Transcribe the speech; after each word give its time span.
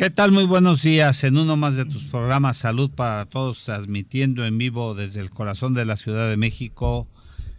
¿Qué 0.00 0.08
tal? 0.08 0.32
Muy 0.32 0.44
buenos 0.44 0.80
días 0.80 1.24
en 1.24 1.36
uno 1.36 1.58
más 1.58 1.76
de 1.76 1.84
tus 1.84 2.04
programas 2.04 2.56
Salud 2.56 2.90
para 2.90 3.26
Todos, 3.26 3.62
transmitiendo 3.66 4.46
en 4.46 4.56
vivo 4.56 4.94
desde 4.94 5.20
el 5.20 5.28
corazón 5.28 5.74
de 5.74 5.84
la 5.84 5.98
Ciudad 5.98 6.30
de 6.30 6.38
México, 6.38 7.06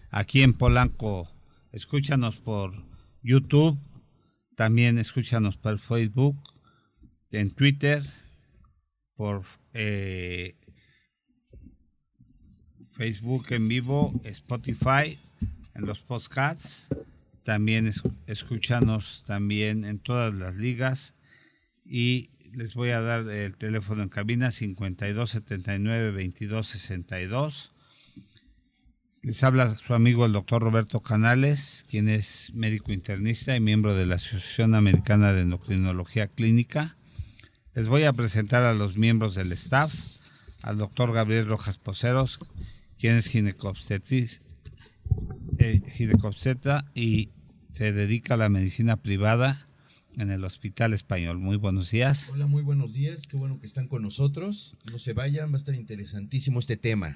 aquí 0.09 0.41
en 0.41 0.53
Polanco. 0.53 1.29
Escúchanos 1.71 2.37
por 2.37 2.73
YouTube, 3.21 3.77
también 4.55 4.97
escúchanos 4.97 5.57
por 5.57 5.77
Facebook, 5.77 6.35
en 7.29 7.51
Twitter, 7.51 8.03
por 9.15 9.43
eh, 9.75 10.55
Facebook 12.91 13.45
en 13.51 13.67
vivo, 13.67 14.19
Spotify, 14.23 15.19
en 15.75 15.85
los 15.85 15.99
podcasts. 15.99 16.87
También 17.43 17.87
escúchanos 18.25 19.25
también 19.27 19.85
en 19.85 19.99
todas 19.99 20.33
las 20.33 20.55
ligas 20.55 21.13
y 21.85 22.31
les 22.53 22.73
voy 22.73 22.89
a 22.89 23.01
dar 23.01 23.27
el 23.29 23.55
teléfono 23.55 24.03
en 24.03 24.09
cabina 24.09 24.51
5279 24.51 26.11
2262. 26.11 27.71
Les 29.21 29.43
habla 29.43 29.73
su 29.75 29.93
amigo 29.93 30.25
el 30.25 30.33
doctor 30.33 30.61
Roberto 30.61 31.01
Canales, 31.01 31.85
quien 31.87 32.09
es 32.09 32.51
médico 32.53 32.91
internista 32.91 33.55
y 33.55 33.59
miembro 33.59 33.95
de 33.95 34.05
la 34.05 34.15
Asociación 34.15 34.73
Americana 34.75 35.31
de 35.33 35.41
Endocrinología 35.41 36.27
Clínica. 36.27 36.97
Les 37.73 37.87
voy 37.87 38.03
a 38.03 38.13
presentar 38.13 38.63
a 38.63 38.73
los 38.73 38.97
miembros 38.97 39.35
del 39.35 39.51
staff, 39.51 39.93
al 40.63 40.77
doctor 40.77 41.13
Gabriel 41.13 41.47
Rojas 41.47 41.77
Poceros, 41.77 42.39
quien 42.97 43.15
es 43.15 43.27
ginecobstetrista 43.27 44.43
eh, 45.59 46.91
y 46.95 47.29
se 47.71 47.93
dedica 47.93 48.33
a 48.33 48.37
la 48.37 48.49
medicina 48.49 48.97
privada 48.97 49.67
en 50.17 50.31
el 50.31 50.43
Hospital 50.43 50.93
Español. 50.93 51.37
Muy 51.37 51.57
buenos 51.57 51.91
días. 51.91 52.29
Hola, 52.33 52.47
muy 52.47 52.63
buenos 52.63 52.93
días. 52.93 53.27
Qué 53.27 53.37
bueno 53.37 53.59
que 53.59 53.65
están 53.65 53.87
con 53.87 54.01
nosotros. 54.01 54.75
No 54.91 54.97
se 54.97 55.13
vayan, 55.13 55.51
va 55.51 55.55
a 55.55 55.57
estar 55.57 55.75
interesantísimo 55.75 56.59
este 56.59 56.77
tema. 56.77 57.13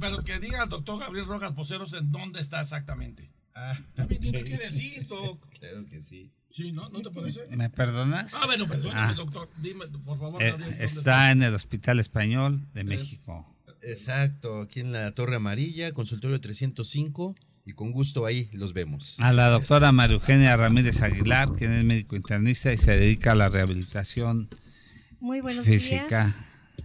pero 0.00 0.22
que 0.24 0.38
diga 0.40 0.64
el 0.64 0.68
doctor 0.68 1.00
Gabriel 1.00 1.26
Rojas 1.26 1.52
Poceros 1.52 1.92
en 1.92 2.10
dónde 2.10 2.40
está 2.40 2.60
exactamente. 2.60 3.30
Ah, 3.54 3.78
también 3.94 4.20
tiene 4.22 4.44
que 4.44 4.56
decir, 4.56 5.06
doc. 5.06 5.46
Claro 5.58 5.86
que 5.86 6.00
sí. 6.00 6.32
Sí, 6.50 6.72
¿no? 6.72 6.88
¿No 6.88 7.00
te 7.00 7.10
parece? 7.10 7.46
¿Me 7.56 7.70
perdonas? 7.70 8.34
Ah, 8.34 8.46
bueno, 8.46 8.66
perdóname, 8.66 9.12
ah. 9.12 9.14
doctor. 9.14 9.48
Dime, 9.58 9.86
por 9.86 10.18
favor. 10.18 10.42
Eh, 10.42 10.54
está 10.80 11.30
en 11.30 11.42
el 11.42 11.54
Hospital 11.54 12.00
Español 12.00 12.60
de 12.74 12.84
México. 12.84 13.46
Exacto, 13.82 14.60
aquí 14.60 14.80
en 14.80 14.92
la 14.92 15.12
Torre 15.12 15.36
Amarilla, 15.36 15.92
consultorio 15.92 16.40
305 16.40 17.34
y 17.64 17.72
con 17.72 17.92
gusto 17.92 18.26
ahí 18.26 18.48
los 18.52 18.72
vemos. 18.72 19.18
A 19.20 19.32
la 19.32 19.48
doctora 19.48 19.92
María 19.92 20.14
Eugenia 20.14 20.56
Ramírez 20.56 21.02
Aguilar, 21.02 21.52
quien 21.52 21.72
es 21.72 21.84
médico 21.84 22.16
internista 22.16 22.72
y 22.72 22.76
se 22.76 22.96
dedica 22.96 23.32
a 23.32 23.34
la 23.34 23.48
rehabilitación 23.48 24.48
Muy 25.20 25.40
buenos 25.40 25.66
física. 25.66 26.24
Días. 26.24 26.36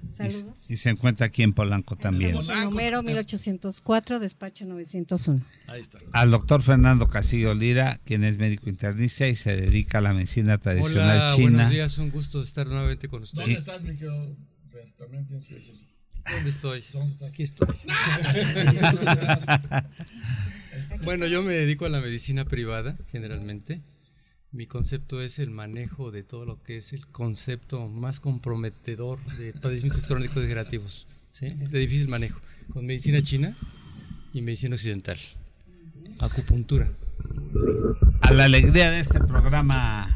Saludos. 0.09 0.69
Y, 0.69 0.77
se 0.77 0.89
encuentra 0.89 1.25
aquí 1.25 1.43
en 1.43 1.53
Polanco 1.53 1.95
también. 1.95 2.37
En 2.37 2.65
número 2.65 3.03
1804, 3.03 4.19
despacho 4.19 4.65
901. 4.65 5.43
Ahí 5.67 5.81
está. 5.81 5.99
Al 6.13 6.31
doctor 6.31 6.61
Fernando 6.61 7.07
Casillo 7.07 7.53
Lira, 7.53 7.99
quien 8.05 8.23
es 8.23 8.37
médico 8.37 8.69
internista 8.69 9.27
y 9.27 9.35
se 9.35 9.55
dedica 9.55 9.97
a 9.97 10.01
la 10.01 10.13
medicina 10.13 10.57
tradicional 10.59 11.17
Hola, 11.17 11.35
china. 11.35 11.49
Buenos 11.49 11.71
días, 11.71 11.97
un 11.97 12.11
gusto 12.11 12.41
estar 12.41 12.67
nuevamente 12.67 13.09
con 13.09 13.23
ustedes. 13.23 13.47
¿Dónde 13.47 13.59
estás, 13.59 13.81
mi 13.81 13.97
También 14.97 15.25
tienes 15.25 15.47
que 15.47 15.55
decir 15.55 15.75
¿Dónde 16.29 16.49
estoy? 16.49 16.83
¿Dónde 16.93 17.13
estás? 17.13 17.29
Aquí 17.29 17.43
estoy. 17.43 17.67
bueno, 21.03 21.27
yo 21.27 21.43
me 21.43 21.53
dedico 21.53 21.85
a 21.85 21.89
la 21.89 22.01
medicina 22.01 22.45
privada, 22.45 22.97
generalmente. 23.11 23.81
Mi 24.51 24.65
concepto 24.65 25.21
es 25.21 25.39
el 25.39 25.49
manejo 25.49 26.09
de 26.11 26.23
todo 26.23 26.45
lo 26.45 26.63
que 26.63 26.77
es 26.77 26.93
el 26.93 27.05
concepto 27.07 27.87
más 27.87 28.19
comprometedor 28.19 29.23
de 29.37 29.53
padecimientos 29.53 30.07
crónicos 30.07 30.37
degenerativos, 30.37 31.07
¿sí? 31.31 31.49
de 31.49 31.79
difícil 31.79 32.07
manejo, 32.07 32.39
con 32.69 32.85
medicina 32.85 33.21
china 33.21 33.57
y 34.33 34.41
medicina 34.41 34.75
occidental, 34.75 35.17
acupuntura. 36.19 36.89
A 38.21 38.31
la 38.33 38.45
alegría 38.45 38.91
de 38.91 38.99
este 38.99 39.19
programa, 39.19 40.07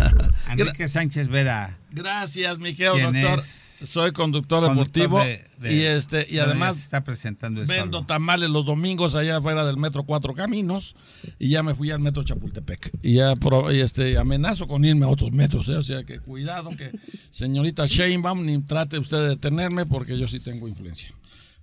Enrique 0.50 0.86
Sánchez 0.86 1.28
Vera. 1.28 1.78
Gracias, 1.90 2.58
mi 2.58 2.74
querido 2.74 2.98
doctor. 2.98 3.40
Soy 3.40 4.12
conductor, 4.12 4.68
deportivo 4.68 5.20
y 5.62 5.80
este 5.80 6.26
y 6.30 6.38
además 6.38 6.78
está 6.78 7.02
presentando 7.04 7.64
vendo 7.66 8.06
tamales 8.06 8.48
los 8.48 8.64
domingos 8.64 9.14
allá 9.14 9.38
afuera 9.38 9.64
del 9.66 9.76
metro 9.76 10.04
Cuatro 10.04 10.34
Caminos 10.34 10.94
y 11.38 11.50
ya 11.50 11.62
me 11.62 11.74
fui 11.74 11.90
al 11.90 11.98
metro 11.98 12.22
Chapultepec 12.22 12.92
y 13.02 13.14
ya 13.14 13.34
y 13.72 13.80
este 13.80 14.16
amenazo 14.16 14.66
con 14.68 14.84
irme 14.84 15.06
a 15.06 15.08
otros 15.08 15.32
metros, 15.32 15.68
¿eh? 15.68 15.76
o 15.76 15.82
sea 15.82 16.04
que 16.04 16.20
cuidado 16.20 16.70
que 16.70 16.92
señorita 17.30 17.86
Sheinbaum 17.86 18.44
ni 18.44 18.62
trate 18.62 18.98
usted 18.98 19.18
de 19.18 19.28
detenerme 19.30 19.86
porque 19.86 20.18
yo 20.18 20.28
sí 20.28 20.40
tengo 20.40 20.68
influencia. 20.68 21.10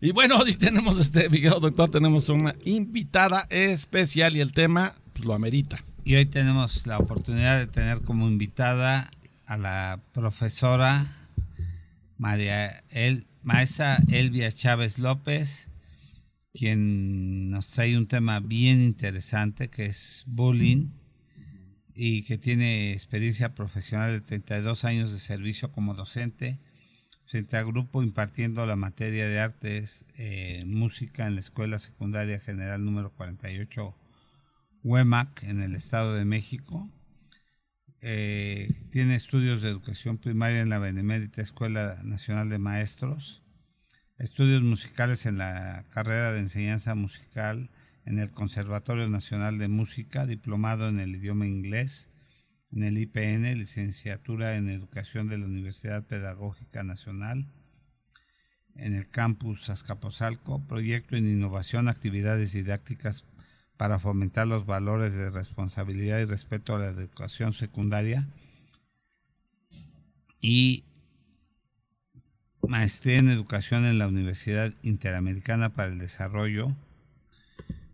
Y 0.04 0.12
bueno, 0.14 0.38
hoy 0.44 0.56
tenemos 0.56 1.00
este, 1.00 1.30
video 1.30 1.60
doctor, 1.60 1.90
tenemos 1.90 2.28
una 2.30 2.56
invitada 2.66 3.46
especial 3.52 4.36
y 4.36 4.42
el 4.42 4.52
tema 4.52 4.96
pues, 5.14 5.26
lo 5.26 5.36
amerita. 5.36 5.84
Y 6.04 6.16
hoy 6.16 6.26
tenemos 6.26 6.88
la 6.88 6.98
oportunidad 6.98 7.60
de 7.60 7.68
tener 7.68 8.02
como 8.02 8.28
invitada 8.28 9.12
a 9.46 9.58
la 9.58 10.02
profesora 10.12 11.06
María 12.18 12.84
El, 12.90 13.28
maestra 13.44 14.00
Elvia 14.10 14.52
Chávez 14.52 14.98
López, 14.98 15.70
quien 16.52 17.52
nos 17.52 17.70
trae 17.70 17.96
un 17.96 18.08
tema 18.08 18.40
bien 18.40 18.82
interesante 18.82 19.70
que 19.70 19.86
es 19.86 20.24
bullying 20.26 20.88
y 21.94 22.24
que 22.24 22.40
tiene 22.40 22.94
experiencia 22.94 23.54
profesional 23.54 24.12
de 24.14 24.22
32 24.22 24.84
años 24.84 25.14
de 25.14 25.20
servicio 25.20 25.72
como 25.72 25.94
docente 25.94 26.60
frente 27.32 27.64
grupo 27.64 28.04
impartiendo 28.04 28.66
la 28.66 28.76
materia 28.76 29.26
de 29.26 29.40
artes, 29.40 30.06
eh, 30.18 30.64
música 30.66 31.28
en 31.28 31.36
la 31.36 31.40
Escuela 31.40 31.80
Secundaria 31.80 32.42
General 32.42 32.84
número 32.84 33.14
48 33.14 33.96
WEMAC 34.84 35.44
en 35.44 35.62
el 35.62 35.74
Estado 35.74 36.14
de 36.14 36.26
México. 36.26 36.90
Eh, 38.02 38.70
tiene 38.90 39.16
estudios 39.16 39.62
de 39.62 39.70
educación 39.70 40.18
primaria 40.18 40.60
en 40.60 40.68
la 40.68 40.80
Benemérita 40.80 41.42
Escuela 41.42 42.02
Nacional 42.04 42.50
de 42.50 42.60
Maestros, 42.60 43.42
estudios 44.20 44.62
musicales 44.62 45.26
en 45.26 45.38
la 45.38 45.86
carrera 45.90 46.34
de 46.34 46.40
enseñanza 46.40 46.96
musical 46.96 47.70
en 48.04 48.20
el 48.20 48.32
Conservatorio 48.32 49.08
Nacional 49.08 49.58
de 49.58 49.70
Música, 49.70 50.26
diplomado 50.26 50.90
en 50.90 51.00
el 51.00 51.16
idioma 51.16 51.48
inglés 51.48 52.11
en 52.72 52.84
el 52.84 52.98
IPN, 52.98 53.58
licenciatura 53.58 54.56
en 54.56 54.70
Educación 54.70 55.28
de 55.28 55.38
la 55.38 55.46
Universidad 55.46 56.06
Pedagógica 56.06 56.84
Nacional, 56.84 57.48
en 58.76 58.96
el 58.96 59.10
campus 59.10 59.70
Azcapotzalco, 59.70 60.66
proyecto 60.68 61.16
en 61.16 61.28
innovación, 61.28 61.88
actividades 61.88 62.54
didácticas 62.54 63.26
para 63.78 64.00
fomentar 64.00 64.48
los 64.48 64.66
valores 64.66 65.14
de 65.14 65.32
responsabilidad 65.32 66.20
y 66.20 66.26
respeto 66.26 66.76
a 66.76 66.80
la 66.80 66.88
educación 66.88 67.52
secundaria 67.52 68.28
y 70.40 70.84
maestría 72.68 73.18
en 73.18 73.30
educación 73.30 73.86
en 73.86 73.98
la 73.98 74.08
Universidad 74.08 74.74
Interamericana 74.82 75.74
para 75.74 75.92
el 75.92 76.00
Desarrollo 76.00 76.76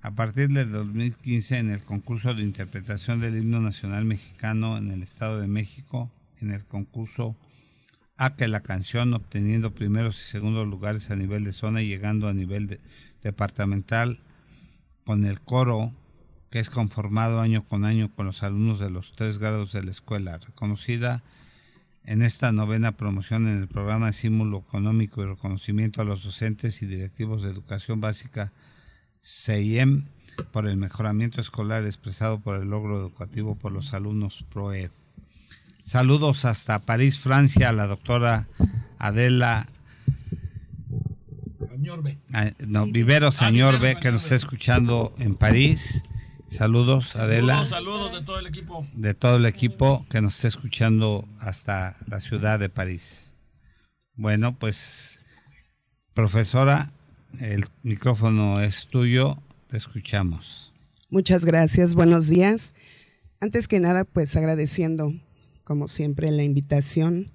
a 0.02 0.12
partir 0.12 0.50
del 0.50 0.72
2015 0.72 1.58
en 1.58 1.70
el 1.72 1.82
concurso 1.82 2.34
de 2.34 2.44
interpretación 2.44 3.20
del 3.20 3.38
himno 3.38 3.60
nacional 3.62 4.06
mexicano 4.06 4.78
en 4.78 4.92
el 4.92 5.02
Estado 5.02 5.40
de 5.40 5.48
México, 5.48 6.12
en 6.40 6.52
el 6.52 6.66
concurso 6.66 7.36
A 8.20 8.36
que 8.36 8.48
la 8.48 8.62
canción, 8.62 9.14
obteniendo 9.14 9.76
primeros 9.76 10.22
y 10.22 10.26
segundos 10.26 10.68
lugares 10.68 11.12
a 11.12 11.16
nivel 11.16 11.44
de 11.44 11.52
zona 11.52 11.82
y 11.82 11.88
llegando 11.88 12.28
a 12.28 12.34
nivel 12.34 12.80
departamental 13.22 14.20
con 15.06 15.26
el 15.26 15.40
coro 15.42 15.94
que 16.50 16.60
es 16.60 16.70
conformado 16.70 17.42
año 17.42 17.64
con 17.68 17.86
año 17.86 18.12
con 18.16 18.26
los 18.26 18.42
alumnos 18.42 18.80
de 18.80 18.90
los 18.90 19.14
tres 19.14 19.38
grados 19.38 19.72
de 19.74 19.84
la 19.84 19.92
escuela, 19.92 20.38
reconocida 20.38 21.24
en 22.04 22.22
esta 22.22 22.52
novena 22.52 22.94
promoción 22.94 23.48
en 23.48 23.58
el 23.58 23.68
programa 23.68 24.06
de 24.06 24.12
estímulo 24.12 24.60
económico 24.60 25.22
y 25.22 25.26
reconocimiento 25.26 26.02
a 26.02 26.06
los 26.06 26.24
docentes 26.24 26.82
y 26.82 26.86
directivos 26.86 27.44
de 27.44 27.50
educación 27.50 28.00
básica 28.00 28.54
CIEM 29.24 30.06
por 30.52 30.68
el 30.68 30.78
mejoramiento 30.78 31.42
escolar 31.42 31.86
expresado 31.86 32.40
por 32.40 32.62
el 32.62 32.70
logro 32.70 33.00
educativo 33.00 33.56
por 33.56 33.72
los 33.72 33.94
alumnos 33.94 34.46
PROED. 34.52 34.92
Saludos 35.84 36.46
hasta 36.46 36.80
París, 36.80 37.18
Francia, 37.18 37.70
a 37.70 37.74
la 37.74 37.88
doctora 37.88 38.48
Adela 39.00 39.68
ah, 42.34 42.52
no, 42.68 42.88
Vivero 42.88 43.32
Señorbe, 43.32 43.92
ah, 43.92 44.00
que 44.00 44.12
nos 44.12 44.24
está 44.24 44.36
escuchando 44.36 45.14
en 45.18 45.36
París. 45.36 46.04
Saludos, 46.50 47.16
Adela. 47.16 47.66
Saludos, 47.66 48.14
de 48.14 48.26
todo 48.26 48.40
el 48.40 48.48
equipo. 48.48 48.88
De 48.94 49.14
todo 49.14 49.36
el 49.36 49.46
equipo 49.46 50.06
que 50.10 50.22
nos 50.22 50.36
está 50.36 50.48
escuchando 50.48 51.28
hasta 51.40 51.96
la 52.08 52.20
ciudad 52.20 52.60
de 52.60 52.70
París. 52.70 53.32
Bueno, 54.16 54.58
pues, 54.58 55.22
profesora, 56.14 56.92
el 57.40 57.66
micrófono 57.84 58.62
es 58.62 58.88
tuyo, 58.88 59.42
te 59.68 59.78
escuchamos. 59.78 60.72
Muchas 61.10 61.46
gracias, 61.46 61.96
buenos 61.96 62.28
días. 62.28 62.74
Antes 63.40 63.68
que 63.68 63.80
nada, 63.80 64.04
pues 64.04 64.36
agradeciendo, 64.36 65.14
como 65.64 65.88
siempre, 65.88 66.32
la 66.32 66.44
invitación 66.44 67.28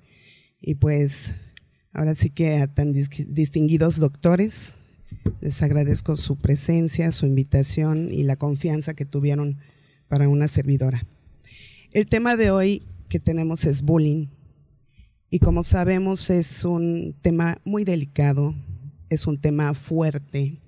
Y 0.61 0.77
pues 0.77 1.35
ahora 1.93 2.15
sí 2.15 2.31
que 2.31 2.59
a 2.59 2.67
tan 2.67 2.93
distinguidos 2.93 3.99
doctores 3.99 4.77
les 5.41 5.63
agradezco 5.63 6.17
su 6.17 6.37
presencia, 6.37 7.13
su 7.13 7.27
invitación 7.27 8.09
y 8.11 8.23
la 8.23 8.37
confianza 8.37 8.95
que 8.95 9.05
tuvieron 9.05 9.59
para 10.09 10.29
una 10.29 10.49
servidora. 10.49 11.07
El 11.93 12.07
tema 12.07 12.37
de 12.37 12.51
hoy 12.51 12.83
que 13.09 13.21
tenemos 13.21 13.65
es 13.65 13.83
bullying. 13.83 14.29
Y 15.31 15.39
como 15.39 15.63
sabemos 15.63 16.31
es 16.31 16.65
un 16.65 17.15
tema 17.23 17.59
muy 17.65 17.85
delicado, 17.85 18.55
es 19.12 19.26
un 19.26 19.41
tema 19.41 19.75
fuerte. 19.75 20.59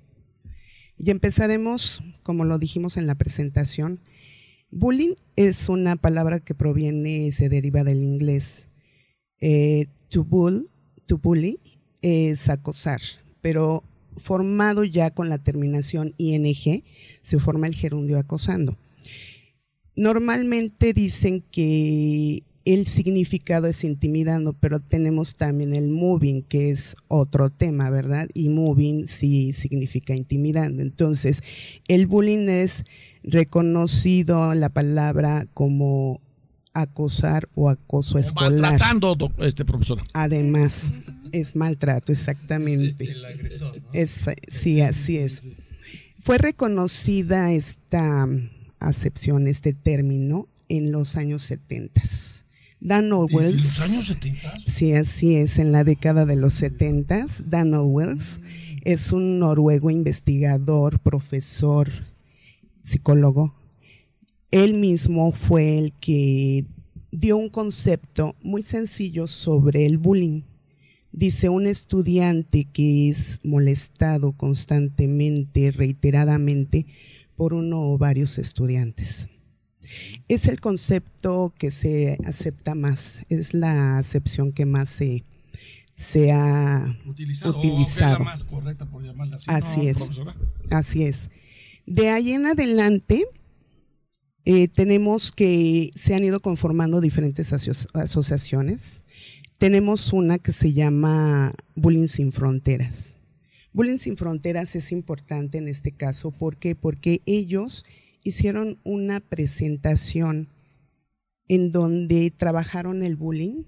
Y 0.96 1.10
empezaremos, 1.10 2.02
como 2.22 2.44
lo 2.44 2.58
dijimos 2.58 2.96
en 2.96 3.06
la 3.06 3.14
presentación, 3.14 4.00
bullying 4.70 5.14
es 5.36 5.68
una 5.68 5.96
palabra 5.96 6.40
que 6.40 6.54
proviene, 6.54 7.32
se 7.32 7.48
deriva 7.48 7.84
del 7.84 8.02
inglés. 8.02 8.68
Eh, 9.40 9.86
to, 10.08 10.24
bull, 10.24 10.70
to 11.06 11.18
bully 11.18 11.60
es 12.02 12.48
acosar, 12.48 13.00
pero 13.40 13.82
formado 14.16 14.84
ya 14.84 15.10
con 15.10 15.28
la 15.28 15.38
terminación 15.38 16.14
ing, 16.18 16.82
se 17.22 17.38
forma 17.38 17.66
el 17.66 17.74
gerundio 17.74 18.18
acosando. 18.18 18.78
Normalmente 19.96 20.92
dicen 20.92 21.42
que 21.50 22.42
el 22.64 22.86
significado 22.86 23.66
es 23.66 23.84
intimidando, 23.84 24.54
pero 24.54 24.80
tenemos 24.80 25.36
también 25.36 25.74
el 25.74 25.88
moving, 25.88 26.42
que 26.42 26.70
es 26.70 26.96
otro 27.08 27.50
tema, 27.50 27.90
¿verdad? 27.90 28.28
Y 28.32 28.48
moving 28.48 29.06
sí 29.06 29.52
significa 29.52 30.14
intimidando. 30.14 30.82
Entonces, 30.82 31.42
el 31.88 32.06
bullying 32.06 32.48
es 32.48 32.84
reconocido 33.22 34.54
la 34.54 34.70
palabra 34.70 35.46
como 35.52 36.20
acosar 36.72 37.48
o 37.54 37.68
acoso 37.68 38.18
escolar. 38.18 38.60
Maltratando, 38.60 39.32
este 39.38 39.64
profesor. 39.64 40.00
Además, 40.14 40.92
es 41.32 41.56
maltrato, 41.56 42.12
exactamente. 42.12 43.10
El 43.10 43.24
agresor. 43.24 43.76
¿no? 43.80 43.88
Es, 43.92 44.26
sí, 44.50 44.80
así 44.80 45.18
es. 45.18 45.42
Fue 46.18 46.38
reconocida 46.38 47.52
esta 47.52 48.26
acepción, 48.80 49.46
este 49.48 49.74
término, 49.74 50.48
en 50.70 50.92
los 50.92 51.16
años 51.16 51.42
70. 51.42 52.02
Dan 52.84 53.10
Wells. 53.10 53.64
los 53.64 53.80
años 53.80 54.06
70? 54.08 54.52
Sí, 54.66 54.92
así 54.92 55.36
es, 55.36 55.58
en 55.58 55.72
la 55.72 55.84
década 55.84 56.26
de 56.26 56.36
los 56.36 56.52
70. 56.52 57.26
Dan 57.46 57.72
Wells 57.74 58.40
es 58.84 59.10
un 59.10 59.38
noruego 59.38 59.88
investigador, 59.88 61.00
profesor, 61.00 61.90
psicólogo. 62.82 63.54
Él 64.50 64.74
mismo 64.74 65.32
fue 65.32 65.78
el 65.78 65.94
que 65.94 66.66
dio 67.10 67.38
un 67.38 67.48
concepto 67.48 68.36
muy 68.42 68.62
sencillo 68.62 69.28
sobre 69.28 69.86
el 69.86 69.96
bullying. 69.96 70.42
Dice, 71.10 71.48
un 71.48 71.66
estudiante 71.66 72.66
que 72.70 73.08
es 73.08 73.40
molestado 73.44 74.32
constantemente, 74.32 75.70
reiteradamente, 75.70 76.84
por 77.34 77.54
uno 77.54 77.80
o 77.80 77.96
varios 77.96 78.36
estudiantes. 78.36 79.28
Es 80.28 80.46
el 80.46 80.60
concepto 80.60 81.52
que 81.58 81.70
se 81.70 82.18
acepta 82.24 82.74
más, 82.74 83.20
es 83.28 83.54
la 83.54 83.98
acepción 83.98 84.52
que 84.52 84.66
más 84.66 84.88
se, 84.90 85.24
se 85.96 86.32
ha 86.32 86.96
Utilizado. 87.06 87.58
utilizado. 87.58 88.12
O 88.12 88.18
es 88.18 88.18
la 88.20 88.24
más 88.24 88.44
correcta 88.44 88.86
por 88.86 89.02
llamarla 89.04 89.36
así. 89.36 89.46
Así 89.48 89.80
¿no, 89.82 89.88
es. 89.90 89.96
profesora? 89.98 90.36
Así 90.70 91.04
es. 91.04 91.30
De 91.86 92.08
ahí 92.10 92.32
en 92.32 92.46
adelante, 92.46 93.24
eh, 94.46 94.68
tenemos 94.68 95.32
que 95.32 95.90
se 95.94 96.14
han 96.14 96.24
ido 96.24 96.40
conformando 96.40 97.00
diferentes 97.00 97.52
aso- 97.52 97.88
asociaciones. 97.94 99.04
Tenemos 99.58 100.12
una 100.12 100.38
que 100.38 100.52
se 100.52 100.72
llama 100.72 101.52
Bullying 101.76 102.08
Sin 102.08 102.32
Fronteras. 102.32 103.16
Bullying 103.72 103.98
Sin 103.98 104.16
Fronteras 104.16 104.74
es 104.76 104.92
importante 104.92 105.58
en 105.58 105.68
este 105.68 105.92
caso. 105.92 106.30
¿Por 106.30 106.56
qué? 106.58 106.74
Porque 106.74 107.22
ellos 107.26 107.84
hicieron 108.24 108.80
una 108.82 109.20
presentación 109.20 110.48
en 111.46 111.70
donde 111.70 112.30
trabajaron 112.30 113.02
el 113.02 113.16
bullying 113.16 113.64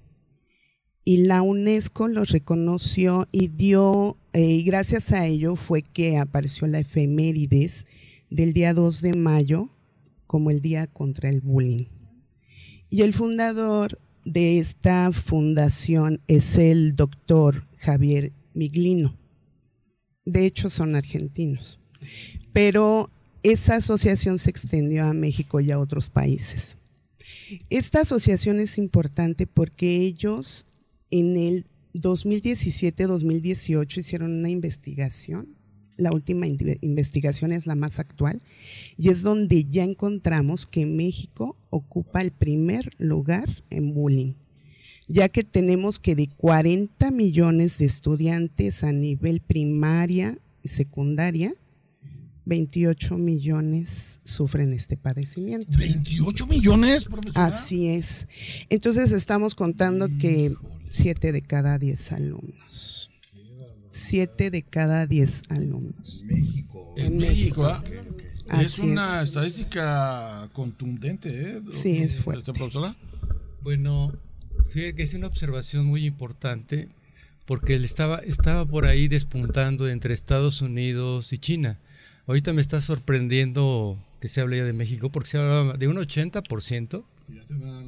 y 1.05 1.19
la 1.19 1.43
UNESCO 1.43 2.09
los 2.09 2.31
reconoció 2.31 3.29
y 3.31 3.47
dio, 3.49 4.19
eh, 4.33 4.43
y 4.43 4.65
gracias 4.65 5.13
a 5.13 5.25
ello 5.25 5.55
fue 5.55 5.83
que 5.83 6.19
apareció 6.19 6.67
la 6.67 6.81
efemérides 6.81 7.87
del 8.29 8.53
día 8.53 8.75
2 8.75 9.03
de 9.03 9.15
mayo 9.15 9.71
como 10.27 10.51
el 10.51 10.61
Día 10.61 10.89
contra 10.89 11.29
el 11.29 11.41
Bullying. 11.41 11.87
Y 12.91 13.03
el 13.03 13.13
fundador 13.13 14.01
de 14.25 14.59
esta 14.59 15.13
fundación 15.13 16.21
es 16.27 16.57
el 16.57 16.97
doctor 16.97 17.69
Javier 17.77 18.33
Miglino. 18.55 19.17
De 20.25 20.45
hecho, 20.45 20.71
son 20.71 20.97
argentinos. 20.97 21.79
Pero 22.53 23.11
esa 23.53 23.77
asociación 23.77 24.39
se 24.39 24.51
extendió 24.51 25.05
a 25.07 25.15
México 25.15 25.61
y 25.61 25.71
a 25.71 25.79
otros 25.79 26.11
países. 26.11 26.77
Esta 27.71 28.01
asociación 28.01 28.59
es 28.61 28.77
importante 28.79 29.47
porque 29.47 30.01
ellos 30.03 30.67
en 31.11 31.37
el 31.37 31.67
2017-2018 31.95 33.99
hicieron 33.99 34.33
una 34.33 34.51
investigación. 34.51 35.55
La 35.97 36.13
última 36.13 36.47
in- 36.47 36.79
investigación 36.83 37.53
es 37.53 37.67
la 37.67 37.75
más 37.75 37.99
actual 37.99 38.43
y 38.99 39.09
es 39.11 39.23
donde 39.23 39.65
ya 39.65 39.85
encontramos 39.85 40.67
que 40.67 40.85
México 40.85 41.57
ocupa 41.71 42.21
el 42.21 42.33
primer 42.33 42.91
lugar 42.99 43.63
en 43.71 43.95
bullying, 43.95 44.35
ya 45.09 45.29
que 45.29 45.43
tenemos 45.45 45.99
que 45.99 46.15
de 46.15 46.29
40 46.37 47.11
millones 47.13 47.79
de 47.79 47.87
estudiantes 47.87 48.85
a 48.85 48.93
nivel 48.93 49.41
primaria 49.41 50.37
y 50.63 50.69
secundaria, 50.69 51.55
28 52.47 53.19
millones 53.19 54.21
sufren 54.25 54.73
este 54.73 54.97
padecimiento. 54.97 55.77
28 55.77 56.47
millones, 56.47 57.05
profesora. 57.05 57.47
Así 57.47 57.89
es. 57.89 58.29
Entonces 58.71 59.13
estamos 59.13 59.55
contando 59.55 60.09
que 60.19 60.55
7 60.89 61.33
de 61.33 61.43
cada 61.43 61.79
10 61.79 62.13
alumnos. 62.13 63.11
7 63.91 64.51
de 64.51 64.63
cada 64.63 65.07
10 65.07 65.43
alumnos. 65.49 66.23
México. 66.25 66.95
En 66.97 67.07
en 67.07 67.19
México. 67.19 67.67
¿ah? 67.67 67.83
Es 68.61 68.75
Así 68.75 68.83
una 68.83 69.23
estadística 69.23 70.49
contundente, 70.53 71.57
¿eh? 71.57 71.63
Sí, 71.71 71.99
es 71.99 72.23
fuerte. 72.23 72.53
Este, 72.53 72.53
profesora. 72.53 72.97
Bueno, 73.61 74.13
sí, 74.69 74.93
que 74.93 75.03
es 75.03 75.15
una 75.15 75.27
observación 75.27 75.85
muy 75.85 76.07
importante 76.07 76.89
porque 77.45 77.75
él 77.75 77.85
estaba, 77.85 78.19
estaba 78.19 78.65
por 78.67 78.87
ahí 78.87 79.09
despuntando 79.09 79.89
entre 79.89 80.15
Estados 80.15 80.63
Unidos 80.63 81.33
y 81.33 81.39
China. 81.39 81.81
Ahorita 82.27 82.53
me 82.53 82.61
está 82.61 82.81
sorprendiendo 82.81 83.99
que 84.21 84.29
se 84.29 84.41
hable 84.41 84.57
ya 84.59 84.65
de 84.65 84.73
México 84.73 85.11
porque 85.11 85.31
se 85.31 85.39
habla 85.39 85.73
de 85.75 85.89
un 85.89 85.97
80% 85.97 87.05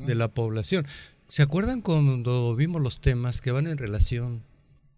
de 0.06 0.14
la 0.14 0.28
población. 0.28 0.86
¿Se 1.28 1.42
acuerdan 1.42 1.80
cuando 1.82 2.54
vimos 2.56 2.80
los 2.80 3.00
temas 3.00 3.40
que 3.40 3.50
van 3.50 3.66
en 3.66 3.78
relación 3.78 4.42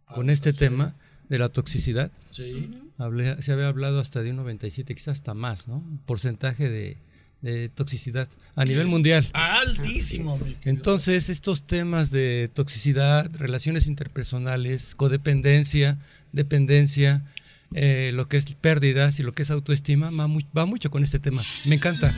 con 0.07 0.31
este 0.31 0.53
tema 0.53 0.95
de 1.29 1.39
la 1.39 1.49
toxicidad? 1.49 2.11
Sí. 2.31 2.71
Hablé- 2.99 3.41
se 3.41 3.53
había 3.53 3.69
hablado 3.69 4.01
hasta 4.01 4.23
de 4.23 4.31
un 4.31 4.37
97, 4.37 4.95
quizás 4.95 5.15
hasta 5.15 5.35
más, 5.35 5.67
¿no? 5.69 5.83
Porcentaje 6.07 6.69
de, 6.69 6.97
de 7.41 7.69
toxicidad 7.71 8.29
a 8.55 8.65
nivel 8.65 8.87
mundial. 8.89 9.27
Altísimo. 9.33 10.39
Entonces, 10.65 11.29
estos 11.31 11.65
temas 11.65 12.11
de 12.11 12.51
toxicidad, 12.53 13.29
relaciones 13.37 13.87
interpersonales, 13.87 14.95
codependencia, 14.95 15.99
dependencia, 16.33 17.25
eh, 17.75 18.11
lo 18.15 18.29
que 18.29 18.37
es 18.37 18.55
pérdidas 18.55 19.19
y 19.21 19.23
lo 19.23 19.33
que 19.33 19.43
es 19.43 19.51
autoestima, 19.51 20.11
va, 20.11 20.27
mu- 20.27 20.41
va 20.57 20.67
mucho 20.67 20.91
con 20.91 21.03
este 21.05 21.19
tema. 21.19 21.43
Me 21.67 21.77
encanta. 21.77 22.15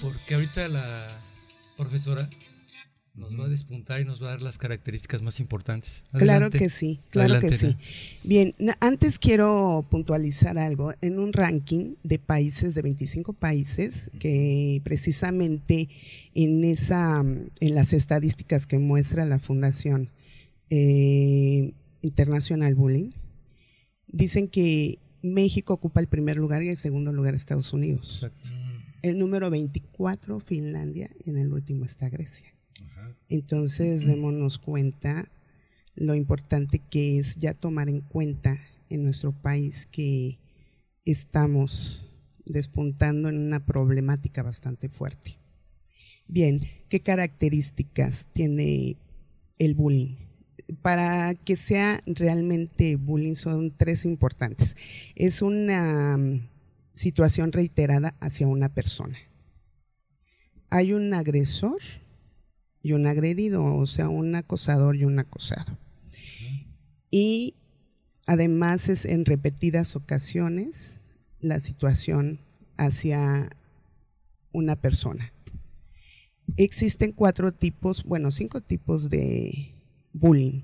Porque 0.00 0.34
ahorita 0.34 0.68
la 0.68 1.06
profesora 1.76 2.28
nos 3.14 3.38
va 3.40 3.46
a 3.46 3.48
despuntar 3.48 4.00
y 4.02 4.04
nos 4.04 4.22
va 4.22 4.26
a 4.28 4.30
dar 4.32 4.42
las 4.42 4.58
características 4.58 5.22
más 5.22 5.40
importantes. 5.40 6.04
Claro 6.12 6.50
que 6.50 6.68
sí, 6.68 7.00
claro 7.08 7.32
Adelante, 7.34 7.56
que 7.58 7.66
sí. 7.70 7.76
Bien, 8.24 8.54
antes 8.80 9.18
quiero 9.18 9.86
puntualizar 9.90 10.58
algo. 10.58 10.92
En 11.00 11.18
un 11.18 11.32
ranking 11.32 11.94
de 12.02 12.18
países, 12.18 12.74
de 12.74 12.82
25 12.82 13.32
países, 13.32 14.10
que 14.20 14.82
precisamente 14.84 15.88
en 16.34 16.62
esa, 16.64 17.20
en 17.20 17.74
las 17.74 17.94
estadísticas 17.94 18.66
que 18.66 18.78
muestra 18.78 19.24
la 19.24 19.38
Fundación 19.38 20.10
eh, 20.68 21.72
International 22.02 22.74
Bullying, 22.74 23.08
dicen 24.06 24.48
que 24.48 24.98
México 25.22 25.74
ocupa 25.74 26.00
el 26.00 26.08
primer 26.08 26.36
lugar 26.36 26.62
y 26.62 26.68
el 26.68 26.76
segundo 26.76 27.12
lugar 27.12 27.34
Estados 27.34 27.72
Unidos. 27.72 28.22
Exacto. 28.22 28.48
El 29.02 29.18
número 29.18 29.50
24, 29.50 30.40
Finlandia, 30.40 31.10
y 31.24 31.30
en 31.30 31.38
el 31.38 31.52
último 31.52 31.84
está 31.84 32.08
Grecia. 32.08 32.52
Entonces, 33.28 34.06
démonos 34.06 34.58
cuenta 34.58 35.30
lo 35.94 36.14
importante 36.14 36.80
que 36.90 37.18
es 37.18 37.36
ya 37.36 37.54
tomar 37.54 37.88
en 37.88 38.00
cuenta 38.00 38.60
en 38.88 39.02
nuestro 39.02 39.32
país 39.32 39.86
que 39.86 40.38
estamos 41.04 42.04
despuntando 42.44 43.28
en 43.28 43.38
una 43.38 43.64
problemática 43.64 44.42
bastante 44.42 44.88
fuerte. 44.88 45.38
Bien, 46.28 46.60
¿qué 46.88 47.00
características 47.00 48.26
tiene 48.32 48.96
el 49.58 49.74
bullying. 49.74 50.16
Para 50.82 51.34
que 51.34 51.56
sea 51.56 52.00
realmente 52.06 52.96
bullying 52.96 53.34
son 53.34 53.70
tres 53.70 54.04
importantes. 54.04 54.76
Es 55.14 55.42
una 55.42 56.16
mm, 56.16 56.48
situación 56.94 57.52
reiterada 57.52 58.16
hacia 58.20 58.48
una 58.48 58.68
persona. 58.68 59.18
Hay 60.70 60.92
un 60.92 61.14
agresor 61.14 61.78
y 62.82 62.92
un 62.92 63.06
agredido, 63.06 63.64
o 63.64 63.86
sea, 63.86 64.08
un 64.08 64.34
acosador 64.34 64.96
y 64.96 65.04
un 65.04 65.18
acosado. 65.18 65.78
Y 67.10 67.54
además 68.26 68.88
es 68.88 69.04
en 69.04 69.24
repetidas 69.24 69.96
ocasiones 69.96 70.98
la 71.40 71.60
situación 71.60 72.40
hacia 72.76 73.48
una 74.52 74.76
persona. 74.76 75.32
Existen 76.56 77.12
cuatro 77.12 77.52
tipos, 77.52 78.04
bueno, 78.04 78.30
cinco 78.30 78.60
tipos 78.60 79.08
de 79.10 79.75
bullying. 80.18 80.62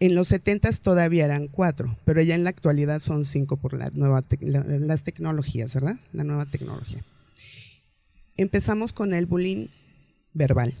En 0.00 0.14
los 0.14 0.28
70 0.28 0.70
todavía 0.82 1.24
eran 1.24 1.48
cuatro, 1.48 1.96
pero 2.04 2.20
ya 2.20 2.34
en 2.34 2.44
la 2.44 2.50
actualidad 2.50 3.00
son 3.00 3.24
cinco 3.24 3.56
por 3.56 3.74
la 3.74 3.90
nueva 3.94 4.22
las 4.40 5.04
tecnologías, 5.04 5.74
¿verdad? 5.74 5.98
La 6.12 6.24
nueva 6.24 6.44
tecnología. 6.46 7.04
Empezamos 8.36 8.92
con 8.92 9.14
el 9.14 9.26
bullying 9.26 9.68
verbal. 10.32 10.74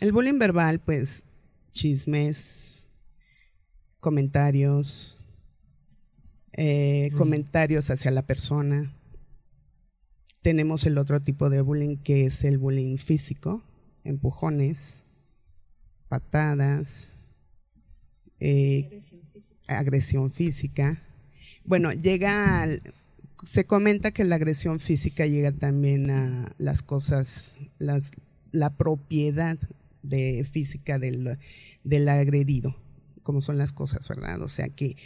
El 0.00 0.12
bullying 0.12 0.38
verbal, 0.38 0.80
pues, 0.80 1.24
chismes, 1.70 2.86
comentarios, 4.00 5.18
eh, 6.54 7.10
comentarios 7.16 7.90
hacia 7.90 8.10
la 8.10 8.22
persona, 8.22 8.92
tenemos 10.42 10.86
el 10.86 10.98
otro 10.98 11.20
tipo 11.20 11.50
de 11.50 11.60
bullying 11.60 11.96
que 11.96 12.24
es 12.24 12.42
el 12.44 12.58
bullying 12.58 12.96
físico, 12.96 13.62
empujones, 14.04 15.04
patadas, 16.08 17.12
eh, 18.40 19.00
agresión, 19.66 20.30
física. 20.30 21.02
Bueno, 21.64 21.92
llega 21.92 22.62
al, 22.62 22.80
se 23.44 23.64
comenta 23.64 24.10
que 24.10 24.24
la 24.24 24.36
agresión 24.36 24.80
física 24.80 25.26
llega 25.26 25.52
también 25.52 26.10
a 26.10 26.54
las 26.58 26.82
cosas, 26.82 27.56
las, 27.78 28.12
la 28.52 28.76
propiedad 28.76 29.58
de 30.02 30.46
física 30.50 30.98
del, 30.98 31.38
del 31.84 32.08
agredido 32.08 32.74
cómo 33.28 33.42
son 33.42 33.58
las 33.58 33.74
cosas, 33.74 34.08
¿verdad? 34.08 34.40
O 34.40 34.48
sea 34.48 34.70
que 34.70 34.96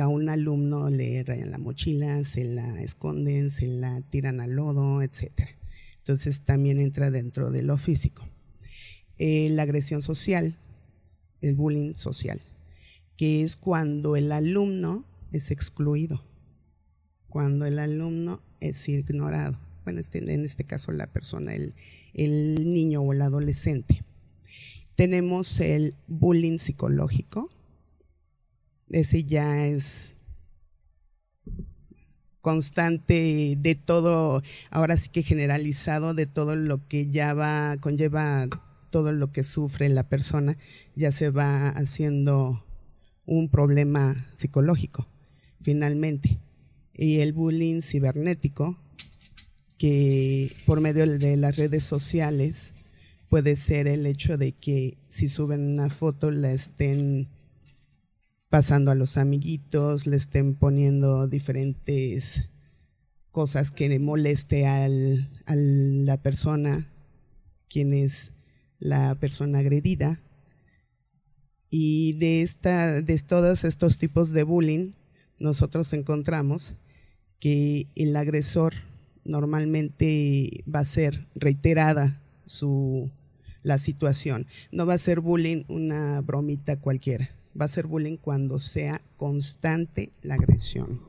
a 0.00 0.06
un 0.06 0.28
alumno 0.28 0.88
le 0.88 1.24
rayan 1.24 1.50
la 1.50 1.58
mochila, 1.58 2.22
se 2.22 2.44
la 2.44 2.80
esconden, 2.80 3.50
se 3.50 3.66
la 3.66 4.00
tiran 4.02 4.40
al 4.40 4.52
lodo, 4.52 5.02
etc. 5.02 5.32
Entonces 5.98 6.42
también 6.42 6.78
entra 6.78 7.10
dentro 7.10 7.50
de 7.50 7.62
lo 7.62 7.76
físico. 7.76 8.24
Eh, 9.18 9.48
la 9.50 9.62
agresión 9.62 10.02
social, 10.02 10.56
el 11.40 11.54
bullying 11.54 11.94
social, 11.94 12.40
que 13.16 13.42
es 13.42 13.56
cuando 13.56 14.16
el 14.16 14.32
alumno 14.32 15.04
es 15.30 15.50
excluido, 15.50 16.24
cuando 17.28 17.64
el 17.66 17.78
alumno 17.78 18.42
es 18.60 18.88
ignorado. 18.88 19.58
Bueno, 19.84 20.00
este, 20.00 20.18
en 20.18 20.44
este 20.44 20.64
caso 20.64 20.90
la 20.92 21.06
persona, 21.06 21.54
el, 21.54 21.74
el 22.14 22.72
niño 22.72 23.02
o 23.02 23.12
el 23.12 23.22
adolescente. 23.22 24.02
Tenemos 24.96 25.60
el 25.60 25.94
bullying 26.06 26.58
psicológico. 26.58 27.50
Ese 28.90 29.24
ya 29.24 29.66
es 29.66 30.14
constante 32.40 33.56
de 33.58 33.74
todo, 33.74 34.42
ahora 34.70 34.96
sí 34.96 35.08
que 35.08 35.22
generalizado 35.22 36.14
de 36.14 36.26
todo 36.26 36.56
lo 36.56 36.86
que 36.86 37.06
ya 37.08 37.32
va, 37.32 37.76
conlleva 37.80 38.48
todo 38.94 39.10
lo 39.10 39.32
que 39.32 39.42
sufre 39.42 39.88
la 39.88 40.08
persona, 40.08 40.56
ya 40.94 41.10
se 41.10 41.30
va 41.30 41.68
haciendo 41.70 42.64
un 43.26 43.48
problema 43.48 44.30
psicológico, 44.36 45.08
finalmente. 45.62 46.38
Y 46.92 47.18
el 47.18 47.32
bullying 47.32 47.82
cibernético, 47.82 48.78
que 49.78 50.54
por 50.64 50.80
medio 50.80 51.08
de 51.08 51.36
las 51.36 51.56
redes 51.56 51.82
sociales 51.82 52.72
puede 53.28 53.56
ser 53.56 53.88
el 53.88 54.06
hecho 54.06 54.38
de 54.38 54.52
que 54.52 54.96
si 55.08 55.28
suben 55.28 55.72
una 55.72 55.90
foto 55.90 56.30
la 56.30 56.52
estén 56.52 57.28
pasando 58.48 58.92
a 58.92 58.94
los 58.94 59.16
amiguitos, 59.16 60.06
le 60.06 60.14
estén 60.14 60.54
poniendo 60.54 61.26
diferentes 61.26 62.48
cosas 63.32 63.72
que 63.72 63.98
moleste 63.98 64.68
al, 64.68 65.32
a 65.46 65.56
la 65.56 66.16
persona, 66.22 66.88
quien 67.68 67.92
es 67.92 68.33
la 68.78 69.14
persona 69.14 69.58
agredida. 69.58 70.20
Y 71.70 72.12
de, 72.18 72.42
esta, 72.42 73.02
de 73.02 73.18
todos 73.18 73.64
estos 73.64 73.98
tipos 73.98 74.30
de 74.30 74.44
bullying, 74.44 74.90
nosotros 75.38 75.92
encontramos 75.92 76.74
que 77.40 77.88
el 77.96 78.14
agresor 78.16 78.74
normalmente 79.24 80.64
va 80.72 80.80
a 80.80 80.84
ser 80.84 81.26
reiterada 81.34 82.22
su 82.46 83.10
la 83.64 83.78
situación. 83.78 84.46
No 84.70 84.86
va 84.86 84.94
a 84.94 84.98
ser 84.98 85.20
bullying 85.20 85.64
una 85.68 86.20
bromita 86.20 86.78
cualquiera. 86.78 87.30
Va 87.60 87.64
a 87.64 87.68
ser 87.68 87.86
bullying 87.88 88.18
cuando 88.18 88.60
sea 88.60 89.00
constante 89.16 90.12
la 90.22 90.34
agresión. 90.34 91.00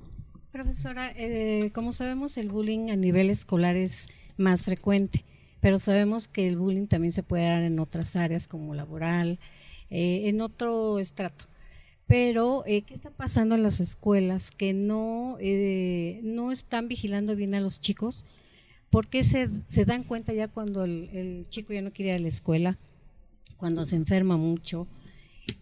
Profesora, 0.52 1.12
eh, 1.18 1.70
como 1.74 1.92
sabemos, 1.92 2.38
el 2.38 2.50
bullying 2.50 2.90
a 2.90 2.96
nivel 2.96 3.30
escolar 3.30 3.76
es 3.76 4.08
más 4.38 4.64
frecuente, 4.64 5.26
pero 5.66 5.80
sabemos 5.80 6.28
que 6.28 6.48
el 6.48 6.58
bullying 6.58 6.86
también 6.86 7.12
se 7.12 7.24
puede 7.24 7.46
dar 7.46 7.64
en 7.64 7.80
otras 7.80 8.16
áreas 8.16 8.48
como 8.48 8.76
laboral, 8.76 9.40
eh, 9.90 10.30
en 10.30 10.42
otro 10.42 11.00
estrato. 11.00 11.46
Pero, 12.06 12.64
eh, 12.68 12.84
¿qué 12.84 12.94
está 12.94 13.10
pasando 13.10 13.56
en 13.56 13.64
las 13.64 13.80
escuelas 13.80 14.52
que 14.52 14.74
no, 14.74 15.40
no 16.22 16.52
están 16.52 16.88
vigilando 16.88 17.36
bien 17.36 17.56
a 17.56 17.60
los 17.60 17.82
chicos? 17.82 18.26
porque 18.92 19.24
se, 19.24 19.50
se 19.68 19.86
dan 19.86 20.04
cuenta 20.04 20.34
ya 20.34 20.48
cuando 20.48 20.84
el, 20.84 21.48
chico 21.50 21.74
ya 21.74 21.82
no 21.82 21.92
quiere 21.92 22.12
ir 22.12 22.18
a 22.18 22.20
la 22.20 22.28
escuela, 22.28 22.78
cuando 23.58 23.86
se 23.86 23.96
enferma 23.96 24.38
mucho. 24.38 24.88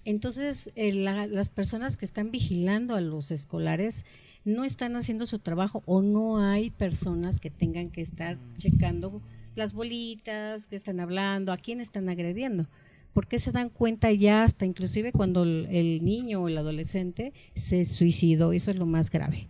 Entonces, 0.04 0.70
eh, 0.76 0.92
las 0.94 1.48
personas 1.48 1.96
que 1.96 2.04
están 2.04 2.30
vigilando 2.30 2.94
a 2.94 3.02
los 3.02 3.32
escolares 3.32 4.04
no 4.44 4.66
están 4.66 4.98
haciendo 4.98 5.26
su 5.26 5.40
trabajo 5.40 5.82
o 5.86 6.02
no 6.02 6.40
hay 6.40 6.72
personas 6.72 7.40
que 7.40 7.50
tengan 7.50 7.90
que 7.90 8.02
estar 8.02 8.38
checando 8.58 9.22
las 9.56 9.74
bolitas, 9.74 10.68
que 10.68 10.76
están 10.76 11.00
hablando, 11.00 11.52
a 11.52 11.58
quién 11.58 11.80
están 11.80 12.10
agrediendo. 12.10 12.68
porque 13.14 13.38
se 13.38 13.52
dan 13.52 13.70
cuenta 13.70 14.12
ya 14.12 14.44
hasta 14.44 14.66
inclusive 14.66 15.12
cuando 15.12 15.44
el 15.44 16.04
niño 16.04 16.42
o 16.42 16.48
el 16.48 16.58
adolescente 16.58 17.32
se 17.56 17.86
suicidó? 17.86 18.54
Eso 18.54 18.72
es 18.72 18.78
lo 18.78 18.88
más 18.88 19.12
grave. 19.12 19.50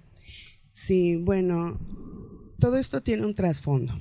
Sí, 0.74 1.15
bueno, 1.15 1.79
todo 2.60 2.77
esto 2.77 3.01
tiene 3.01 3.25
un 3.25 3.33
trasfondo. 3.33 3.93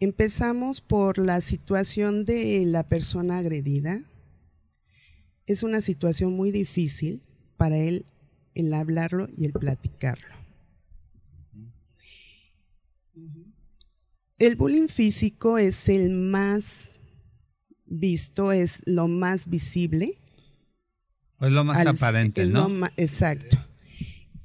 Empezamos 0.00 0.80
por 0.80 1.18
la 1.18 1.40
situación 1.40 2.24
de 2.24 2.64
la 2.66 2.88
persona 2.88 3.38
agredida. 3.38 4.02
Es 5.46 5.62
una 5.62 5.80
situación 5.80 6.32
muy 6.32 6.50
difícil 6.50 7.22
para 7.56 7.76
él 7.76 8.04
el 8.54 8.72
hablarlo 8.72 9.28
y 9.36 9.44
el 9.44 9.52
platicarlo. 9.52 10.41
El 14.42 14.56
bullying 14.56 14.88
físico 14.88 15.56
es 15.56 15.88
el 15.88 16.10
más 16.10 17.00
visto, 17.86 18.50
es 18.50 18.82
lo 18.86 19.06
más 19.06 19.48
visible. 19.48 20.18
Es 21.40 21.52
lo 21.52 21.62
más 21.62 21.86
aparente, 21.86 22.46
¿no? 22.46 22.68
exacto 22.96 23.56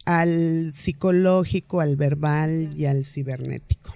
al 0.06 0.72
psicológico, 0.76 1.82
al 1.82 1.96
verbal 1.96 2.70
y 2.78 2.86
al 2.86 3.06
cibernético. 3.06 3.94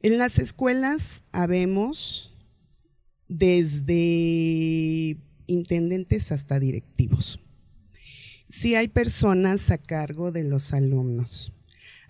En 0.00 0.18
las 0.18 0.40
escuelas 0.40 1.22
habemos 1.30 2.34
desde 3.28 5.16
intendentes 5.46 6.32
hasta 6.32 6.58
directivos. 6.58 7.38
Si 8.48 8.74
hay 8.74 8.88
personas 8.88 9.70
a 9.70 9.78
cargo 9.78 10.32
de 10.32 10.42
los 10.42 10.72
alumnos. 10.72 11.52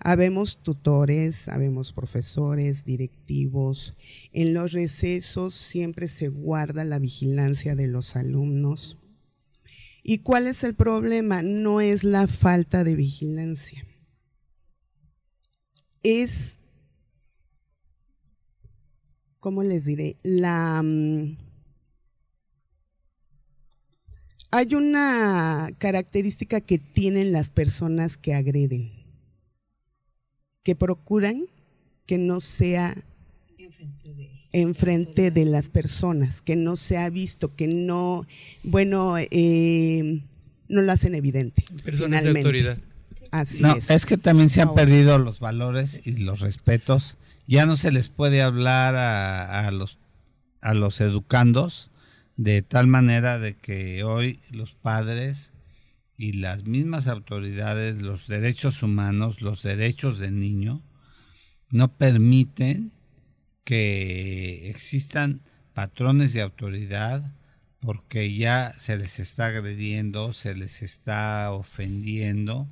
Habemos 0.05 0.61
tutores, 0.61 1.47
habemos 1.47 1.93
profesores, 1.93 2.83
directivos. 2.83 3.93
En 4.33 4.53
los 4.53 4.73
recesos 4.73 5.55
siempre 5.55 6.09
se 6.09 6.27
guarda 6.27 6.83
la 6.83 6.99
vigilancia 6.99 7.73
de 7.75 7.87
los 7.87 8.17
alumnos. 8.17 8.97
¿Y 10.03 10.17
cuál 10.17 10.47
es 10.47 10.65
el 10.65 10.75
problema? 10.75 11.41
No 11.41 11.79
es 11.79 12.03
la 12.03 12.27
falta 12.27 12.83
de 12.83 12.95
vigilancia. 12.95 13.87
Es, 16.03 16.57
¿cómo 19.39 19.63
les 19.63 19.85
diré? 19.85 20.17
La... 20.23 20.81
Mm, 20.83 21.37
hay 24.51 24.75
una 24.75 25.69
característica 25.79 26.59
que 26.59 26.77
tienen 26.77 27.31
las 27.31 27.49
personas 27.49 28.17
que 28.17 28.33
agreden, 28.33 28.91
que 30.63 30.75
procuran 30.75 31.45
que 32.05 32.17
no 32.17 32.41
sea 32.41 32.95
enfrente 34.51 35.31
de 35.31 35.45
las 35.45 35.69
personas, 35.69 36.41
que 36.41 36.55
no 36.55 36.75
se 36.75 36.97
ha 36.97 37.09
visto, 37.09 37.55
que 37.55 37.67
no, 37.67 38.25
bueno, 38.63 39.15
eh, 39.17 40.21
no 40.67 40.81
lo 40.81 40.91
hacen 40.91 41.15
evidente. 41.15 41.63
Personas 41.83 42.23
de 42.23 42.29
autoridad. 42.29 42.77
Así 43.31 43.63
No, 43.63 43.75
es. 43.75 43.89
es 43.89 44.05
que 44.05 44.17
también 44.17 44.49
se 44.49 44.61
han 44.61 44.67
Ahora. 44.69 44.83
perdido 44.83 45.17
los 45.17 45.39
valores 45.39 46.01
y 46.05 46.17
los 46.17 46.39
respetos. 46.39 47.17
Ya 47.47 47.65
no 47.65 47.75
se 47.77 47.91
les 47.91 48.09
puede 48.09 48.41
hablar 48.43 48.95
a, 48.95 49.67
a 49.67 49.71
los 49.71 49.97
a 50.61 50.73
los 50.73 51.01
educandos 51.01 51.91
de 52.37 52.61
tal 52.61 52.87
manera 52.87 53.37
de 53.37 53.53
que 53.55 54.03
hoy 54.05 54.39
los 54.51 54.73
padres 54.75 55.51
y 56.17 56.33
las 56.33 56.65
mismas 56.65 57.07
autoridades, 57.07 58.01
los 58.01 58.27
derechos 58.27 58.83
humanos, 58.83 59.41
los 59.41 59.63
derechos 59.63 60.19
del 60.19 60.39
niño, 60.39 60.81
no 61.69 61.91
permiten 61.91 62.91
que 63.63 64.69
existan 64.69 65.41
patrones 65.73 66.33
de 66.33 66.41
autoridad 66.41 67.33
porque 67.79 68.33
ya 68.33 68.71
se 68.71 68.97
les 68.97 69.19
está 69.19 69.47
agrediendo, 69.47 70.33
se 70.33 70.55
les 70.55 70.81
está 70.81 71.51
ofendiendo, 71.51 72.69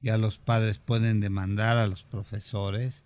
ya 0.00 0.18
los 0.18 0.38
padres 0.38 0.78
pueden 0.78 1.20
demandar 1.20 1.78
a 1.78 1.86
los 1.86 2.02
profesores. 2.02 3.04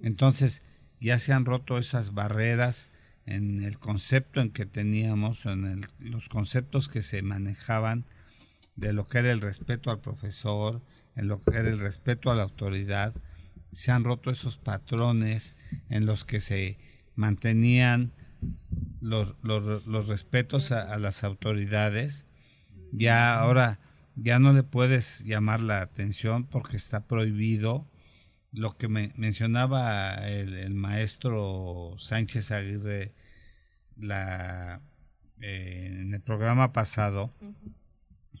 Entonces 0.00 0.62
ya 1.00 1.18
se 1.18 1.32
han 1.32 1.44
roto 1.44 1.78
esas 1.78 2.14
barreras 2.14 2.88
en 3.26 3.62
el 3.62 3.78
concepto 3.78 4.40
en 4.40 4.50
que 4.50 4.64
teníamos, 4.64 5.44
en 5.44 5.66
el- 5.66 5.86
los 5.98 6.28
conceptos 6.28 6.88
que 6.88 7.02
se 7.02 7.20
manejaban 7.22 8.06
de 8.78 8.92
lo 8.92 9.04
que 9.04 9.18
era 9.18 9.32
el 9.32 9.40
respeto 9.40 9.90
al 9.90 10.00
profesor, 10.00 10.80
en 11.16 11.26
lo 11.26 11.40
que 11.40 11.56
era 11.56 11.68
el 11.68 11.80
respeto 11.80 12.30
a 12.30 12.36
la 12.36 12.44
autoridad, 12.44 13.12
se 13.72 13.90
han 13.90 14.04
roto 14.04 14.30
esos 14.30 14.56
patrones 14.56 15.56
en 15.90 16.06
los 16.06 16.24
que 16.24 16.38
se 16.40 16.78
mantenían 17.16 18.12
los, 19.00 19.34
los- 19.42 20.06
respetos 20.06 20.70
a, 20.70 20.96
las 20.98 21.24
autoridades. 21.24 22.26
Ya 22.92 23.38
ahora 23.40 23.80
ya 24.14 24.38
no 24.38 24.52
le 24.52 24.62
puedes 24.62 25.24
llamar 25.24 25.60
la 25.60 25.82
atención 25.82 26.44
porque 26.44 26.76
está 26.76 27.06
prohibido 27.06 27.84
lo 28.52 28.76
que 28.76 28.88
me 28.88 29.12
mencionaba 29.16 30.14
el, 30.28 30.72
maestro 30.74 31.96
Sánchez 31.98 32.52
Aguirre 32.52 33.12
eh, 34.00 34.78
en 36.00 36.14
el 36.14 36.20
programa 36.20 36.72
pasado, 36.72 37.34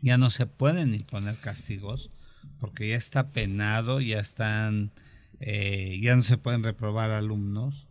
ya 0.02 0.18
no 0.18 0.30
se 0.30 0.46
pueden 0.46 0.94
imponer 0.94 1.36
castigos 1.36 2.10
porque 2.58 2.88
ya 2.88 2.96
está 2.96 3.28
penado, 3.28 4.00
ya 4.00 4.20
están, 4.20 4.92
eh, 5.40 5.98
ya 6.02 6.16
no 6.16 6.22
se 6.22 6.38
pueden 6.38 6.64
reprobar 6.64 7.10
alumnos 7.10 7.86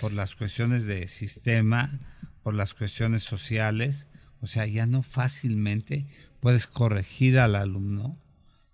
por 0.00 0.12
las 0.12 0.34
cuestiones 0.34 0.86
de 0.86 1.08
sistema, 1.08 2.00
por 2.42 2.54
las 2.54 2.74
cuestiones 2.74 3.22
sociales, 3.22 4.08
o 4.40 4.46
sea, 4.46 4.66
ya 4.66 4.86
no 4.86 5.02
fácilmente 5.02 6.06
puedes 6.40 6.66
corregir 6.66 7.38
al 7.38 7.54
alumno, 7.54 8.18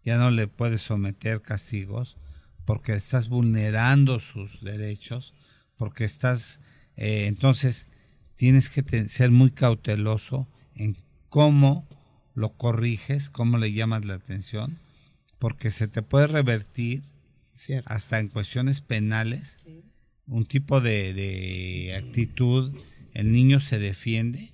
ya 0.04 0.16
no 0.18 0.30
le 0.30 0.48
puedes 0.48 0.80
someter 0.80 1.42
castigos 1.42 2.16
porque 2.64 2.94
estás 2.94 3.28
vulnerando 3.28 4.18
sus 4.18 4.62
derechos, 4.62 5.34
porque 5.76 6.04
estás, 6.04 6.60
eh, 6.96 7.26
entonces 7.26 7.86
tienes 8.34 8.70
que 8.70 9.08
ser 9.08 9.30
muy 9.30 9.50
cauteloso 9.50 10.48
en 10.74 10.96
cómo 11.28 11.86
lo 12.34 12.50
corriges, 12.52 13.30
cómo 13.30 13.58
le 13.58 13.72
llamas 13.72 14.04
la 14.04 14.14
atención, 14.14 14.78
porque 15.38 15.70
se 15.70 15.88
te 15.88 16.02
puede 16.02 16.26
revertir 16.26 17.02
Cierto. 17.54 17.88
hasta 17.92 18.18
en 18.18 18.28
cuestiones 18.28 18.80
penales, 18.80 19.60
un 20.26 20.46
tipo 20.46 20.80
de, 20.80 21.12
de 21.12 21.94
actitud, 21.96 22.74
el 23.14 23.32
niño 23.32 23.60
se 23.60 23.78
defiende, 23.78 24.52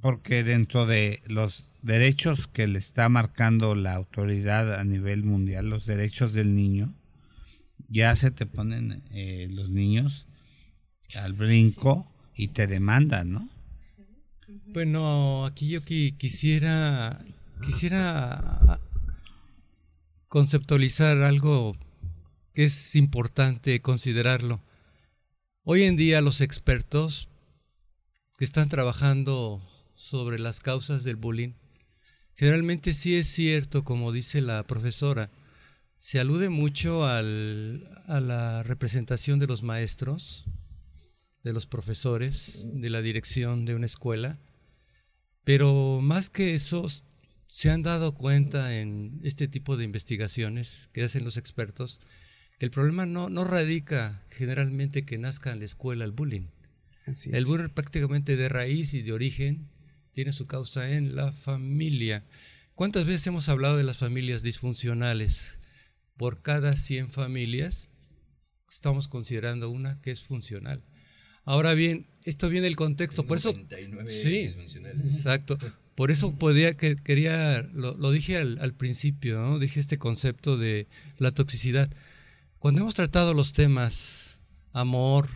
porque 0.00 0.44
dentro 0.44 0.86
de 0.86 1.20
los 1.28 1.70
derechos 1.82 2.46
que 2.46 2.66
le 2.66 2.78
está 2.78 3.08
marcando 3.08 3.74
la 3.74 3.94
autoridad 3.94 4.78
a 4.78 4.84
nivel 4.84 5.22
mundial, 5.22 5.68
los 5.68 5.86
derechos 5.86 6.32
del 6.32 6.54
niño, 6.54 6.94
ya 7.88 8.16
se 8.16 8.30
te 8.30 8.46
ponen 8.46 9.02
eh, 9.12 9.48
los 9.50 9.70
niños 9.70 10.26
al 11.14 11.34
brinco 11.34 12.10
y 12.34 12.48
te 12.48 12.66
demandan, 12.66 13.32
¿no? 13.32 13.48
Bueno, 14.48 15.46
aquí 15.46 15.68
yo 15.68 15.82
qui- 15.82 16.16
quisiera 16.16 17.18
quisiera 17.62 18.78
conceptualizar 20.28 21.22
algo 21.22 21.74
que 22.52 22.64
es 22.64 22.94
importante 22.96 23.80
considerarlo. 23.80 24.60
Hoy 25.62 25.84
en 25.84 25.96
día 25.96 26.20
los 26.20 26.40
expertos 26.40 27.28
que 28.36 28.44
están 28.44 28.68
trabajando 28.68 29.62
sobre 29.94 30.38
las 30.38 30.60
causas 30.60 31.04
del 31.04 31.16
bullying, 31.16 31.52
generalmente 32.34 32.92
sí 32.92 33.14
es 33.16 33.28
cierto, 33.28 33.82
como 33.84 34.12
dice 34.12 34.42
la 34.42 34.62
profesora, 34.64 35.30
se 35.96 36.20
alude 36.20 36.50
mucho 36.50 37.06
al- 37.06 37.86
a 38.06 38.20
la 38.20 38.62
representación 38.62 39.38
de 39.38 39.46
los 39.46 39.62
maestros, 39.62 40.44
de 41.44 41.52
los 41.52 41.66
profesores, 41.66 42.66
de 42.72 42.90
la 42.90 43.02
dirección 43.02 43.64
de 43.64 43.74
una 43.74 43.86
escuela, 43.86 44.40
pero 45.44 46.00
más 46.02 46.30
que 46.30 46.54
eso, 46.54 46.88
se 47.46 47.70
han 47.70 47.82
dado 47.82 48.14
cuenta 48.14 48.76
en 48.78 49.20
este 49.22 49.46
tipo 49.46 49.76
de 49.76 49.84
investigaciones 49.84 50.88
que 50.92 51.04
hacen 51.04 51.22
los 51.22 51.36
expertos 51.36 52.00
que 52.58 52.66
el 52.66 52.70
problema 52.70 53.04
no, 53.04 53.28
no 53.28 53.44
radica 53.44 54.24
generalmente 54.30 55.04
que 55.04 55.18
nazca 55.18 55.52
en 55.52 55.58
la 55.58 55.64
escuela 55.64 56.04
el 56.04 56.12
bullying. 56.12 56.46
Así 57.06 57.30
El 57.32 57.44
bullying 57.44 57.68
prácticamente 57.68 58.36
de 58.36 58.48
raíz 58.48 58.94
y 58.94 59.02
de 59.02 59.12
origen 59.12 59.68
tiene 60.12 60.32
su 60.32 60.46
causa 60.46 60.92
en 60.92 61.14
la 61.14 61.32
familia. 61.32 62.24
¿Cuántas 62.74 63.04
veces 63.04 63.26
hemos 63.26 63.48
hablado 63.48 63.76
de 63.76 63.84
las 63.84 63.98
familias 63.98 64.42
disfuncionales? 64.42 65.58
Por 66.16 66.40
cada 66.42 66.76
100 66.76 67.10
familias 67.10 67.90
estamos 68.70 69.08
considerando 69.08 69.68
una 69.70 70.00
que 70.00 70.10
es 70.10 70.22
funcional. 70.22 70.82
Ahora 71.44 71.74
bien, 71.74 72.06
esto 72.24 72.48
viene 72.48 72.64
del 72.66 72.76
contexto, 72.76 73.26
por 73.26 73.38
eso 73.38 73.52
99 73.52 74.10
sí, 74.10 74.46
disfuncionales. 74.46 75.04
exacto. 75.04 75.58
Por 75.94 76.10
eso 76.10 76.34
podía 76.34 76.76
que 76.76 76.96
quería 76.96 77.62
lo, 77.72 77.96
lo 77.96 78.10
dije 78.10 78.36
al, 78.36 78.58
al 78.60 78.74
principio, 78.74 79.38
¿no? 79.38 79.58
Dije 79.58 79.78
este 79.78 79.98
concepto 79.98 80.56
de 80.56 80.88
la 81.18 81.30
toxicidad. 81.30 81.88
Cuando 82.58 82.80
hemos 82.80 82.94
tratado 82.94 83.34
los 83.34 83.52
temas 83.52 84.40
amor, 84.72 85.28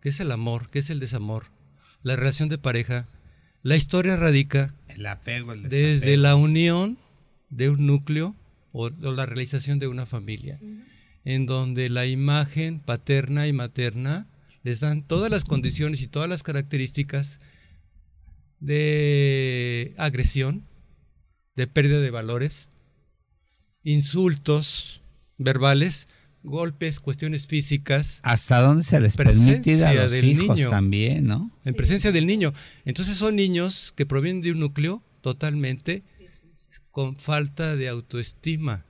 ¿qué 0.00 0.08
es 0.08 0.20
el 0.20 0.30
amor? 0.32 0.70
¿Qué 0.70 0.78
es 0.78 0.88
el 0.88 1.00
desamor? 1.00 1.44
La 2.02 2.16
relación 2.16 2.48
de 2.48 2.58
pareja, 2.58 3.06
la 3.62 3.76
historia 3.76 4.16
radica 4.16 4.72
El 4.88 5.04
apego, 5.06 5.52
el 5.52 5.68
desde 5.68 6.16
la 6.16 6.36
unión 6.36 6.96
de 7.50 7.70
un 7.70 7.86
núcleo 7.86 8.34
o, 8.72 8.86
o 8.86 9.12
la 9.12 9.26
realización 9.26 9.78
de 9.80 9.88
una 9.88 10.06
familia, 10.06 10.58
en 11.24 11.46
donde 11.46 11.90
la 11.90 12.06
imagen 12.06 12.78
paterna 12.78 13.48
y 13.48 13.52
materna 13.52 14.26
les 14.66 14.80
dan 14.80 15.02
todas 15.02 15.30
las 15.30 15.44
condiciones 15.44 16.02
y 16.02 16.08
todas 16.08 16.28
las 16.28 16.42
características 16.42 17.38
de 18.58 19.94
agresión, 19.96 20.64
de 21.54 21.68
pérdida 21.68 22.00
de 22.00 22.10
valores, 22.10 22.68
insultos 23.84 25.02
verbales, 25.38 26.08
golpes, 26.42 26.98
cuestiones 26.98 27.46
físicas, 27.46 28.18
hasta 28.24 28.60
dónde 28.60 28.82
se 28.82 28.98
les 28.98 29.16
permite 29.16 29.70
ir 29.70 29.84
a 29.84 29.92
Presencia 29.92 29.94
los 30.02 30.10
del 30.10 30.24
hijos 30.24 30.56
niño. 30.56 30.70
también, 30.70 31.26
¿no? 31.28 31.52
en 31.64 31.74
presencia 31.74 32.10
del 32.10 32.26
niño. 32.26 32.52
Entonces 32.84 33.16
son 33.16 33.36
niños 33.36 33.92
que 33.94 34.04
provienen 34.04 34.42
de 34.42 34.50
un 34.50 34.58
núcleo 34.58 35.00
totalmente 35.20 36.02
con 36.90 37.14
falta 37.14 37.76
de 37.76 37.86
autoestima, 37.86 38.84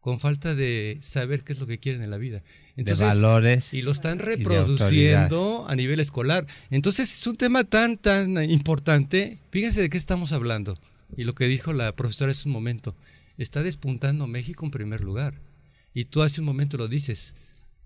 con 0.00 0.18
falta 0.18 0.56
de 0.56 0.98
saber 1.02 1.44
qué 1.44 1.52
es 1.52 1.60
lo 1.60 1.68
que 1.68 1.78
quieren 1.78 2.02
en 2.02 2.10
la 2.10 2.18
vida. 2.18 2.42
Entonces, 2.76 2.98
de 3.00 3.04
valores. 3.06 3.72
y 3.74 3.82
lo 3.82 3.92
están 3.92 4.18
reproduciendo 4.18 5.64
a 5.68 5.76
nivel 5.76 6.00
escolar. 6.00 6.46
Entonces 6.70 7.18
es 7.20 7.26
un 7.26 7.36
tema 7.36 7.64
tan, 7.64 7.96
tan 7.96 8.42
importante. 8.50 9.38
Fíjense 9.50 9.80
de 9.80 9.88
qué 9.90 9.96
estamos 9.96 10.32
hablando. 10.32 10.74
Y 11.16 11.24
lo 11.24 11.34
que 11.34 11.46
dijo 11.46 11.72
la 11.72 11.94
profesora 11.94 12.32
hace 12.32 12.48
un 12.48 12.52
momento. 12.52 12.96
Está 13.38 13.62
despuntando 13.62 14.26
México 14.26 14.64
en 14.64 14.70
primer 14.72 15.00
lugar. 15.02 15.34
Y 15.92 16.06
tú 16.06 16.22
hace 16.22 16.40
un 16.40 16.46
momento 16.46 16.76
lo 16.76 16.88
dices. 16.88 17.34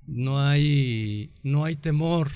No 0.06 0.40
hay, 0.40 1.28
no 1.42 1.64
hay 1.66 1.76
temor, 1.76 2.30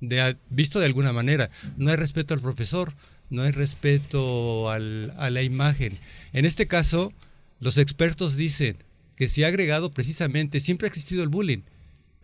de, 0.00 0.36
visto 0.50 0.78
de 0.78 0.86
alguna 0.86 1.12
manera. 1.12 1.50
No 1.76 1.90
hay 1.90 1.96
respeto 1.96 2.34
al 2.34 2.40
profesor, 2.40 2.92
no 3.30 3.42
hay 3.42 3.50
respeto 3.50 4.70
al- 4.70 5.12
a 5.18 5.30
la 5.30 5.42
imagen. 5.42 5.98
En 6.32 6.44
este 6.44 6.68
caso, 6.68 7.12
los 7.58 7.78
expertos 7.78 8.36
dicen 8.36 8.76
que 9.16 9.28
se 9.28 9.44
ha 9.44 9.48
agregado 9.48 9.90
precisamente, 9.90 10.60
siempre 10.60 10.86
ha 10.86 10.90
existido 10.90 11.22
el 11.24 11.28
bullying, 11.28 11.62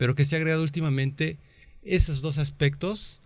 pero 0.02 0.16
que 0.16 0.24
se 0.24 0.34
ha 0.34 0.38
agregado 0.38 0.64
últimamente 0.64 1.38
esos 1.84 2.22
dos 2.22 2.38
aspectos, 2.38 3.20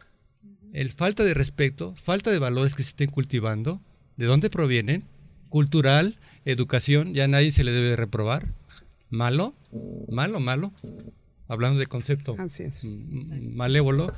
el 0.74 0.90
falta 0.92 1.24
de 1.24 1.32
respeto, 1.32 1.94
falta 1.94 2.30
de 2.30 2.38
valores 2.38 2.74
que 2.74 2.82
se 2.82 2.90
estén 2.90 3.08
cultivando, 3.08 3.80
de 4.18 4.26
dónde 4.26 4.50
provienen, 4.50 5.02
cultural, 5.48 6.18
educación, 6.44 7.14
ya 7.14 7.28
nadie 7.28 7.50
se 7.50 7.64
le 7.64 7.72
debe 7.72 7.88
de 7.88 7.96
reprobar, 7.96 8.52
malo, 9.08 9.54
malo, 10.10 10.38
malo, 10.38 10.70
hablando 11.48 11.80
de 11.80 11.86
concepto 11.86 12.34
Así 12.38 12.64
es. 12.64 12.84
malévolo, 12.84 14.12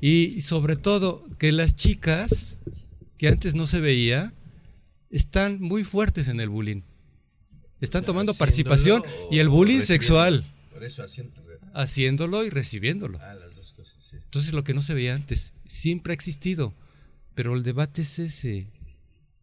y 0.00 0.40
sobre 0.40 0.74
todo 0.74 1.24
que 1.38 1.52
las 1.52 1.76
chicas, 1.76 2.60
que 3.18 3.28
antes 3.28 3.54
no 3.54 3.68
se 3.68 3.78
veía, 3.78 4.32
están 5.10 5.60
muy 5.60 5.84
fuertes 5.84 6.26
en 6.26 6.40
el 6.40 6.48
bullying. 6.48 6.82
Están 7.80 8.04
tomando 8.04 8.34
participación 8.34 9.00
y 9.30 9.38
el 9.38 9.48
bullying 9.48 9.82
sexual, 9.82 10.44
Por 10.72 10.82
eso 10.82 11.04
haciendo. 11.04 11.49
Haciéndolo 11.74 12.44
y 12.44 12.50
recibiéndolo. 12.50 13.18
Ah, 13.20 13.34
las 13.34 13.54
dos 13.54 13.72
cosas, 13.72 13.96
sí. 14.04 14.16
Entonces 14.16 14.52
lo 14.52 14.64
que 14.64 14.74
no 14.74 14.82
se 14.82 14.94
veía 14.94 15.14
antes 15.14 15.52
siempre 15.66 16.12
ha 16.12 16.14
existido, 16.14 16.74
pero 17.34 17.54
el 17.54 17.62
debate 17.62 18.02
es 18.02 18.18
ese. 18.18 18.66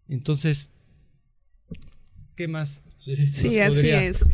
Entonces, 0.09 0.71
¿qué 2.35 2.47
más? 2.47 2.83
Sí, 2.97 3.11
Nos 3.57 3.77
así 3.77 3.89
es. 3.89 4.25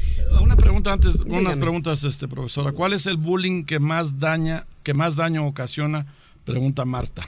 Una 0.41 0.55
pregunta 0.55 0.93
antes, 0.93 1.19
unas 1.19 1.57
preguntas, 1.57 2.03
este 2.03 2.27
profesora. 2.27 2.71
¿Cuál 2.71 2.93
es 2.93 3.05
el 3.05 3.17
bullying 3.17 3.65
que 3.65 3.79
más 3.79 4.19
daña, 4.19 4.65
que 4.83 4.93
más 4.93 5.15
daño 5.15 5.45
ocasiona? 5.45 6.07
Pregunta 6.45 6.85
Marta. 6.85 7.23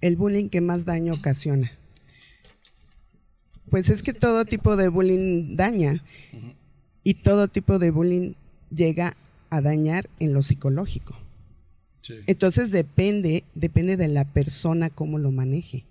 El 0.00 0.16
bullying 0.16 0.48
que 0.48 0.60
más 0.60 0.84
daño 0.84 1.14
ocasiona. 1.14 1.70
Pues 3.70 3.88
es 3.90 4.02
que 4.02 4.12
todo 4.12 4.44
tipo 4.44 4.76
de 4.76 4.88
bullying 4.88 5.54
daña 5.54 6.02
y 7.04 7.14
todo 7.14 7.48
tipo 7.48 7.78
de 7.78 7.90
bullying 7.90 8.32
llega 8.74 9.16
a 9.50 9.60
dañar 9.60 10.08
en 10.18 10.32
lo 10.32 10.42
psicológico. 10.42 11.16
Entonces 12.26 12.72
depende, 12.72 13.44
depende 13.54 13.96
de 13.96 14.08
la 14.08 14.24
persona 14.24 14.90
cómo 14.90 15.18
lo 15.18 15.30
maneje. 15.30 15.84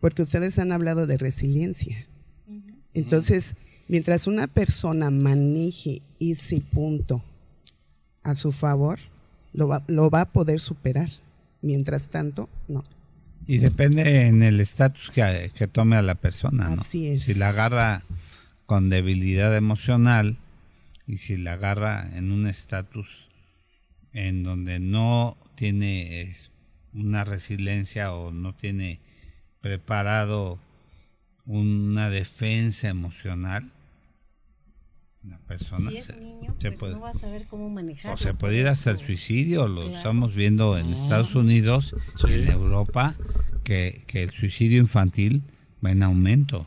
Porque 0.00 0.22
ustedes 0.22 0.58
han 0.58 0.72
hablado 0.72 1.06
de 1.06 1.16
resiliencia. 1.16 2.06
Entonces, 2.92 3.54
mientras 3.88 4.26
una 4.26 4.46
persona 4.46 5.10
maneje 5.10 6.02
ese 6.18 6.60
punto 6.60 7.22
a 8.22 8.34
su 8.34 8.52
favor, 8.52 8.98
lo 9.52 9.68
va, 9.68 9.84
lo 9.86 10.10
va 10.10 10.22
a 10.22 10.32
poder 10.32 10.60
superar. 10.60 11.10
Mientras 11.62 12.08
tanto, 12.08 12.48
no. 12.68 12.84
Y 13.46 13.58
depende 13.58 14.26
en 14.26 14.42
el 14.42 14.60
estatus 14.60 15.10
que, 15.10 15.50
que 15.54 15.66
tome 15.66 15.96
a 15.96 16.02
la 16.02 16.16
persona, 16.16 16.68
¿no? 16.68 16.80
Así 16.80 17.06
es. 17.06 17.24
Si 17.24 17.34
la 17.34 17.50
agarra 17.50 18.02
con 18.66 18.90
debilidad 18.90 19.56
emocional 19.56 20.36
y 21.06 21.18
si 21.18 21.36
la 21.36 21.54
agarra 21.54 22.08
en 22.16 22.32
un 22.32 22.46
estatus 22.46 23.28
en 24.12 24.42
donde 24.42 24.80
no 24.80 25.36
tiene 25.56 26.22
es, 26.22 26.50
una 26.92 27.24
resiliencia 27.24 28.12
o 28.14 28.32
no 28.32 28.54
tiene 28.54 29.00
preparado 29.60 30.58
una 31.44 32.08
defensa 32.10 32.88
emocional, 32.88 33.72
la 35.22 35.38
persona 35.40 35.90
Si 35.90 35.96
es 35.98 36.04
se, 36.04 36.16
niño, 36.16 36.54
se 36.58 36.68
pues 36.70 36.80
puede, 36.80 36.94
no 36.94 37.00
va 37.00 37.10
a 37.10 37.14
saber 37.14 37.46
cómo 37.46 37.68
manejarlo. 37.68 38.14
o 38.14 38.16
se 38.18 38.32
puede 38.34 38.58
ir 38.60 38.66
hasta 38.68 38.90
el 38.92 38.98
suicidio, 38.98 39.66
lo 39.68 39.82
Claro. 39.82 39.96
estamos 39.96 40.34
viendo 40.34 40.78
en 40.78 40.92
Estados 40.92 41.34
Unidos 41.34 41.94
y 42.28 42.32
en 42.32 42.48
Europa, 42.50 43.14
que, 43.64 44.04
que 44.06 44.22
el 44.22 44.30
suicidio 44.30 44.78
infantil 44.78 45.42
va 45.84 45.90
en 45.90 46.02
aumento. 46.04 46.66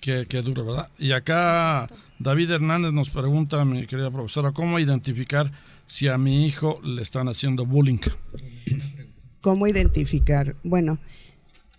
Qué, 0.00 0.26
qué 0.28 0.42
duro, 0.42 0.64
¿verdad? 0.64 0.90
Y 0.98 1.12
acá 1.12 1.88
David 2.18 2.50
Hernández 2.50 2.92
nos 2.92 3.10
pregunta, 3.10 3.64
mi 3.64 3.86
querida 3.86 4.10
profesora, 4.10 4.52
¿cómo 4.52 4.78
identificar 4.78 5.50
si 5.86 6.08
a 6.08 6.18
mi 6.18 6.46
hijo 6.46 6.80
le 6.82 7.02
están 7.02 7.28
haciendo 7.28 7.66
bullying? 7.66 7.98
¿Cómo 9.40 9.66
identificar? 9.66 10.56
Bueno, 10.62 10.98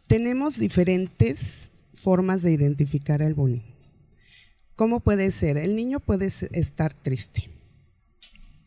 tenemos 0.08 0.60
diferentes 0.60 1.72
formas 1.94 2.42
de 2.42 2.52
identificar 2.52 3.22
el 3.22 3.36
bullying. 3.36 3.62
¿Cómo 4.76 5.02
puede 5.02 5.30
ser? 5.32 5.58
El 5.58 5.76
niño 5.76 6.00
puede 6.00 6.28
estar 6.28 6.94
triste. 6.94 7.50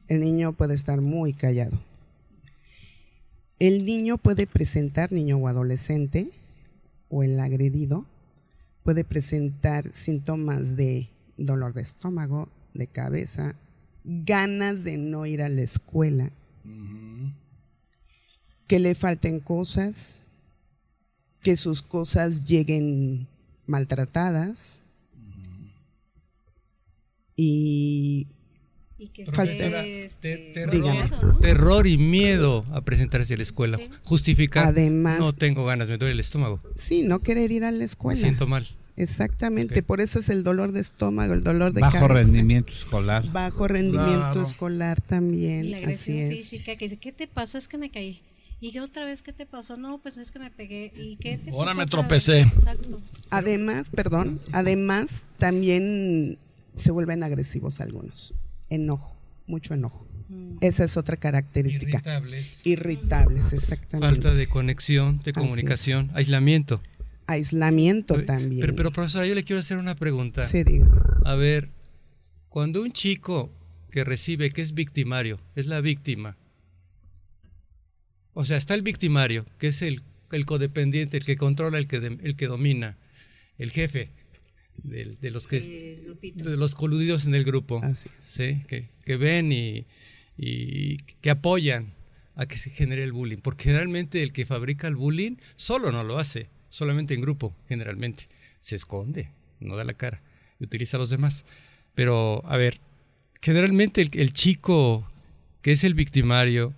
El 0.09 0.21
niño 0.21 0.53
puede 0.53 0.75
estar 0.75 1.01
muy 1.01 1.33
callado. 1.33 1.79
El 3.59 3.85
niño 3.85 4.19
puede 4.19 4.47
presentar, 4.47 5.11
niño 5.11 5.39
o 5.39 5.49
adolescente, 5.49 6.29
o 7.09 7.23
el 7.23 7.41
agredido, 7.41 8.07
puede 8.83 9.05
presentar 9.05 9.93
síntomas 9.93 10.77
de 10.77 11.11
dolor 11.37 11.75
de 11.75 11.83
estómago, 11.83 12.49
de 12.75 12.87
cabeza, 12.87 13.57
ganas 14.05 14.85
de 14.85 14.97
no 14.97 15.27
ir 15.27 15.43
a 15.43 15.49
la 15.49 15.63
escuela, 15.63 16.31
que 18.67 18.79
le 18.79 18.95
falten 18.95 19.41
cosas, 19.41 20.27
que 21.43 21.57
sus 21.57 21.83
cosas 21.83 22.43
lleguen 22.43 23.29
maltratadas 23.67 24.81
y 27.37 28.27
Y 29.03 29.09
que 29.09 29.27
Falta- 29.27 29.51
esté, 29.53 30.05
este, 30.05 30.37
Te- 30.37 30.53
terror, 30.53 30.77
rodeado, 30.81 31.23
¿no? 31.33 31.39
terror 31.41 31.87
y 31.89 31.99
miedo 31.99 32.65
a 32.73 32.83
presentarse 32.83 33.35
a 33.35 33.37
la 33.37 33.43
escuela. 33.43 33.77
Sí. 33.79 33.89
Justificar. 34.05 34.67
Además- 34.69 35.19
no 35.19 35.33
tengo 35.33 35.65
ganas, 35.65 35.89
me 35.89 35.99
duele 35.99 36.13
el 36.13 36.21
estómago. 36.21 36.61
sí, 36.77 37.03
no 37.03 37.19
querer 37.21 37.51
ir 37.51 37.65
a 37.65 37.73
la 37.73 37.79
Me 37.79 37.85
escuela. 37.85 38.21
siento 38.21 38.47
mal. 38.47 38.67
Exactamente, 38.97 39.83
por 39.83 40.01
eso 40.01 40.19
es 40.21 40.29
el 40.29 40.45
dolor 40.45 40.71
de 40.73 40.81
estómago, 40.81 41.33
el 41.33 41.43
dolor 41.43 41.73
de 41.73 41.81
Bajo 41.81 41.99
cabeza. 41.99 42.15
rendimiento 42.15 42.71
escolar. 42.71 43.25
Bajo 43.33 43.67
rendimiento 43.67 44.19
Claro. 44.19 44.43
escolar 44.43 45.01
también, 45.01 45.65
Y 45.65 45.69
la 45.71 45.77
así 45.79 45.85
agresión 45.85 46.17
es. 46.19 46.35
física, 46.37 46.77
que 46.77 46.85
dice, 46.85 46.97
¿qué 46.99 47.11
te 47.11 47.27
pasó? 47.27 47.59
Es 47.59 47.67
que 47.69 47.79
me 47.79 47.91
caí. 47.91 48.21
¿Y 48.61 48.71
qué 48.71 48.81
otra 48.81 49.05
vez 49.05 49.23
qué 49.23 49.33
te 49.33 49.47
pasó? 49.47 49.77
No, 49.77 49.99
pues 49.99 50.19
es 50.19 50.31
que 50.31 50.39
me 50.39 50.51
pegué. 50.51 50.93
¿Y 50.95 51.17
qué 51.17 51.37
te 51.39 51.51
Ahora 51.51 51.71
pasó 51.73 51.79
me 51.81 51.87
tropecé. 51.87 52.33
vez? 52.45 52.53
Exacto. 52.53 53.01
Además, 53.31 53.91
perdón, 53.91 54.39
además 54.53 55.27
también 55.39 56.39
se 56.77 56.91
vuelven 56.93 57.23
agresivos 57.25 57.81
algunos. 57.81 58.35
Enojo, 58.75 59.19
mucho 59.47 59.75
enojo. 59.75 60.07
Mm. 60.29 60.57
Esa 60.61 60.85
es 60.85 60.97
otra 60.97 61.17
característica. 61.17 61.99
Irritables. 61.99 62.61
Irritables, 62.67 63.53
exactamente. 63.53 64.15
Falta 64.23 64.35
de 64.35 64.47
conexión, 64.49 65.21
de 65.25 65.33
comunicación, 65.33 66.11
aislamiento. 66.15 66.81
Aislamiento 67.27 68.15
Pero- 68.15 68.27
también. 68.27 68.61
Pero, 68.61 68.75
pero, 68.75 68.91
profesora, 68.93 69.27
yo 69.27 69.35
le 69.35 69.43
quiero 69.45 69.61
hacer 69.61 69.79
una 69.79 69.95
pregunta. 69.95 70.43
Sí, 70.43 70.65
digo. 70.65 70.87
A 71.25 71.35
ver, 71.35 71.71
cuando 72.49 72.83
un 72.83 72.93
chico 72.93 73.51
que 73.91 74.05
recibe, 74.05 74.51
que 74.51 74.63
es 74.63 74.73
victimario, 74.75 75.39
es 75.55 75.67
la 75.67 75.81
víctima. 75.81 76.37
O 78.35 78.45
sea, 78.45 78.57
está 78.57 78.75
el 78.75 78.83
victimario, 78.83 79.45
que 79.59 79.69
es 79.69 79.83
el, 79.83 80.03
el 80.33 80.47
codependiente, 80.47 81.19
el 81.19 81.25
que 81.25 81.37
controla, 81.37 81.79
el 81.79 81.87
que, 81.87 82.01
de- 82.01 82.19
el 82.23 82.37
que 82.37 82.47
domina, 82.47 82.97
el 83.59 83.71
jefe 83.71 84.09
del- 84.85 85.19
de, 85.21 85.31
los 85.31 85.47
que 85.47 85.59
Eh, 85.59 86.33
de 86.35 86.57
los 86.57 86.75
coludidos 86.75 87.27
en 87.27 87.35
el 87.35 87.45
grupo, 87.45 87.81
Así 87.83 88.09
es. 88.19 88.25
¿sí? 88.25 88.63
que, 88.69 88.89
que 89.05 89.17
ven 89.17 89.53
y, 89.53 89.87
y 90.37 90.97
que 91.21 91.31
apoyan 91.31 91.93
a 92.35 92.47
que 92.47 92.59
se 92.59 92.71
genere 92.71 93.03
el 93.05 93.13
bullying. 93.13 93.39
Porque 93.39 93.65
generalmente 93.65 94.23
el 94.23 94.33
que 94.33 94.47
fabrica 94.47 94.89
el 94.89 94.97
bullying 94.97 95.37
solo 95.57 95.93
no 95.93 96.03
lo 96.05 96.19
hace, 96.19 96.49
solamente 96.69 97.15
en 97.15 97.21
grupo, 97.21 97.55
generalmente. 97.69 98.29
Se 98.61 98.77
esconde, 98.77 99.29
no 99.61 99.77
da 99.77 99.85
la 99.85 99.95
cara 99.95 100.23
y 100.61 100.65
utiliza 100.65 100.97
a 100.97 101.01
los 101.01 101.11
demás. 101.11 101.45
Pero, 101.95 102.43
a 102.47 102.57
ver, 102.57 102.81
generalmente 103.41 104.01
el, 104.03 104.11
el 104.15 104.33
chico 104.33 105.07
que 105.63 105.73
es 105.73 105.85
el 105.85 105.95
victimario, 105.95 106.75